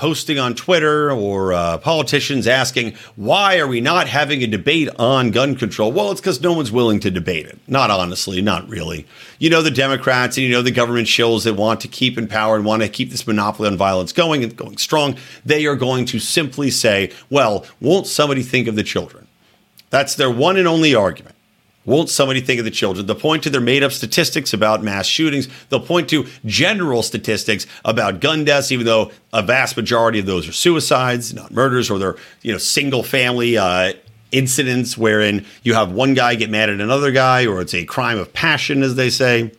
posting 0.03 0.37
on 0.37 0.53
Twitter 0.53 1.13
or 1.13 1.53
uh, 1.53 1.77
politicians 1.77 2.45
asking, 2.45 2.93
why 3.15 3.57
are 3.57 3.67
we 3.67 3.79
not 3.79 4.05
having 4.05 4.43
a 4.43 4.47
debate 4.47 4.89
on 4.99 5.31
gun 5.31 5.55
control? 5.55 5.93
Well, 5.93 6.11
it's 6.11 6.19
because 6.19 6.41
no 6.41 6.51
one's 6.51 6.73
willing 6.73 6.99
to 6.99 7.09
debate 7.09 7.45
it. 7.45 7.57
Not 7.69 7.89
honestly, 7.89 8.41
not 8.41 8.67
really. 8.67 9.07
You 9.39 9.49
know, 9.49 9.61
the 9.61 9.71
Democrats 9.71 10.35
and 10.35 10.45
you 10.45 10.51
know 10.51 10.61
the 10.61 10.71
government 10.71 11.07
shills 11.07 11.45
that 11.45 11.53
want 11.53 11.79
to 11.79 11.87
keep 11.87 12.17
in 12.17 12.27
power 12.27 12.57
and 12.57 12.65
want 12.65 12.81
to 12.81 12.89
keep 12.89 13.11
this 13.11 13.25
monopoly 13.25 13.69
on 13.69 13.77
violence 13.77 14.11
going 14.11 14.43
and 14.43 14.53
going 14.57 14.75
strong, 14.75 15.15
they 15.45 15.65
are 15.67 15.77
going 15.77 16.03
to 16.07 16.19
simply 16.19 16.69
say, 16.69 17.09
well, 17.29 17.65
won't 17.79 18.05
somebody 18.05 18.43
think 18.43 18.67
of 18.67 18.75
the 18.75 18.83
children? 18.83 19.29
That's 19.89 20.15
their 20.15 20.29
one 20.29 20.57
and 20.57 20.67
only 20.67 20.93
argument. 20.93 21.32
Won't 21.85 22.09
somebody 22.09 22.39
think 22.39 22.59
of 22.59 22.65
the 22.65 22.71
children? 22.71 23.05
They'll 23.05 23.15
point 23.15 23.43
to 23.43 23.49
their 23.49 23.59
made 23.59 23.83
up 23.83 23.91
statistics 23.91 24.53
about 24.53 24.83
mass 24.83 25.05
shootings. 25.05 25.49
They'll 25.69 25.81
point 25.81 26.09
to 26.09 26.25
general 26.45 27.03
statistics 27.03 27.67
about 27.83 28.21
gun 28.21 28.45
deaths, 28.45 28.71
even 28.71 28.85
though 28.85 29.11
a 29.33 29.41
vast 29.41 29.75
majority 29.75 30.19
of 30.19 30.25
those 30.25 30.47
are 30.47 30.53
suicides, 30.53 31.33
not 31.33 31.51
murders, 31.51 31.89
or 31.89 31.99
they're 31.99 32.15
you 32.41 32.53
know 32.53 32.57
single 32.57 33.03
family 33.03 33.57
uh, 33.57 33.93
incidents 34.31 34.97
wherein 34.97 35.45
you 35.63 35.73
have 35.73 35.91
one 35.91 36.13
guy 36.13 36.35
get 36.35 36.49
mad 36.49 36.69
at 36.69 36.79
another 36.79 37.11
guy, 37.11 37.45
or 37.45 37.59
it's 37.59 37.73
a 37.73 37.83
crime 37.83 38.17
of 38.17 38.31
passion, 38.31 38.81
as 38.81 38.95
they 38.95 39.09
say. 39.09 39.51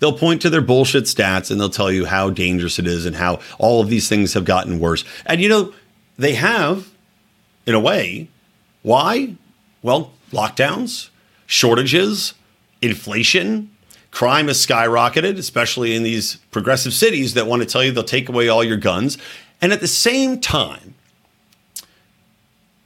They'll 0.00 0.16
point 0.16 0.42
to 0.42 0.50
their 0.50 0.60
bullshit 0.60 1.04
stats 1.04 1.50
and 1.50 1.60
they'll 1.60 1.70
tell 1.70 1.90
you 1.90 2.04
how 2.04 2.30
dangerous 2.30 2.78
it 2.78 2.86
is 2.86 3.04
and 3.04 3.16
how 3.16 3.40
all 3.58 3.80
of 3.80 3.88
these 3.88 4.08
things 4.08 4.34
have 4.34 4.44
gotten 4.44 4.78
worse. 4.78 5.04
And 5.26 5.40
you 5.40 5.48
know, 5.48 5.74
they 6.16 6.34
have, 6.34 6.88
in 7.66 7.74
a 7.74 7.80
way. 7.80 8.28
Why? 8.82 9.34
Well, 9.82 10.12
lockdowns, 10.30 11.10
shortages, 11.46 12.34
inflation, 12.82 13.70
crime 14.10 14.48
has 14.48 14.64
skyrocketed, 14.64 15.38
especially 15.38 15.94
in 15.94 16.02
these 16.02 16.36
progressive 16.50 16.92
cities 16.92 17.34
that 17.34 17.46
want 17.46 17.62
to 17.62 17.68
tell 17.68 17.82
you 17.82 17.92
they'll 17.92 18.04
take 18.04 18.28
away 18.28 18.48
all 18.48 18.64
your 18.64 18.76
guns. 18.76 19.18
And 19.60 19.72
at 19.72 19.80
the 19.80 19.88
same 19.88 20.40
time, 20.40 20.94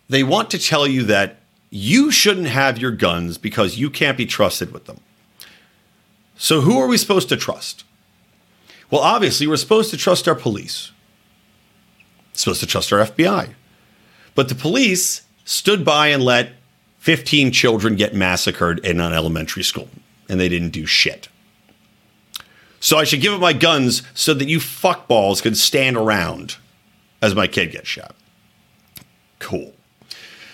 they 0.09 0.22
want 0.22 0.51
to 0.51 0.59
tell 0.59 0.86
you 0.86 1.03
that 1.05 1.38
you 1.70 2.11
shouldn't 2.11 2.49
have 2.49 2.78
your 2.78 2.90
guns 2.90 3.38
because 3.38 3.78
you 3.78 3.88
can't 3.88 4.18
be 4.18 4.26
trusted 4.26 4.72
with 4.72 4.84
them. 4.84 5.01
So, 6.36 6.61
who 6.61 6.78
are 6.78 6.86
we 6.86 6.99
supposed 6.99 7.28
to 7.30 7.36
trust? 7.36 7.84
Well, 8.90 9.01
obviously, 9.01 9.47
we're 9.47 9.57
supposed 9.57 9.90
to 9.90 9.97
trust 9.97 10.28
our 10.28 10.34
police, 10.34 10.93
we're 12.32 12.38
supposed 12.38 12.61
to 12.61 12.66
trust 12.66 12.93
our 12.93 12.99
FBI. 12.99 13.55
But 14.34 14.49
the 14.49 14.55
police 14.55 15.22
stood 15.45 15.84
by 15.84 16.09
and 16.09 16.22
let 16.22 16.53
15 17.03 17.50
children 17.50 17.96
get 17.96 18.14
massacred 18.14 18.78
in 18.86 19.00
an 19.00 19.12
elementary 19.12 19.64
school, 19.64 19.88
and 20.28 20.38
they 20.38 20.48
didn't 20.48 20.70
do 20.70 20.86
shit. 20.86 21.28
So 22.78 22.96
I 22.96 23.03
should 23.03 23.20
give 23.20 23.34
up 23.34 23.40
my 23.40 23.53
guns 23.53 24.05
so 24.14 24.34
that 24.34 24.46
you 24.46 24.61
fuckballs 24.61 25.42
can 25.42 25.57
stand 25.57 25.96
around 25.96 26.59
as 27.20 27.34
my 27.34 27.48
kid 27.48 27.72
gets 27.72 27.88
shot. 27.88 28.14
Cool. 29.40 29.74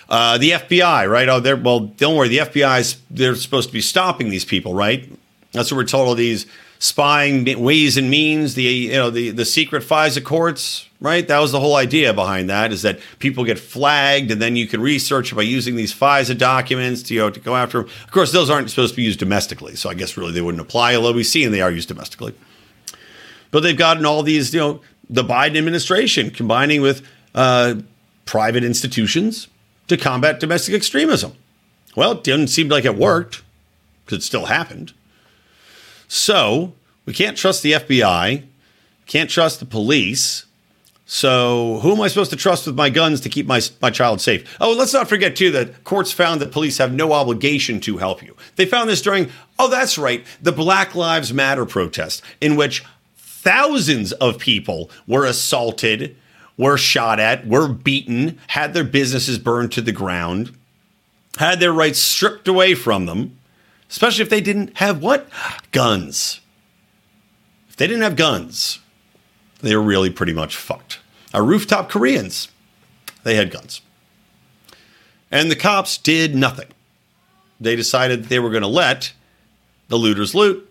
Uh, 0.09 0.39
the 0.39 0.53
FBI, 0.53 1.07
right? 1.11 1.29
Oh, 1.29 1.39
they're 1.39 1.55
well. 1.55 1.81
Don't 1.81 2.17
worry. 2.17 2.29
The 2.29 2.39
FBI's 2.39 2.97
they're 3.11 3.35
supposed 3.35 3.69
to 3.69 3.73
be 3.75 3.83
stopping 3.83 4.31
these 4.31 4.47
people, 4.47 4.73
right? 4.73 5.07
That's 5.53 5.71
what 5.71 5.77
we're 5.77 5.85
told. 5.85 6.09
All 6.09 6.15
these 6.15 6.47
spying 6.79 7.45
ways 7.61 7.97
and 7.97 8.11
means, 8.11 8.55
the 8.55 8.63
you 8.63 8.93
know 8.93 9.11
the 9.11 9.31
the 9.31 9.45
secret 9.45 9.83
FISA 9.83 10.25
courts, 10.25 10.89
right? 11.01 11.27
That 11.27 11.39
was 11.39 11.53
the 11.53 11.61
whole 11.61 11.77
idea 11.77 12.13
behind 12.15 12.49
that 12.51 12.73
is 12.73 12.83
that 12.83 13.01
people 13.19 13.45
get 13.45 13.59
flagged 13.59 14.31
and 14.31 14.41
then 14.41 14.57
you 14.57 14.67
can 14.67 14.81
research 14.81 15.35
by 15.35 15.43
using 15.43 15.77
these 15.77 15.93
FISA 15.95 16.39
documents 16.39 17.03
to 17.05 17.15
you 17.15 17.21
know 17.21 17.31
to 17.31 17.41
go 17.41 17.57
after 17.57 17.83
them. 17.83 17.91
Of 18.05 18.11
course, 18.11 18.33
those 18.33 18.51
aren't 18.51 18.71
supposed 18.71 18.95
to 18.95 18.97
be 18.97 19.03
used 19.05 19.19
domestically, 19.19 19.77
so 19.77 19.91
I 19.91 19.95
guess 19.95 20.17
really 20.17 20.33
they 20.33 20.41
wouldn't 20.43 20.63
apply. 20.63 20.95
Although 20.95 21.13
we 21.13 21.25
see 21.25 21.45
and 21.45 21.53
they 21.53 21.63
are 21.63 21.71
used 21.71 21.89
domestically, 21.89 22.35
but 23.51 23.63
they've 23.63 23.77
gotten 23.77 24.07
all 24.07 24.23
these 24.23 24.55
you 24.55 24.61
know 24.61 24.81
the 25.11 25.25
Biden 25.25 25.57
administration 25.57 26.31
combining 26.31 26.83
with 26.83 27.07
uh, 27.35 27.77
private 28.25 28.63
institutions 28.63 29.49
to 29.89 29.97
combat 29.97 30.39
domestic 30.39 30.75
extremism. 30.75 31.33
Well, 31.97 32.13
it 32.13 32.23
didn't 32.23 32.49
seem 32.49 32.69
like 32.69 32.85
it 32.85 32.95
worked 32.95 33.43
because 34.05 34.19
it 34.19 34.23
still 34.23 34.47
happened. 34.47 34.93
So 36.09 36.73
We 37.07 37.15
can't 37.15 37.39
trust 37.39 37.63
the 37.63 37.73
FBI, 37.73 38.43
can't 39.07 39.31
trust 39.31 39.61
the 39.61 39.65
police. 39.65 40.45
So, 41.07 41.79
who 41.81 41.93
am 41.93 42.03
I 42.03 42.09
supposed 42.09 42.33
to 42.33 42.37
trust 42.37 42.67
with 42.67 42.77
my 42.77 42.91
guns 42.91 43.23
to 43.23 43.31
keep 43.31 43.47
my, 43.47 43.63
my 43.81 43.89
child 43.89 44.21
safe? 44.21 44.59
Oh, 44.61 44.75
let's 44.75 44.93
not 44.93 45.09
forget, 45.09 45.35
too, 45.35 45.51
that 45.53 45.85
courts 45.85 46.13
found 46.13 46.43
that 46.43 46.53
police 46.53 46.77
have 46.77 46.93
no 46.93 47.15
obligation 47.15 47.81
to 47.81 47.97
help 47.97 48.23
you. 48.23 48.37
They 48.57 48.67
found 48.67 48.91
this 48.91 49.01
during, 49.01 49.31
oh, 49.59 49.69
that's 49.69 49.97
right, 49.97 50.23
the 50.43 50.53
Black 50.53 50.95
Lives 50.95 51.33
Matter 51.33 51.65
protest, 51.65 52.23
in 52.43 52.57
which 52.57 52.85
thousands 53.17 54.13
of 54.13 54.39
people 54.39 54.91
were 55.07 55.25
assaulted, 55.25 56.15
were 56.59 56.77
shot 56.77 57.19
at, 57.19 57.47
were 57.47 57.69
beaten, 57.69 58.39
had 58.49 58.75
their 58.75 58.85
businesses 58.85 59.39
burned 59.39 59.73
to 59.73 59.81
the 59.81 59.93
ground, 59.93 60.55
had 61.39 61.59
their 61.59 61.73
rights 61.73 62.01
stripped 62.01 62.49
away 62.49 62.75
from 62.75 63.07
them, 63.07 63.39
especially 63.91 64.23
if 64.23 64.31
they 64.31 64.41
didn't 64.41 64.77
have 64.79 65.03
what? 65.03 65.29
Guns. 65.73 66.41
If 67.69 67.77
they 67.77 67.87
didn't 67.87 68.03
have 68.03 68.17
guns, 68.17 68.81
they 69.61 69.75
were 69.77 69.83
really 69.83 70.11
pretty 70.11 70.33
much 70.33 70.57
fucked. 70.57 70.99
Our 71.35 71.45
rooftop 71.45 71.91
Koreans, 71.91 72.49
they 73.23 73.35
had 73.35 73.51
guns. 73.51 73.81
And 75.31 75.51
the 75.51 75.57
cops 75.57 75.99
did 75.99 76.35
nothing. 76.35 76.69
They 77.61 77.77
decided 77.77 78.25
they 78.25 78.39
were 78.39 78.51
going 78.51 78.63
to 78.63 78.69
let 78.69 79.13
the 79.89 79.97
looters 79.97 80.35
loot. 80.35 80.65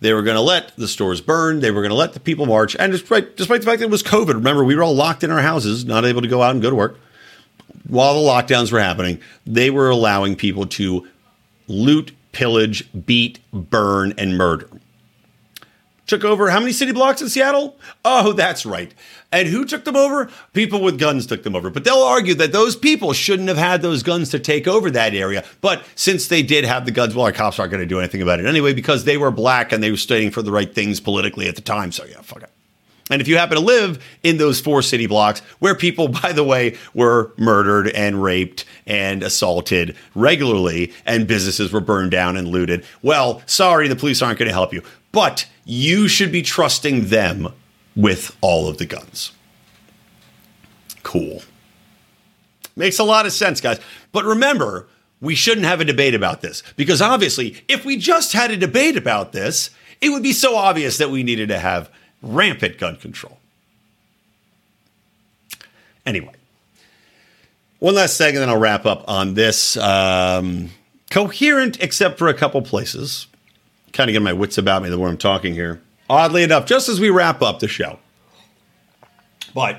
They 0.00 0.12
were 0.12 0.22
going 0.22 0.36
to 0.36 0.42
let 0.42 0.76
the 0.76 0.88
stores 0.88 1.20
burn. 1.20 1.60
They 1.60 1.70
were 1.70 1.80
going 1.80 1.90
to 1.90 1.96
let 1.96 2.12
the 2.12 2.20
people 2.20 2.46
march. 2.46 2.76
And 2.78 2.92
despite, 2.92 3.36
despite 3.36 3.62
the 3.62 3.66
fact 3.66 3.78
that 3.78 3.86
it 3.86 3.90
was 3.90 4.02
COVID, 4.02 4.34
remember, 4.34 4.64
we 4.64 4.76
were 4.76 4.82
all 4.82 4.94
locked 4.94 5.24
in 5.24 5.30
our 5.30 5.40
houses, 5.40 5.84
not 5.84 6.04
able 6.04 6.22
to 6.22 6.28
go 6.28 6.42
out 6.42 6.52
and 6.52 6.62
go 6.62 6.70
to 6.70 6.76
work. 6.76 6.98
While 7.88 8.14
the 8.14 8.28
lockdowns 8.28 8.70
were 8.70 8.80
happening, 8.80 9.20
they 9.46 9.70
were 9.70 9.90
allowing 9.90 10.36
people 10.36 10.66
to 10.66 11.08
loot, 11.68 12.12
pillage, 12.34 12.88
beat, 13.06 13.38
burn, 13.52 14.12
and 14.18 14.36
murder 14.36 14.68
took 16.06 16.24
over 16.24 16.50
how 16.50 16.60
many 16.60 16.72
city 16.72 16.92
blocks 16.92 17.22
in 17.22 17.28
Seattle? 17.28 17.76
Oh, 18.04 18.32
that's 18.32 18.66
right. 18.66 18.92
And 19.32 19.48
who 19.48 19.64
took 19.64 19.84
them 19.84 19.96
over? 19.96 20.30
People 20.52 20.80
with 20.80 20.98
guns 20.98 21.26
took 21.26 21.42
them 21.42 21.56
over. 21.56 21.70
But 21.70 21.84
they'll 21.84 21.96
argue 21.96 22.34
that 22.34 22.52
those 22.52 22.76
people 22.76 23.12
shouldn't 23.12 23.48
have 23.48 23.56
had 23.56 23.82
those 23.82 24.02
guns 24.02 24.30
to 24.30 24.38
take 24.38 24.68
over 24.68 24.90
that 24.90 25.14
area. 25.14 25.44
But 25.60 25.84
since 25.94 26.28
they 26.28 26.42
did 26.42 26.64
have 26.64 26.84
the 26.84 26.92
guns, 26.92 27.14
well, 27.14 27.24
our 27.24 27.32
cops 27.32 27.58
aren't 27.58 27.72
going 27.72 27.82
to 27.82 27.86
do 27.86 27.98
anything 27.98 28.22
about 28.22 28.40
it 28.40 28.46
anyway 28.46 28.74
because 28.74 29.04
they 29.04 29.16
were 29.16 29.30
black 29.30 29.72
and 29.72 29.82
they 29.82 29.90
were 29.90 29.96
standing 29.96 30.30
for 30.30 30.42
the 30.42 30.52
right 30.52 30.72
things 30.72 31.00
politically 31.00 31.48
at 31.48 31.56
the 31.56 31.62
time. 31.62 31.90
So 31.90 32.04
yeah, 32.04 32.20
fuck 32.20 32.42
it. 32.42 32.50
And 33.10 33.20
if 33.20 33.28
you 33.28 33.36
happen 33.36 33.56
to 33.56 33.62
live 33.62 34.02
in 34.22 34.38
those 34.38 34.60
four 34.60 34.80
city 34.80 35.06
blocks 35.06 35.40
where 35.58 35.74
people, 35.74 36.08
by 36.22 36.32
the 36.32 36.44
way, 36.44 36.76
were 36.94 37.32
murdered 37.36 37.88
and 37.88 38.22
raped 38.22 38.64
and 38.86 39.22
assaulted 39.22 39.96
regularly 40.14 40.92
and 41.04 41.26
businesses 41.26 41.72
were 41.72 41.80
burned 41.80 42.10
down 42.10 42.36
and 42.36 42.48
looted, 42.48 42.84
well, 43.02 43.42
sorry, 43.46 43.88
the 43.88 43.96
police 43.96 44.22
aren't 44.22 44.38
going 44.38 44.48
to 44.48 44.54
help 44.54 44.72
you. 44.72 44.82
But 45.12 45.46
you 45.64 46.08
should 46.08 46.32
be 46.32 46.42
trusting 46.42 47.06
them 47.06 47.52
with 47.94 48.36
all 48.40 48.68
of 48.68 48.78
the 48.78 48.86
guns. 48.86 49.32
Cool. 51.02 51.42
Makes 52.76 52.98
a 52.98 53.04
lot 53.04 53.26
of 53.26 53.32
sense, 53.32 53.60
guys. 53.60 53.78
But 54.10 54.24
remember, 54.24 54.88
we 55.20 55.34
shouldn't 55.34 55.66
have 55.66 55.80
a 55.80 55.84
debate 55.84 56.14
about 56.14 56.40
this 56.40 56.62
because 56.76 57.00
obviously, 57.00 57.62
if 57.68 57.84
we 57.84 57.96
just 57.96 58.32
had 58.32 58.50
a 58.50 58.56
debate 58.56 58.96
about 58.96 59.32
this, 59.32 59.70
it 60.00 60.08
would 60.10 60.22
be 60.22 60.32
so 60.32 60.56
obvious 60.56 60.98
that 60.98 61.10
we 61.10 61.22
needed 61.22 61.48
to 61.48 61.58
have 61.58 61.90
rampant 62.24 62.78
gun 62.78 62.96
control. 62.96 63.38
Anyway, 66.06 66.34
one 67.78 67.94
last 67.94 68.16
second, 68.16 68.40
then 68.40 68.48
I'll 68.48 68.58
wrap 68.58 68.86
up 68.86 69.04
on 69.08 69.34
this. 69.34 69.76
Um, 69.76 70.70
coherent, 71.10 71.82
except 71.82 72.18
for 72.18 72.28
a 72.28 72.34
couple 72.34 72.60
places 72.62 73.26
kind 73.94 74.10
of 74.10 74.12
get 74.12 74.22
my 74.22 74.32
wits 74.32 74.58
about 74.58 74.82
me 74.82 74.90
the 74.90 74.96
more 74.96 75.08
I'm 75.08 75.16
talking 75.16 75.54
here. 75.54 75.80
Oddly 76.10 76.42
enough, 76.42 76.66
just 76.66 76.88
as 76.88 77.00
we 77.00 77.08
wrap 77.08 77.40
up 77.40 77.60
the 77.60 77.68
show. 77.68 77.98
But 79.54 79.78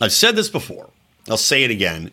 I've 0.00 0.12
said 0.12 0.36
this 0.36 0.48
before. 0.48 0.90
I'll 1.28 1.36
say 1.36 1.64
it 1.64 1.70
again. 1.70 2.12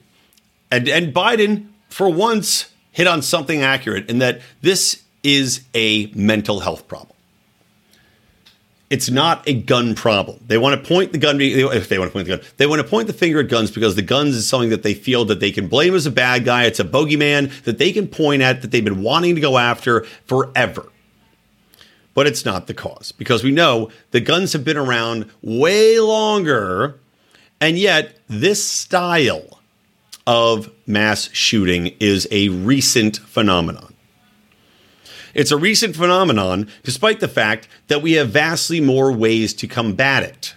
And, 0.72 0.88
and 0.88 1.14
Biden, 1.14 1.68
for 1.90 2.10
once, 2.10 2.70
hit 2.92 3.08
on 3.08 3.22
something 3.22 3.62
accurate 3.62 4.10
in 4.10 4.20
that 4.20 4.42
this 4.62 5.04
is 5.22 5.66
a 5.76 6.08
mental 6.08 6.62
health 6.62 6.88
problem 6.88 7.17
it's 8.90 9.10
not 9.10 9.48
a 9.48 9.54
gun 9.54 9.96
problem. 9.96 10.40
They 10.48 10.58
want 10.58 10.82
to 10.82 10.88
point 10.88 11.12
the 11.12 11.18
gun 11.18 11.42
if 11.42 11.90
they 11.90 12.00
want 12.00 12.10
to 12.10 12.14
point 12.14 12.28
the 12.28 12.38
gun. 12.38 12.46
They 12.56 12.68
want 12.68 12.82
to 12.82 12.88
point 12.88 13.08
the 13.08 13.14
finger 13.14 13.42
at 13.42 13.50
guns 13.50 13.70
because 13.70 13.96
the 13.96 14.02
guns 14.02 14.36
is 14.36 14.48
something 14.48 14.70
that 14.70 14.84
they 14.84 14.94
feel 14.94 15.26
that 15.26 15.40
they 15.40 15.52
can 15.52 15.68
blame 15.68 15.94
as 15.94 16.06
a 16.06 16.12
bad 16.12 16.46
guy. 16.46 16.64
It's 16.66 16.80
a 16.80 16.86
bogeyman 16.86 17.64
that 17.64 17.78
they 17.78 17.92
can 17.92 18.08
point 18.08 18.42
at 18.42 18.62
that 18.62 18.72
they've 18.72 18.84
been 18.84 19.04
wanting 19.04 19.36
to 19.36 19.42
go 19.42 19.58
after 19.58 20.06
forever. 20.26 20.90
But 22.14 22.28
it's 22.28 22.46
not 22.46 22.68
the 22.68 22.74
cause 22.74 23.12
because 23.12 23.44
we 23.44 23.52
know 23.52 23.92
the 24.12 24.22
guns 24.22 24.54
have 24.54 24.64
been 24.64 24.78
around 24.78 25.30
way 25.42 26.00
longer 26.00 27.00
and 27.60 27.78
yet 27.78 28.18
this 28.28 28.64
style 28.64 29.60
of 30.26 30.72
mass 30.86 31.30
shooting 31.34 31.96
is 32.00 32.28
a 32.32 32.50
recent 32.50 33.18
phenomenon. 33.18 33.94
It's 35.38 35.52
a 35.52 35.58
recent 35.58 35.96
phenomenon, 35.96 36.68
despite 36.82 37.20
the 37.20 37.28
fact 37.28 37.68
that 37.90 38.02
we 38.02 38.14
have 38.14 38.32
vastly 38.32 38.82
more 38.82 39.12
ways 39.12 39.54
to 39.54 39.68
combat 39.68 40.24
it. 40.24 40.56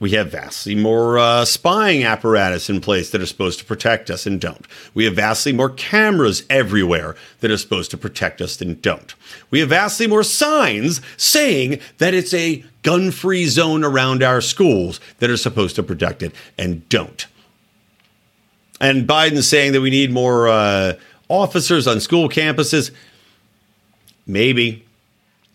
We 0.00 0.10
have 0.10 0.32
vastly 0.32 0.74
more 0.74 1.20
uh, 1.20 1.44
spying 1.44 2.02
apparatus 2.02 2.68
in 2.68 2.80
place 2.80 3.10
that 3.10 3.20
are 3.20 3.26
supposed 3.26 3.60
to 3.60 3.64
protect 3.64 4.10
us 4.10 4.26
and 4.26 4.40
don't. 4.40 4.66
We 4.92 5.04
have 5.04 5.14
vastly 5.14 5.52
more 5.52 5.70
cameras 5.70 6.42
everywhere 6.50 7.14
that 7.40 7.52
are 7.52 7.56
supposed 7.56 7.92
to 7.92 7.96
protect 7.96 8.40
us 8.40 8.60
and 8.60 8.82
don't. 8.82 9.14
We 9.52 9.60
have 9.60 9.68
vastly 9.68 10.08
more 10.08 10.24
signs 10.24 11.00
saying 11.16 11.78
that 11.98 12.12
it's 12.12 12.34
a 12.34 12.64
gun 12.82 13.12
free 13.12 13.46
zone 13.46 13.84
around 13.84 14.24
our 14.24 14.40
schools 14.40 14.98
that 15.20 15.30
are 15.30 15.36
supposed 15.36 15.76
to 15.76 15.84
protect 15.84 16.24
it 16.24 16.34
and 16.58 16.88
don't. 16.88 17.26
And 18.80 19.06
Biden's 19.06 19.48
saying 19.48 19.72
that 19.72 19.80
we 19.80 19.90
need 19.90 20.10
more 20.10 20.48
uh, 20.48 20.94
officers 21.28 21.86
on 21.86 22.00
school 22.00 22.28
campuses. 22.28 22.90
Maybe. 24.28 24.84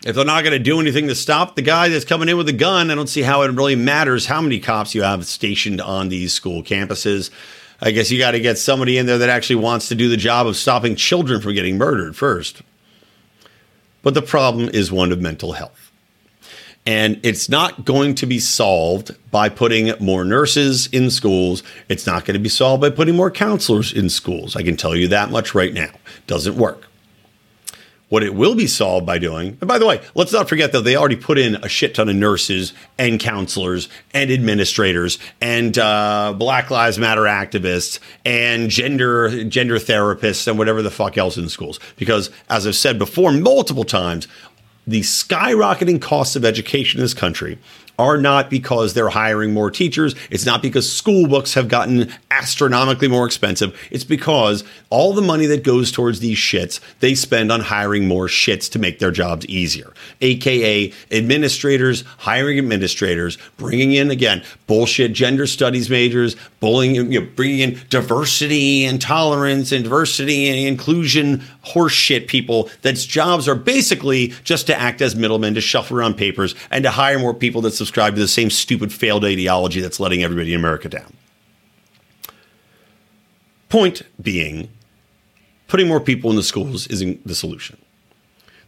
If 0.06 0.16
they're 0.16 0.26
not 0.26 0.44
going 0.44 0.52
to 0.52 0.60
do 0.60 0.82
anything 0.82 1.08
to 1.08 1.16
stop 1.16 1.56
the 1.56 1.62
guy 1.62 1.88
that's 1.88 2.04
coming 2.04 2.28
in 2.28 2.36
with 2.36 2.50
a 2.50 2.54
gun, 2.54 2.92
I 2.92 2.96
don't 2.96 3.08
see 3.08 3.22
how 3.22 3.44
it 3.44 3.52
really 3.52 3.78
matters 3.78 4.26
how 4.26 4.42
many 4.42 4.60
cops 4.60 4.94
you 4.94 5.04
have 5.04 5.26
stationed 5.26 5.80
on 5.80 6.10
these 6.10 6.34
school 6.34 6.62
campuses. 6.62 7.30
I 7.80 7.92
guess 7.92 8.12
you 8.12 8.20
got 8.20 8.32
to 8.32 8.40
get 8.42 8.58
somebody 8.58 8.98
in 8.98 9.06
there 9.06 9.20
that 9.20 9.30
actually 9.30 9.58
wants 9.58 9.88
to 9.90 9.96
do 9.96 10.10
the 10.10 10.18
job 10.18 10.48
of 10.48 10.58
stopping 10.58 10.98
children 10.98 11.40
from 11.40 11.54
getting 11.54 11.78
murdered 11.78 12.18
first. 12.18 12.62
But 14.02 14.14
the 14.14 14.22
problem 14.22 14.70
is 14.74 14.92
one 14.92 15.14
of 15.14 15.22
mental 15.22 15.54
health. 15.54 15.92
And 16.86 17.20
it's 17.24 17.48
not 17.48 17.86
going 17.86 18.16
to 18.16 18.26
be 18.26 18.40
solved 18.40 19.16
by 19.32 19.48
putting 19.48 19.94
more 20.02 20.26
nurses 20.26 20.88
in 20.88 21.12
schools. 21.12 21.64
It's 21.88 22.06
not 22.06 22.26
going 22.26 22.34
to 22.34 22.44
be 22.44 22.50
solved 22.50 22.82
by 22.82 22.90
putting 22.90 23.16
more 23.16 23.32
counselors 23.32 23.94
in 23.94 24.10
schools. 24.10 24.58
I 24.58 24.64
can 24.64 24.76
tell 24.76 24.94
you 24.94 25.08
that 25.08 25.30
much 25.30 25.56
right 25.56 25.74
now. 25.74 25.92
Doesn't 26.28 26.58
work. 26.58 26.90
What 28.14 28.22
it 28.22 28.36
will 28.36 28.54
be 28.54 28.68
solved 28.68 29.08
by 29.08 29.18
doing, 29.18 29.58
and 29.60 29.68
by 29.68 29.80
the 29.80 29.88
way, 29.88 30.00
let's 30.14 30.32
not 30.32 30.48
forget 30.48 30.72
that 30.74 30.82
they 30.82 30.96
already 30.96 31.16
put 31.16 31.40
in 31.40 31.56
a 31.56 31.68
shit 31.68 31.96
ton 31.96 32.10
of 32.10 32.16
nurses 32.16 32.72
and 33.00 33.20
counselors 33.20 33.90
and 34.14 34.30
administrators 34.30 35.18
and 35.42 35.76
uh, 35.80 36.32
Black 36.38 36.70
Lives 36.70 37.00
Matter 37.00 37.24
activists 37.24 37.98
and 38.24 38.70
gender 38.70 39.44
gender 39.46 39.80
therapists 39.80 40.48
and 40.48 40.60
whatever 40.60 40.84
the 40.84 40.92
fuck 40.92 41.18
else 41.18 41.38
in 41.38 41.50
schools. 41.50 41.80
Because 41.96 42.30
as 42.52 42.68
I've 42.68 42.76
said 42.76 43.00
before 43.00 43.32
multiple 43.32 43.84
times, 43.84 44.28
the 44.86 45.02
skyrocketing 45.02 46.00
costs 46.00 46.36
of 46.36 46.46
education 46.46 47.00
in 47.00 47.04
this 47.04 47.16
country 47.16 47.58
are 48.00 48.18
not 48.18 48.50
because 48.50 48.94
they're 48.94 49.10
hiring 49.10 49.54
more 49.54 49.70
teachers. 49.70 50.16
It's 50.30 50.46
not 50.46 50.62
because 50.62 50.92
school 50.92 51.28
books 51.28 51.54
have 51.54 51.68
gotten 51.68 52.12
astronomically 52.32 53.08
more 53.08 53.26
expensive. 53.26 53.80
It's 53.92 54.04
because 54.04 54.64
all 54.90 55.14
the 55.14 55.22
money 55.22 55.46
that 55.48 55.64
goes 55.64 55.92
towards 55.92 56.20
these 56.20 56.38
shits, 56.38 56.80
they 57.00 57.16
spend 57.16 57.52
on 57.52 57.62
hiring 57.62 58.08
more 58.08 58.28
shits 58.28 58.72
to 58.72 58.80
make 58.80 59.00
their 59.00 59.12
jobs 59.12 59.46
easier. 59.46 59.94
AKA 60.22 60.92
administrators, 61.12 62.04
hiring 62.20 62.58
administrators, 62.58 63.38
bringing 63.58 63.94
in, 63.94 64.10
again, 64.10 64.44
bullshit 64.66 65.14
gender 65.14 65.46
studies 65.46 65.90
majors, 65.90 66.36
bullying, 66.60 66.96
you 66.96 67.22
know, 67.22 67.28
bringing 67.36 67.60
in 67.60 67.82
diversity 67.90 68.86
and 68.86 69.02
tolerance 69.02 69.72
and 69.72 69.84
diversity 69.84 70.50
and 70.50 70.58
inclusion 70.68 71.44
horseshit 71.66 72.28
people 72.28 72.70
that's 72.82 73.06
jobs 73.06 73.48
are 73.48 73.56
basically 73.56 74.30
just 74.44 74.68
to 74.68 74.80
act 74.80 75.02
as 75.02 75.16
middlemen, 75.16 75.54
to 75.54 75.62
shuffle 75.62 75.98
around 75.98 76.16
papers, 76.16 76.56
and 76.72 76.84
to 76.84 76.92
hire 76.92 77.20
more 77.20 77.34
people 77.34 77.62
that 77.62 77.72
subscribe 77.84 78.16
to 78.16 78.22
the 78.22 78.28
same 78.28 78.50
stupid 78.50 78.94
failed 78.94 79.26
ideology 79.26 79.82
that's 79.82 80.00
letting 80.00 80.24
everybody 80.24 80.54
in 80.54 80.60
America 80.60 80.88
down. 80.88 81.14
Point 83.68 84.04
being, 84.22 84.70
putting 85.68 85.88
more 85.88 86.00
people 86.00 86.30
in 86.30 86.38
the 86.38 86.44
schools 86.44 86.88
isn't 86.88 87.26
the 87.28 87.36
solution. 87.36 87.78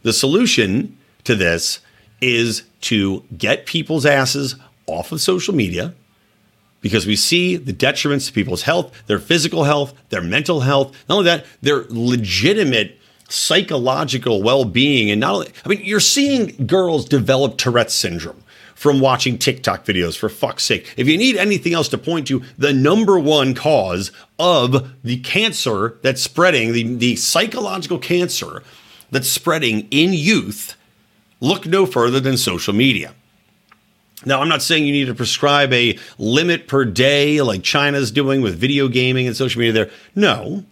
The 0.02 0.12
solution 0.12 0.98
to 1.24 1.34
this 1.34 1.80
is 2.20 2.64
to 2.82 3.24
get 3.36 3.64
people's 3.64 4.04
asses 4.04 4.56
off 4.86 5.12
of 5.12 5.20
social 5.20 5.54
media 5.54 5.94
because 6.82 7.06
we 7.06 7.16
see 7.16 7.56
the 7.56 7.72
detriments 7.72 8.26
to 8.26 8.32
people's 8.32 8.62
health, 8.62 8.92
their 9.06 9.18
physical 9.18 9.64
health, 9.64 9.94
their 10.10 10.22
mental 10.22 10.60
health, 10.60 10.94
not 11.08 11.18
only 11.18 11.24
that, 11.24 11.46
their 11.62 11.86
legitimate 11.88 13.00
psychological 13.28 14.42
well-being 14.42 15.10
and 15.10 15.20
not 15.20 15.34
only 15.34 15.48
I 15.64 15.68
mean 15.68 15.80
you're 15.82 15.98
seeing 15.98 16.64
girls 16.64 17.04
develop 17.06 17.58
Tourette's 17.58 17.92
syndrome 17.92 18.40
from 18.76 19.00
watching 19.00 19.38
TikTok 19.38 19.84
videos 19.86 20.16
for 20.16 20.28
fuck's 20.28 20.62
sake. 20.62 20.92
If 20.96 21.08
you 21.08 21.16
need 21.16 21.36
anything 21.36 21.72
else 21.72 21.88
to 21.88 21.98
point 21.98 22.28
to, 22.28 22.42
the 22.58 22.74
number 22.74 23.18
one 23.18 23.54
cause 23.54 24.12
of 24.38 24.92
the 25.02 25.16
cancer 25.20 25.98
that's 26.02 26.22
spreading, 26.22 26.72
the, 26.72 26.94
the 26.94 27.16
psychological 27.16 27.98
cancer 27.98 28.62
that's 29.10 29.28
spreading 29.28 29.88
in 29.90 30.12
youth, 30.12 30.76
look 31.40 31.66
no 31.66 31.86
further 31.86 32.20
than 32.20 32.36
social 32.36 32.74
media. 32.74 33.14
Now, 34.26 34.42
I'm 34.42 34.48
not 34.48 34.62
saying 34.62 34.84
you 34.84 34.92
need 34.92 35.06
to 35.06 35.14
prescribe 35.14 35.72
a 35.72 35.98
limit 36.18 36.68
per 36.68 36.84
day 36.84 37.40
like 37.40 37.62
China's 37.62 38.10
doing 38.10 38.42
with 38.42 38.58
video 38.58 38.88
gaming 38.88 39.26
and 39.26 39.36
social 39.36 39.58
media 39.58 39.72
there. 39.72 39.90
No. 40.14 40.64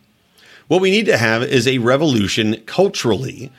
What 0.69 0.83
we 0.83 0.91
need 0.91 1.07
to 1.07 1.17
have 1.17 1.43
is 1.43 1.67
a 1.67 1.79
revolution 1.79 2.63
culturally 2.67 3.51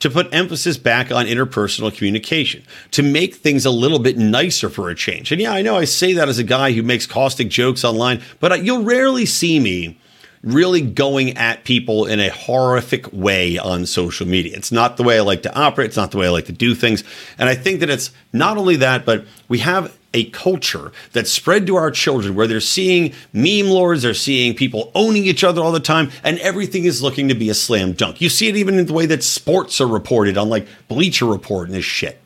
to 0.00 0.10
put 0.10 0.32
emphasis 0.34 0.76
back 0.76 1.12
on 1.12 1.26
interpersonal 1.26 1.94
communication, 1.94 2.62
to 2.90 3.02
make 3.02 3.34
things 3.34 3.64
a 3.64 3.70
little 3.70 3.98
bit 3.98 4.18
nicer 4.18 4.68
for 4.68 4.90
a 4.90 4.94
change. 4.94 5.30
And 5.30 5.40
yeah, 5.40 5.52
I 5.52 5.62
know 5.62 5.76
I 5.76 5.84
say 5.84 6.14
that 6.14 6.28
as 6.28 6.38
a 6.38 6.44
guy 6.44 6.72
who 6.72 6.82
makes 6.82 7.06
caustic 7.06 7.48
jokes 7.48 7.84
online, 7.84 8.22
but 8.40 8.64
you'll 8.64 8.82
rarely 8.82 9.26
see 9.26 9.60
me 9.60 9.98
really 10.42 10.80
going 10.80 11.36
at 11.36 11.64
people 11.64 12.06
in 12.06 12.18
a 12.18 12.30
horrific 12.30 13.12
way 13.12 13.58
on 13.58 13.84
social 13.84 14.26
media. 14.26 14.56
It's 14.56 14.72
not 14.72 14.96
the 14.96 15.02
way 15.02 15.18
I 15.18 15.20
like 15.20 15.42
to 15.42 15.54
operate, 15.54 15.88
it's 15.88 15.96
not 15.96 16.10
the 16.12 16.18
way 16.18 16.26
I 16.26 16.30
like 16.30 16.46
to 16.46 16.52
do 16.52 16.74
things. 16.74 17.04
And 17.38 17.48
I 17.48 17.54
think 17.54 17.80
that 17.80 17.90
it's 17.90 18.10
not 18.32 18.56
only 18.56 18.76
that, 18.76 19.04
but 19.04 19.26
we 19.48 19.58
have 19.58 19.94
a 20.12 20.24
culture 20.30 20.92
that's 21.12 21.30
spread 21.30 21.66
to 21.66 21.76
our 21.76 21.90
children 21.90 22.34
where 22.34 22.46
they're 22.46 22.60
seeing 22.60 23.12
meme 23.32 23.66
lords, 23.66 24.02
they're 24.02 24.14
seeing 24.14 24.54
people 24.54 24.90
owning 24.94 25.24
each 25.24 25.44
other 25.44 25.62
all 25.62 25.72
the 25.72 25.80
time, 25.80 26.10
and 26.24 26.38
everything 26.40 26.84
is 26.84 27.00
looking 27.00 27.28
to 27.28 27.34
be 27.34 27.48
a 27.48 27.54
slam 27.54 27.92
dunk. 27.92 28.20
You 28.20 28.28
see 28.28 28.48
it 28.48 28.56
even 28.56 28.78
in 28.78 28.86
the 28.86 28.92
way 28.92 29.06
that 29.06 29.22
sports 29.22 29.80
are 29.80 29.86
reported 29.86 30.36
on 30.36 30.48
like 30.48 30.66
Bleacher 30.88 31.26
Report 31.26 31.68
and 31.68 31.76
this 31.76 31.84
shit. 31.84 32.20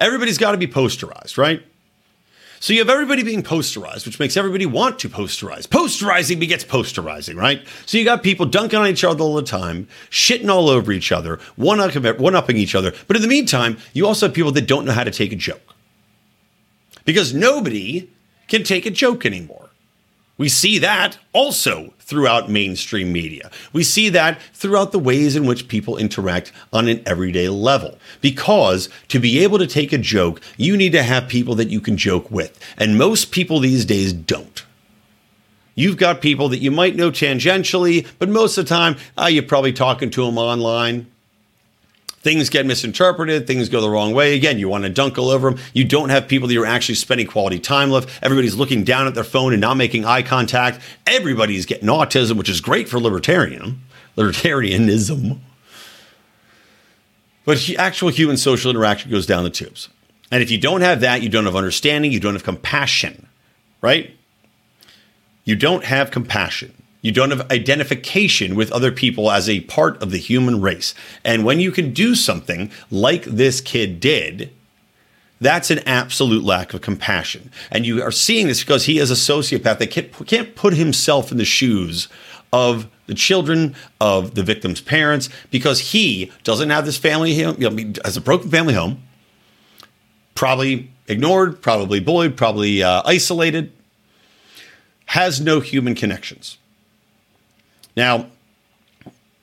Everybody's 0.00 0.38
got 0.38 0.52
to 0.52 0.58
be 0.58 0.66
posterized, 0.66 1.36
right? 1.36 1.62
So 2.62 2.74
you 2.74 2.80
have 2.80 2.90
everybody 2.90 3.22
being 3.22 3.42
posterized, 3.42 4.04
which 4.04 4.18
makes 4.18 4.36
everybody 4.36 4.66
want 4.66 4.98
to 4.98 5.08
posterize. 5.08 5.66
Posterizing 5.66 6.38
begets 6.38 6.62
posterizing, 6.62 7.36
right? 7.36 7.66
So 7.86 7.96
you 7.96 8.04
got 8.04 8.22
people 8.22 8.44
dunking 8.44 8.78
on 8.78 8.86
each 8.86 9.02
other 9.02 9.22
all 9.22 9.34
the 9.34 9.42
time, 9.42 9.88
shitting 10.10 10.50
all 10.50 10.68
over 10.68 10.92
each 10.92 11.10
other, 11.10 11.38
one 11.56 11.80
upping 11.80 12.56
each 12.56 12.74
other. 12.74 12.92
But 13.06 13.16
in 13.16 13.22
the 13.22 13.28
meantime, 13.28 13.78
you 13.94 14.06
also 14.06 14.26
have 14.26 14.34
people 14.34 14.52
that 14.52 14.66
don't 14.66 14.84
know 14.84 14.92
how 14.92 15.04
to 15.04 15.10
take 15.10 15.32
a 15.32 15.36
joke 15.36 15.69
because 17.04 17.34
nobody 17.34 18.08
can 18.48 18.62
take 18.62 18.86
a 18.86 18.90
joke 18.90 19.24
anymore. 19.24 19.70
We 20.40 20.48
see 20.48 20.78
that 20.78 21.18
also 21.34 21.92
throughout 21.98 22.50
mainstream 22.50 23.12
media. 23.12 23.50
We 23.74 23.84
see 23.84 24.08
that 24.08 24.40
throughout 24.54 24.90
the 24.90 24.98
ways 24.98 25.36
in 25.36 25.44
which 25.44 25.68
people 25.68 25.98
interact 25.98 26.50
on 26.72 26.88
an 26.88 27.02
everyday 27.04 27.50
level. 27.50 27.98
Because 28.22 28.88
to 29.08 29.20
be 29.20 29.40
able 29.40 29.58
to 29.58 29.66
take 29.66 29.92
a 29.92 29.98
joke, 29.98 30.40
you 30.56 30.78
need 30.78 30.92
to 30.92 31.02
have 31.02 31.28
people 31.28 31.54
that 31.56 31.68
you 31.68 31.78
can 31.78 31.98
joke 31.98 32.30
with. 32.30 32.58
And 32.78 32.96
most 32.96 33.32
people 33.32 33.60
these 33.60 33.84
days 33.84 34.14
don't. 34.14 34.64
You've 35.74 35.98
got 35.98 36.22
people 36.22 36.48
that 36.48 36.58
you 36.58 36.70
might 36.70 36.96
know 36.96 37.10
tangentially, 37.10 38.06
but 38.18 38.28
most 38.28 38.58
of 38.58 38.64
the 38.64 38.68
time, 38.70 38.96
uh, 39.18 39.26
you're 39.26 39.42
probably 39.42 39.74
talking 39.74 40.10
to 40.10 40.24
them 40.24 40.38
online 40.38 41.06
things 42.20 42.50
get 42.50 42.66
misinterpreted, 42.66 43.46
things 43.46 43.68
go 43.68 43.80
the 43.80 43.90
wrong 43.90 44.12
way. 44.14 44.34
Again, 44.34 44.58
you 44.58 44.68
want 44.68 44.84
to 44.84 44.90
dunk 44.90 45.18
all 45.18 45.30
over 45.30 45.50
them. 45.50 45.60
You 45.72 45.84
don't 45.84 46.10
have 46.10 46.28
people 46.28 46.48
that 46.48 46.54
you're 46.54 46.66
actually 46.66 46.94
spending 46.96 47.26
quality 47.26 47.58
time 47.58 47.90
with. 47.90 48.10
Everybody's 48.22 48.54
looking 48.54 48.84
down 48.84 49.06
at 49.06 49.14
their 49.14 49.24
phone 49.24 49.52
and 49.52 49.60
not 49.60 49.76
making 49.76 50.04
eye 50.04 50.22
contact. 50.22 50.80
Everybody's 51.06 51.66
getting 51.66 51.88
autism, 51.88 52.36
which 52.36 52.48
is 52.48 52.60
great 52.60 52.88
for 52.88 53.00
libertarian, 53.00 53.80
libertarianism. 54.16 55.38
But 57.44 57.70
actual 57.78 58.10
human 58.10 58.36
social 58.36 58.70
interaction 58.70 59.10
goes 59.10 59.26
down 59.26 59.44
the 59.44 59.50
tubes. 59.50 59.88
And 60.30 60.42
if 60.42 60.50
you 60.50 60.58
don't 60.58 60.82
have 60.82 61.00
that, 61.00 61.22
you 61.22 61.28
don't 61.28 61.46
have 61.46 61.56
understanding, 61.56 62.12
you 62.12 62.20
don't 62.20 62.34
have 62.34 62.44
compassion, 62.44 63.26
right? 63.80 64.14
You 65.44 65.56
don't 65.56 65.84
have 65.84 66.10
compassion. 66.10 66.79
You 67.02 67.12
don't 67.12 67.30
have 67.30 67.50
identification 67.50 68.54
with 68.54 68.70
other 68.72 68.92
people 68.92 69.30
as 69.30 69.48
a 69.48 69.60
part 69.62 70.02
of 70.02 70.10
the 70.10 70.18
human 70.18 70.60
race. 70.60 70.94
And 71.24 71.44
when 71.44 71.58
you 71.58 71.72
can 71.72 71.92
do 71.92 72.14
something 72.14 72.70
like 72.90 73.24
this 73.24 73.60
kid 73.60 74.00
did, 74.00 74.50
that's 75.40 75.70
an 75.70 75.78
absolute 75.80 76.44
lack 76.44 76.74
of 76.74 76.82
compassion. 76.82 77.50
And 77.70 77.86
you 77.86 78.02
are 78.02 78.12
seeing 78.12 78.46
this 78.46 78.60
because 78.60 78.84
he 78.84 78.98
is 78.98 79.10
a 79.10 79.14
sociopath 79.14 79.78
that 79.78 79.90
can't, 79.90 80.54
put 80.54 80.74
himself 80.74 81.32
in 81.32 81.38
the 81.38 81.44
shoes 81.46 82.08
of 82.52 82.88
the 83.06 83.14
children 83.14 83.74
of 84.00 84.34
the 84.34 84.42
victim's 84.42 84.82
parents 84.82 85.30
because 85.50 85.80
he 85.92 86.30
doesn't 86.44 86.68
have 86.68 86.84
this 86.84 86.98
family, 86.98 87.40
home, 87.42 87.56
you 87.58 87.70
know, 87.70 87.92
has 88.04 88.16
a 88.16 88.20
broken 88.20 88.50
family 88.50 88.74
home, 88.74 89.02
probably 90.34 90.90
ignored, 91.08 91.62
probably 91.62 92.00
bullied, 92.00 92.36
probably 92.36 92.82
uh, 92.82 93.02
isolated, 93.06 93.72
has 95.06 95.40
no 95.40 95.60
human 95.60 95.94
connections. 95.94 96.58
Now, 98.00 98.28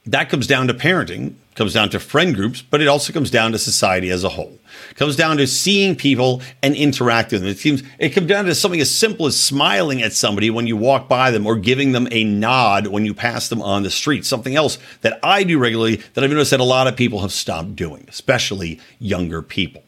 that 0.08 0.30
comes 0.30 0.47
down 0.47 0.68
to 0.68 0.74
parenting, 0.74 1.36
comes 1.53 1.76
down 1.76 1.91
to 1.91 1.99
friend 1.99 2.34
groups, 2.34 2.64
but 2.64 2.82
it 2.82 2.88
also 2.88 3.14
comes 3.14 3.30
down 3.30 3.51
to 3.51 3.60
society 3.60 4.10
as 4.10 4.24
a 4.24 4.30
whole. 4.30 4.58
It 4.89 4.95
comes 4.95 5.16
down 5.16 5.38
to 5.38 5.45
seeing 5.45 5.95
people 5.95 6.41
and 6.64 6.74
interacting 6.74 7.36
with 7.38 7.43
them. 7.43 7.51
It 7.51 7.60
seems 7.60 7.84
it 7.99 8.10
comes 8.16 8.26
down 8.26 8.45
to 8.45 8.55
something 8.55 8.82
as 8.82 8.89
simple 8.89 9.28
as 9.28 9.39
smiling 9.39 10.01
at 10.01 10.12
somebody 10.12 10.49
when 10.49 10.66
you 10.66 10.76
walk 10.76 11.08
by 11.08 11.30
them 11.30 11.45
or 11.45 11.55
giving 11.55 11.91
them 11.91 12.08
a 12.10 12.24
nod 12.24 12.88
when 12.88 13.05
you 13.05 13.14
pass 13.14 13.47
them 13.47 13.62
on 13.62 13.84
the 13.84 13.91
street. 13.91 14.26
Something 14.26 14.55
else 14.55 14.80
that 15.01 15.20
I 15.22 15.43
do 15.43 15.60
regularly 15.60 15.97
that 16.16 16.24
I've 16.24 16.32
noticed 16.32 16.49
that 16.49 16.60
a 16.60 16.64
lot 16.64 16.88
of 16.88 16.95
people 16.95 17.22
have 17.22 17.32
stopped 17.32 17.76
doing, 17.76 18.05
especially 18.10 18.80
younger 18.97 19.43
people. 19.43 19.84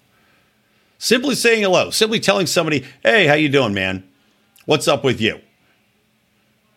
Simply 0.99 1.34
saying 1.34 1.63
hello, 1.63 1.89
simply 1.89 2.20
telling 2.20 2.45
somebody, 2.45 2.86
"Hey, 3.01 3.26
how 3.26 3.34
you 3.34 3.49
doing, 3.49 3.74
man? 3.74 4.03
What's 4.65 4.88
up 4.88 5.03
with 5.03 5.20
you?" 5.20 5.39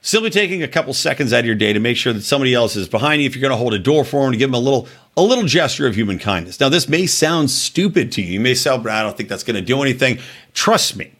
Simply 0.04 0.30
taking 0.30 0.64
a 0.64 0.68
couple 0.68 0.92
seconds 0.94 1.32
out 1.32 1.40
of 1.40 1.46
your 1.46 1.54
day 1.54 1.72
to 1.72 1.78
make 1.78 1.96
sure 1.96 2.12
that 2.12 2.22
somebody 2.22 2.52
else 2.52 2.74
is 2.74 2.88
behind 2.88 3.22
you. 3.22 3.26
If 3.26 3.36
you're 3.36 3.40
going 3.40 3.52
to 3.52 3.56
hold 3.56 3.72
a 3.72 3.78
door 3.78 4.04
for 4.04 4.24
them, 4.24 4.32
to 4.32 4.36
give 4.36 4.50
them 4.50 4.60
a 4.60 4.64
little 4.64 4.88
a 5.16 5.22
little 5.22 5.44
gesture 5.44 5.86
of 5.86 5.94
human 5.94 6.18
kindness. 6.18 6.58
Now, 6.58 6.70
this 6.70 6.88
may 6.88 7.06
sound 7.06 7.50
stupid 7.50 8.10
to 8.12 8.22
you. 8.22 8.32
You 8.32 8.40
may 8.40 8.54
say, 8.54 8.70
oh, 8.70 8.82
"I 8.88 9.02
don't 9.02 9.16
think 9.16 9.28
that's 9.28 9.44
going 9.44 9.56
to 9.56 9.62
do 9.62 9.80
anything." 9.80 10.18
Trust 10.54 10.96
me. 10.96 11.12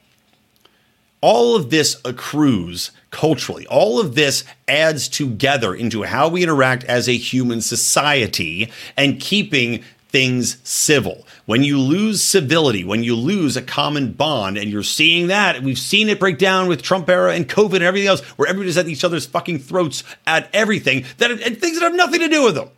All 1.20 1.55
of 1.55 1.70
this 1.70 1.99
accrues 2.05 2.91
culturally. 3.12 3.64
All 3.68 4.01
of 4.01 4.16
this 4.16 4.43
adds 4.66 5.07
together 5.07 5.72
into 5.72 6.03
how 6.03 6.28
we 6.28 6.43
interact 6.43 6.83
as 6.85 7.09
a 7.09 7.16
human 7.16 7.61
society 7.61 8.68
and 8.97 9.20
keeping 9.20 9.85
things 10.09 10.57
civil. 10.64 11.24
When 11.45 11.64
you 11.64 11.78
lose 11.78 12.22
civility, 12.22 12.84
when 12.84 13.03
you 13.03 13.16
lose 13.16 13.57
a 13.57 13.62
common 13.62 14.12
bond, 14.12 14.57
and 14.57 14.70
you're 14.70 14.84
seeing 14.84 15.26
that, 15.26 15.62
we've 15.62 15.78
seen 15.78 16.09
it 16.09 16.20
break 16.20 16.38
down 16.38 16.68
with 16.68 16.82
Trump 16.82 17.09
era 17.09 17.34
and 17.34 17.49
COVID 17.49 17.74
and 17.74 17.82
everything 17.82 18.09
else, 18.09 18.20
where 18.38 18.49
everybody's 18.49 18.78
at 18.78 18.88
each 18.88 19.03
other's 19.03 19.26
fucking 19.26 19.59
throats 19.59 20.05
at 20.26 20.49
everything 20.53 21.05
that 21.18 21.30
and 21.32 21.59
things 21.59 21.78
that 21.78 21.84
have 21.84 21.95
nothing 21.95 22.20
to 22.20 22.28
do 22.28 22.45
with 22.45 22.55
them. 22.55 22.68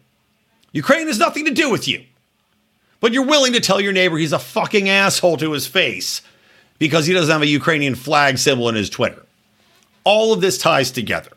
Ukraine 0.73 1.07
has 1.07 1.19
nothing 1.19 1.45
to 1.45 1.51
do 1.51 1.71
with 1.71 1.87
you. 1.87 2.05
But 3.01 3.13
you're 3.13 3.27
willing 3.27 3.53
to 3.53 3.61
tell 3.61 3.83
your 3.83 3.93
neighbor 3.93 4.17
he's 4.17 4.33
a 4.33 4.39
fucking 4.39 4.89
asshole 4.89 5.37
to 5.37 5.53
his 5.53 5.67
face 5.67 6.23
because 6.79 7.07
he 7.07 7.13
doesn't 7.13 7.31
have 7.31 7.43
a 7.43 7.47
Ukrainian 7.47 7.95
flag 7.95 8.39
symbol 8.39 8.69
in 8.71 8.75
his 8.75 8.89
Twitter. 8.89 9.27
All 10.05 10.33
of 10.33 10.41
this 10.41 10.57
ties 10.57 10.91
together. 10.91 11.31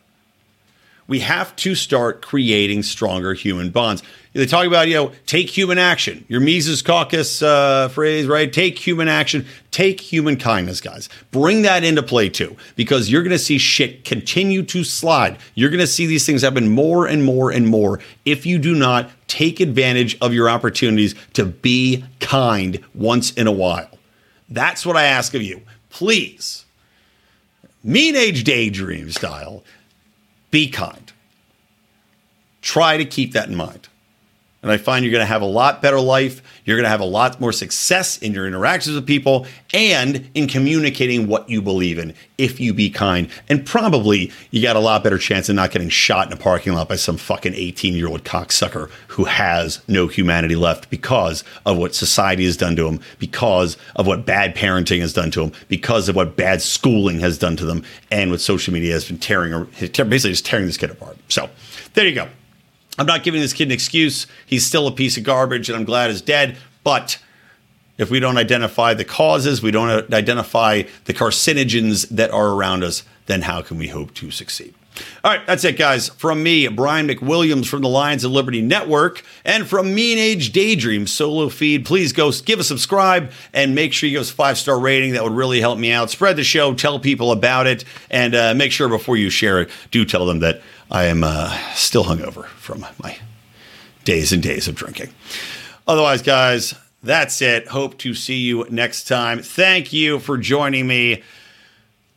We 1.08 1.20
have 1.22 1.56
to 1.58 1.74
start 1.74 2.22
creating 2.22 2.84
stronger 2.84 3.34
human 3.34 3.70
bonds. 3.70 4.04
They 4.34 4.46
talk 4.46 4.68
about, 4.68 4.88
you 4.88 4.94
know, 4.94 5.12
take 5.26 5.50
human 5.50 5.78
action. 5.78 6.26
Your 6.28 6.42
Mises 6.42 6.82
Caucus 6.82 7.42
uh, 7.42 7.88
phrase, 7.88 8.28
right? 8.28 8.52
Take 8.52 8.78
human 8.78 9.08
action. 9.08 9.46
Take 9.72 10.02
human 10.02 10.36
kindness, 10.36 10.82
guys. 10.82 11.10
Bring 11.32 11.64
that 11.64 11.84
into 11.84 12.04
play 12.04 12.30
too, 12.30 12.56
because 12.76 13.10
you're 13.10 13.24
going 13.24 13.32
to 13.32 13.40
see 13.40 13.58
shit 13.58 14.04
continue 14.04 14.64
to 14.64 14.84
slide. 14.84 15.38
You're 15.56 15.70
going 15.70 15.80
to 15.80 15.88
see 15.88 16.06
these 16.06 16.26
things 16.26 16.42
happen 16.42 16.70
more 16.70 17.08
and 17.08 17.24
more 17.24 17.52
and 17.52 17.68
more 17.68 18.00
if 18.26 18.46
you 18.46 18.60
do 18.60 18.76
not 18.76 19.10
take 19.28 19.60
advantage 19.60 20.18
of 20.20 20.34
your 20.34 20.50
opportunities 20.50 21.16
to 21.34 21.46
be 21.46 22.04
kind 22.20 22.84
once 22.94 23.32
in 23.32 23.48
a 23.48 23.52
while. 23.52 23.90
That's 24.50 24.86
what 24.86 24.98
I 24.98 25.06
ask 25.06 25.34
of 25.34 25.42
you. 25.42 25.62
Please, 25.90 26.66
mean 27.84 28.16
age 28.16 28.44
daydream 28.44 29.10
style, 29.10 29.64
be 30.52 30.70
kind. 30.70 31.12
Try 32.62 32.98
to 32.98 33.06
keep 33.06 33.34
that 33.34 33.50
in 33.50 33.56
mind. 33.56 33.87
And 34.68 34.74
I 34.74 34.78
find 34.84 35.06
you're 35.06 35.14
going 35.14 35.22
to 35.22 35.26
have 35.26 35.42
a 35.42 35.46
lot 35.46 35.82
better 35.82 35.98
life. 36.02 36.42
You're 36.66 36.76
going 36.76 36.84
to 36.84 36.90
have 36.90 37.00
a 37.00 37.06
lot 37.06 37.40
more 37.40 37.54
success 37.54 38.18
in 38.18 38.34
your 38.34 38.46
interactions 38.46 38.98
with 38.98 39.08
people 39.08 39.48
and 39.74 40.30
in 40.34 40.50
communicating 40.50 41.28
what 41.28 41.50
you 41.50 41.62
believe 41.62 41.98
in 41.98 42.14
if 42.38 42.60
you 42.60 42.74
be 42.74 42.90
kind. 42.90 43.30
And 43.48 43.66
probably 43.66 44.30
you 44.52 44.62
got 44.62 44.76
a 44.76 44.82
lot 44.82 45.06
better 45.06 45.18
chance 45.18 45.48
of 45.48 45.56
not 45.56 45.72
getting 45.72 45.88
shot 45.88 46.28
in 46.28 46.34
a 46.34 46.36
parking 46.36 46.74
lot 46.74 46.90
by 46.90 46.98
some 46.98 47.16
fucking 47.16 47.54
18 47.54 47.94
year 47.94 48.10
old 48.10 48.26
cocksucker 48.26 48.90
who 49.08 49.24
has 49.24 49.82
no 49.88 50.08
humanity 50.08 50.58
left 50.58 50.90
because 50.90 51.46
of 51.66 51.78
what 51.78 51.96
society 51.96 52.44
has 52.44 52.58
done 52.58 52.76
to 52.76 52.86
him, 52.86 53.00
because 53.20 53.78
of 53.96 54.06
what 54.06 54.26
bad 54.26 54.54
parenting 54.54 55.00
has 55.00 55.14
done 55.14 55.32
to 55.32 55.44
him, 55.44 55.54
because 55.70 56.10
of 56.10 56.18
what 56.18 56.36
bad 56.36 56.62
schooling 56.62 57.22
has 57.22 57.38
done 57.38 57.56
to 57.56 57.64
them, 57.66 57.86
and 58.12 58.32
what 58.32 58.42
social 58.42 58.74
media 58.74 58.92
has 58.92 59.06
been 59.06 59.18
tearing, 59.18 59.66
basically 59.80 60.32
just 60.32 60.46
tearing 60.46 60.66
this 60.66 60.76
kid 60.76 60.92
apart. 60.92 61.18
So 61.30 61.50
there 61.94 62.06
you 62.06 62.14
go. 62.14 62.28
I'm 62.98 63.06
not 63.06 63.24
giving 63.24 63.42
this 63.42 63.54
kid 63.54 63.68
an 63.68 63.72
excuse. 63.72 64.28
He's 64.46 64.66
still 64.66 64.88
a 64.88 64.92
piece 64.92 65.18
of 65.18 65.24
garbage, 65.24 65.70
and 65.70 65.78
I'm 65.78 65.86
glad 65.86 66.10
he's 66.10 66.22
dead. 66.22 66.58
But 66.84 67.20
if 67.98 68.10
we 68.10 68.20
don't 68.20 68.38
identify 68.38 68.94
the 68.94 69.06
causes, 69.06 69.62
we 69.62 69.72
don't 69.72 70.14
identify 70.14 70.84
the 71.06 71.14
carcinogens 71.14 72.08
that 72.10 72.32
are 72.32 72.50
around 72.50 72.84
us, 72.84 73.04
then 73.26 73.44
how 73.44 73.62
can 73.62 73.78
we 73.78 73.88
hope 73.88 74.14
to 74.16 74.32
succeed? 74.32 74.74
All 75.24 75.32
right, 75.32 75.46
that's 75.46 75.64
it, 75.64 75.78
guys. 75.78 76.10
From 76.10 76.42
me, 76.42 76.68
Brian 76.68 77.08
McWilliams 77.08 77.68
from 77.68 77.82
the 77.82 77.90
Lions 77.90 78.24
of 78.24 78.32
Liberty 78.32 78.62
Network, 78.62 79.24
and 79.46 79.68
from 79.68 79.94
Mean 79.94 80.18
Age 80.18 80.52
Daydream 80.52 81.08
solo 81.08 81.50
feed. 81.50 81.86
Please 81.86 82.14
go 82.14 82.32
give 82.32 82.60
a 82.60 82.64
subscribe 82.64 83.32
and 83.54 83.76
make 83.76 83.94
sure 83.94 84.10
you 84.10 84.16
give 84.16 84.22
us 84.22 84.32
a 84.32 84.34
five 84.34 84.58
star 84.58 84.80
rating. 84.80 85.14
That 85.14 85.24
would 85.24 85.34
really 85.34 85.60
help 85.60 85.78
me 85.78 85.92
out. 85.92 86.10
Spread 86.10 86.36
the 86.36 86.44
show, 86.44 86.74
tell 86.74 87.00
people 87.00 87.32
about 87.32 87.68
it, 87.68 87.84
and 88.10 88.34
uh, 88.36 88.54
make 88.56 88.72
sure 88.72 88.90
before 88.90 89.18
you 89.18 89.30
share 89.30 89.62
it, 89.62 89.70
do 89.92 90.06
tell 90.06 90.26
them 90.26 90.40
that 90.40 90.62
I 90.90 91.06
am 91.06 91.24
uh, 91.24 91.52
still 91.74 92.06
hungover 92.06 92.46
from 92.46 92.86
my 93.04 93.18
days 94.06 94.32
and 94.32 94.42
days 94.42 94.68
of 94.68 94.76
drinking. 94.76 95.10
Otherwise, 95.88 96.22
guys, 96.22 96.76
that's 97.04 97.42
it. 97.42 97.68
Hope 97.68 97.98
to 98.00 98.14
see 98.14 98.38
you 98.38 98.66
next 98.70 99.06
time. 99.06 99.42
Thank 99.42 99.92
you 99.94 100.20
for 100.20 100.38
joining 100.38 100.88
me. 100.88 101.24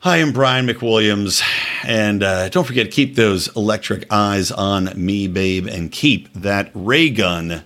I 0.02 0.16
am 0.16 0.32
Brian 0.32 0.66
McWilliams, 0.66 1.42
and 1.84 2.22
uh, 2.22 2.48
don't 2.48 2.66
forget 2.66 2.86
to 2.86 2.90
keep 2.90 3.16
those 3.16 3.54
electric 3.54 4.10
eyes 4.10 4.50
on 4.50 4.90
me, 4.96 5.28
babe, 5.28 5.66
and 5.66 5.92
keep 5.92 6.32
that 6.32 6.70
ray 6.72 7.10
gun 7.10 7.64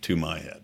to 0.00 0.16
my 0.16 0.38
head. 0.38 0.61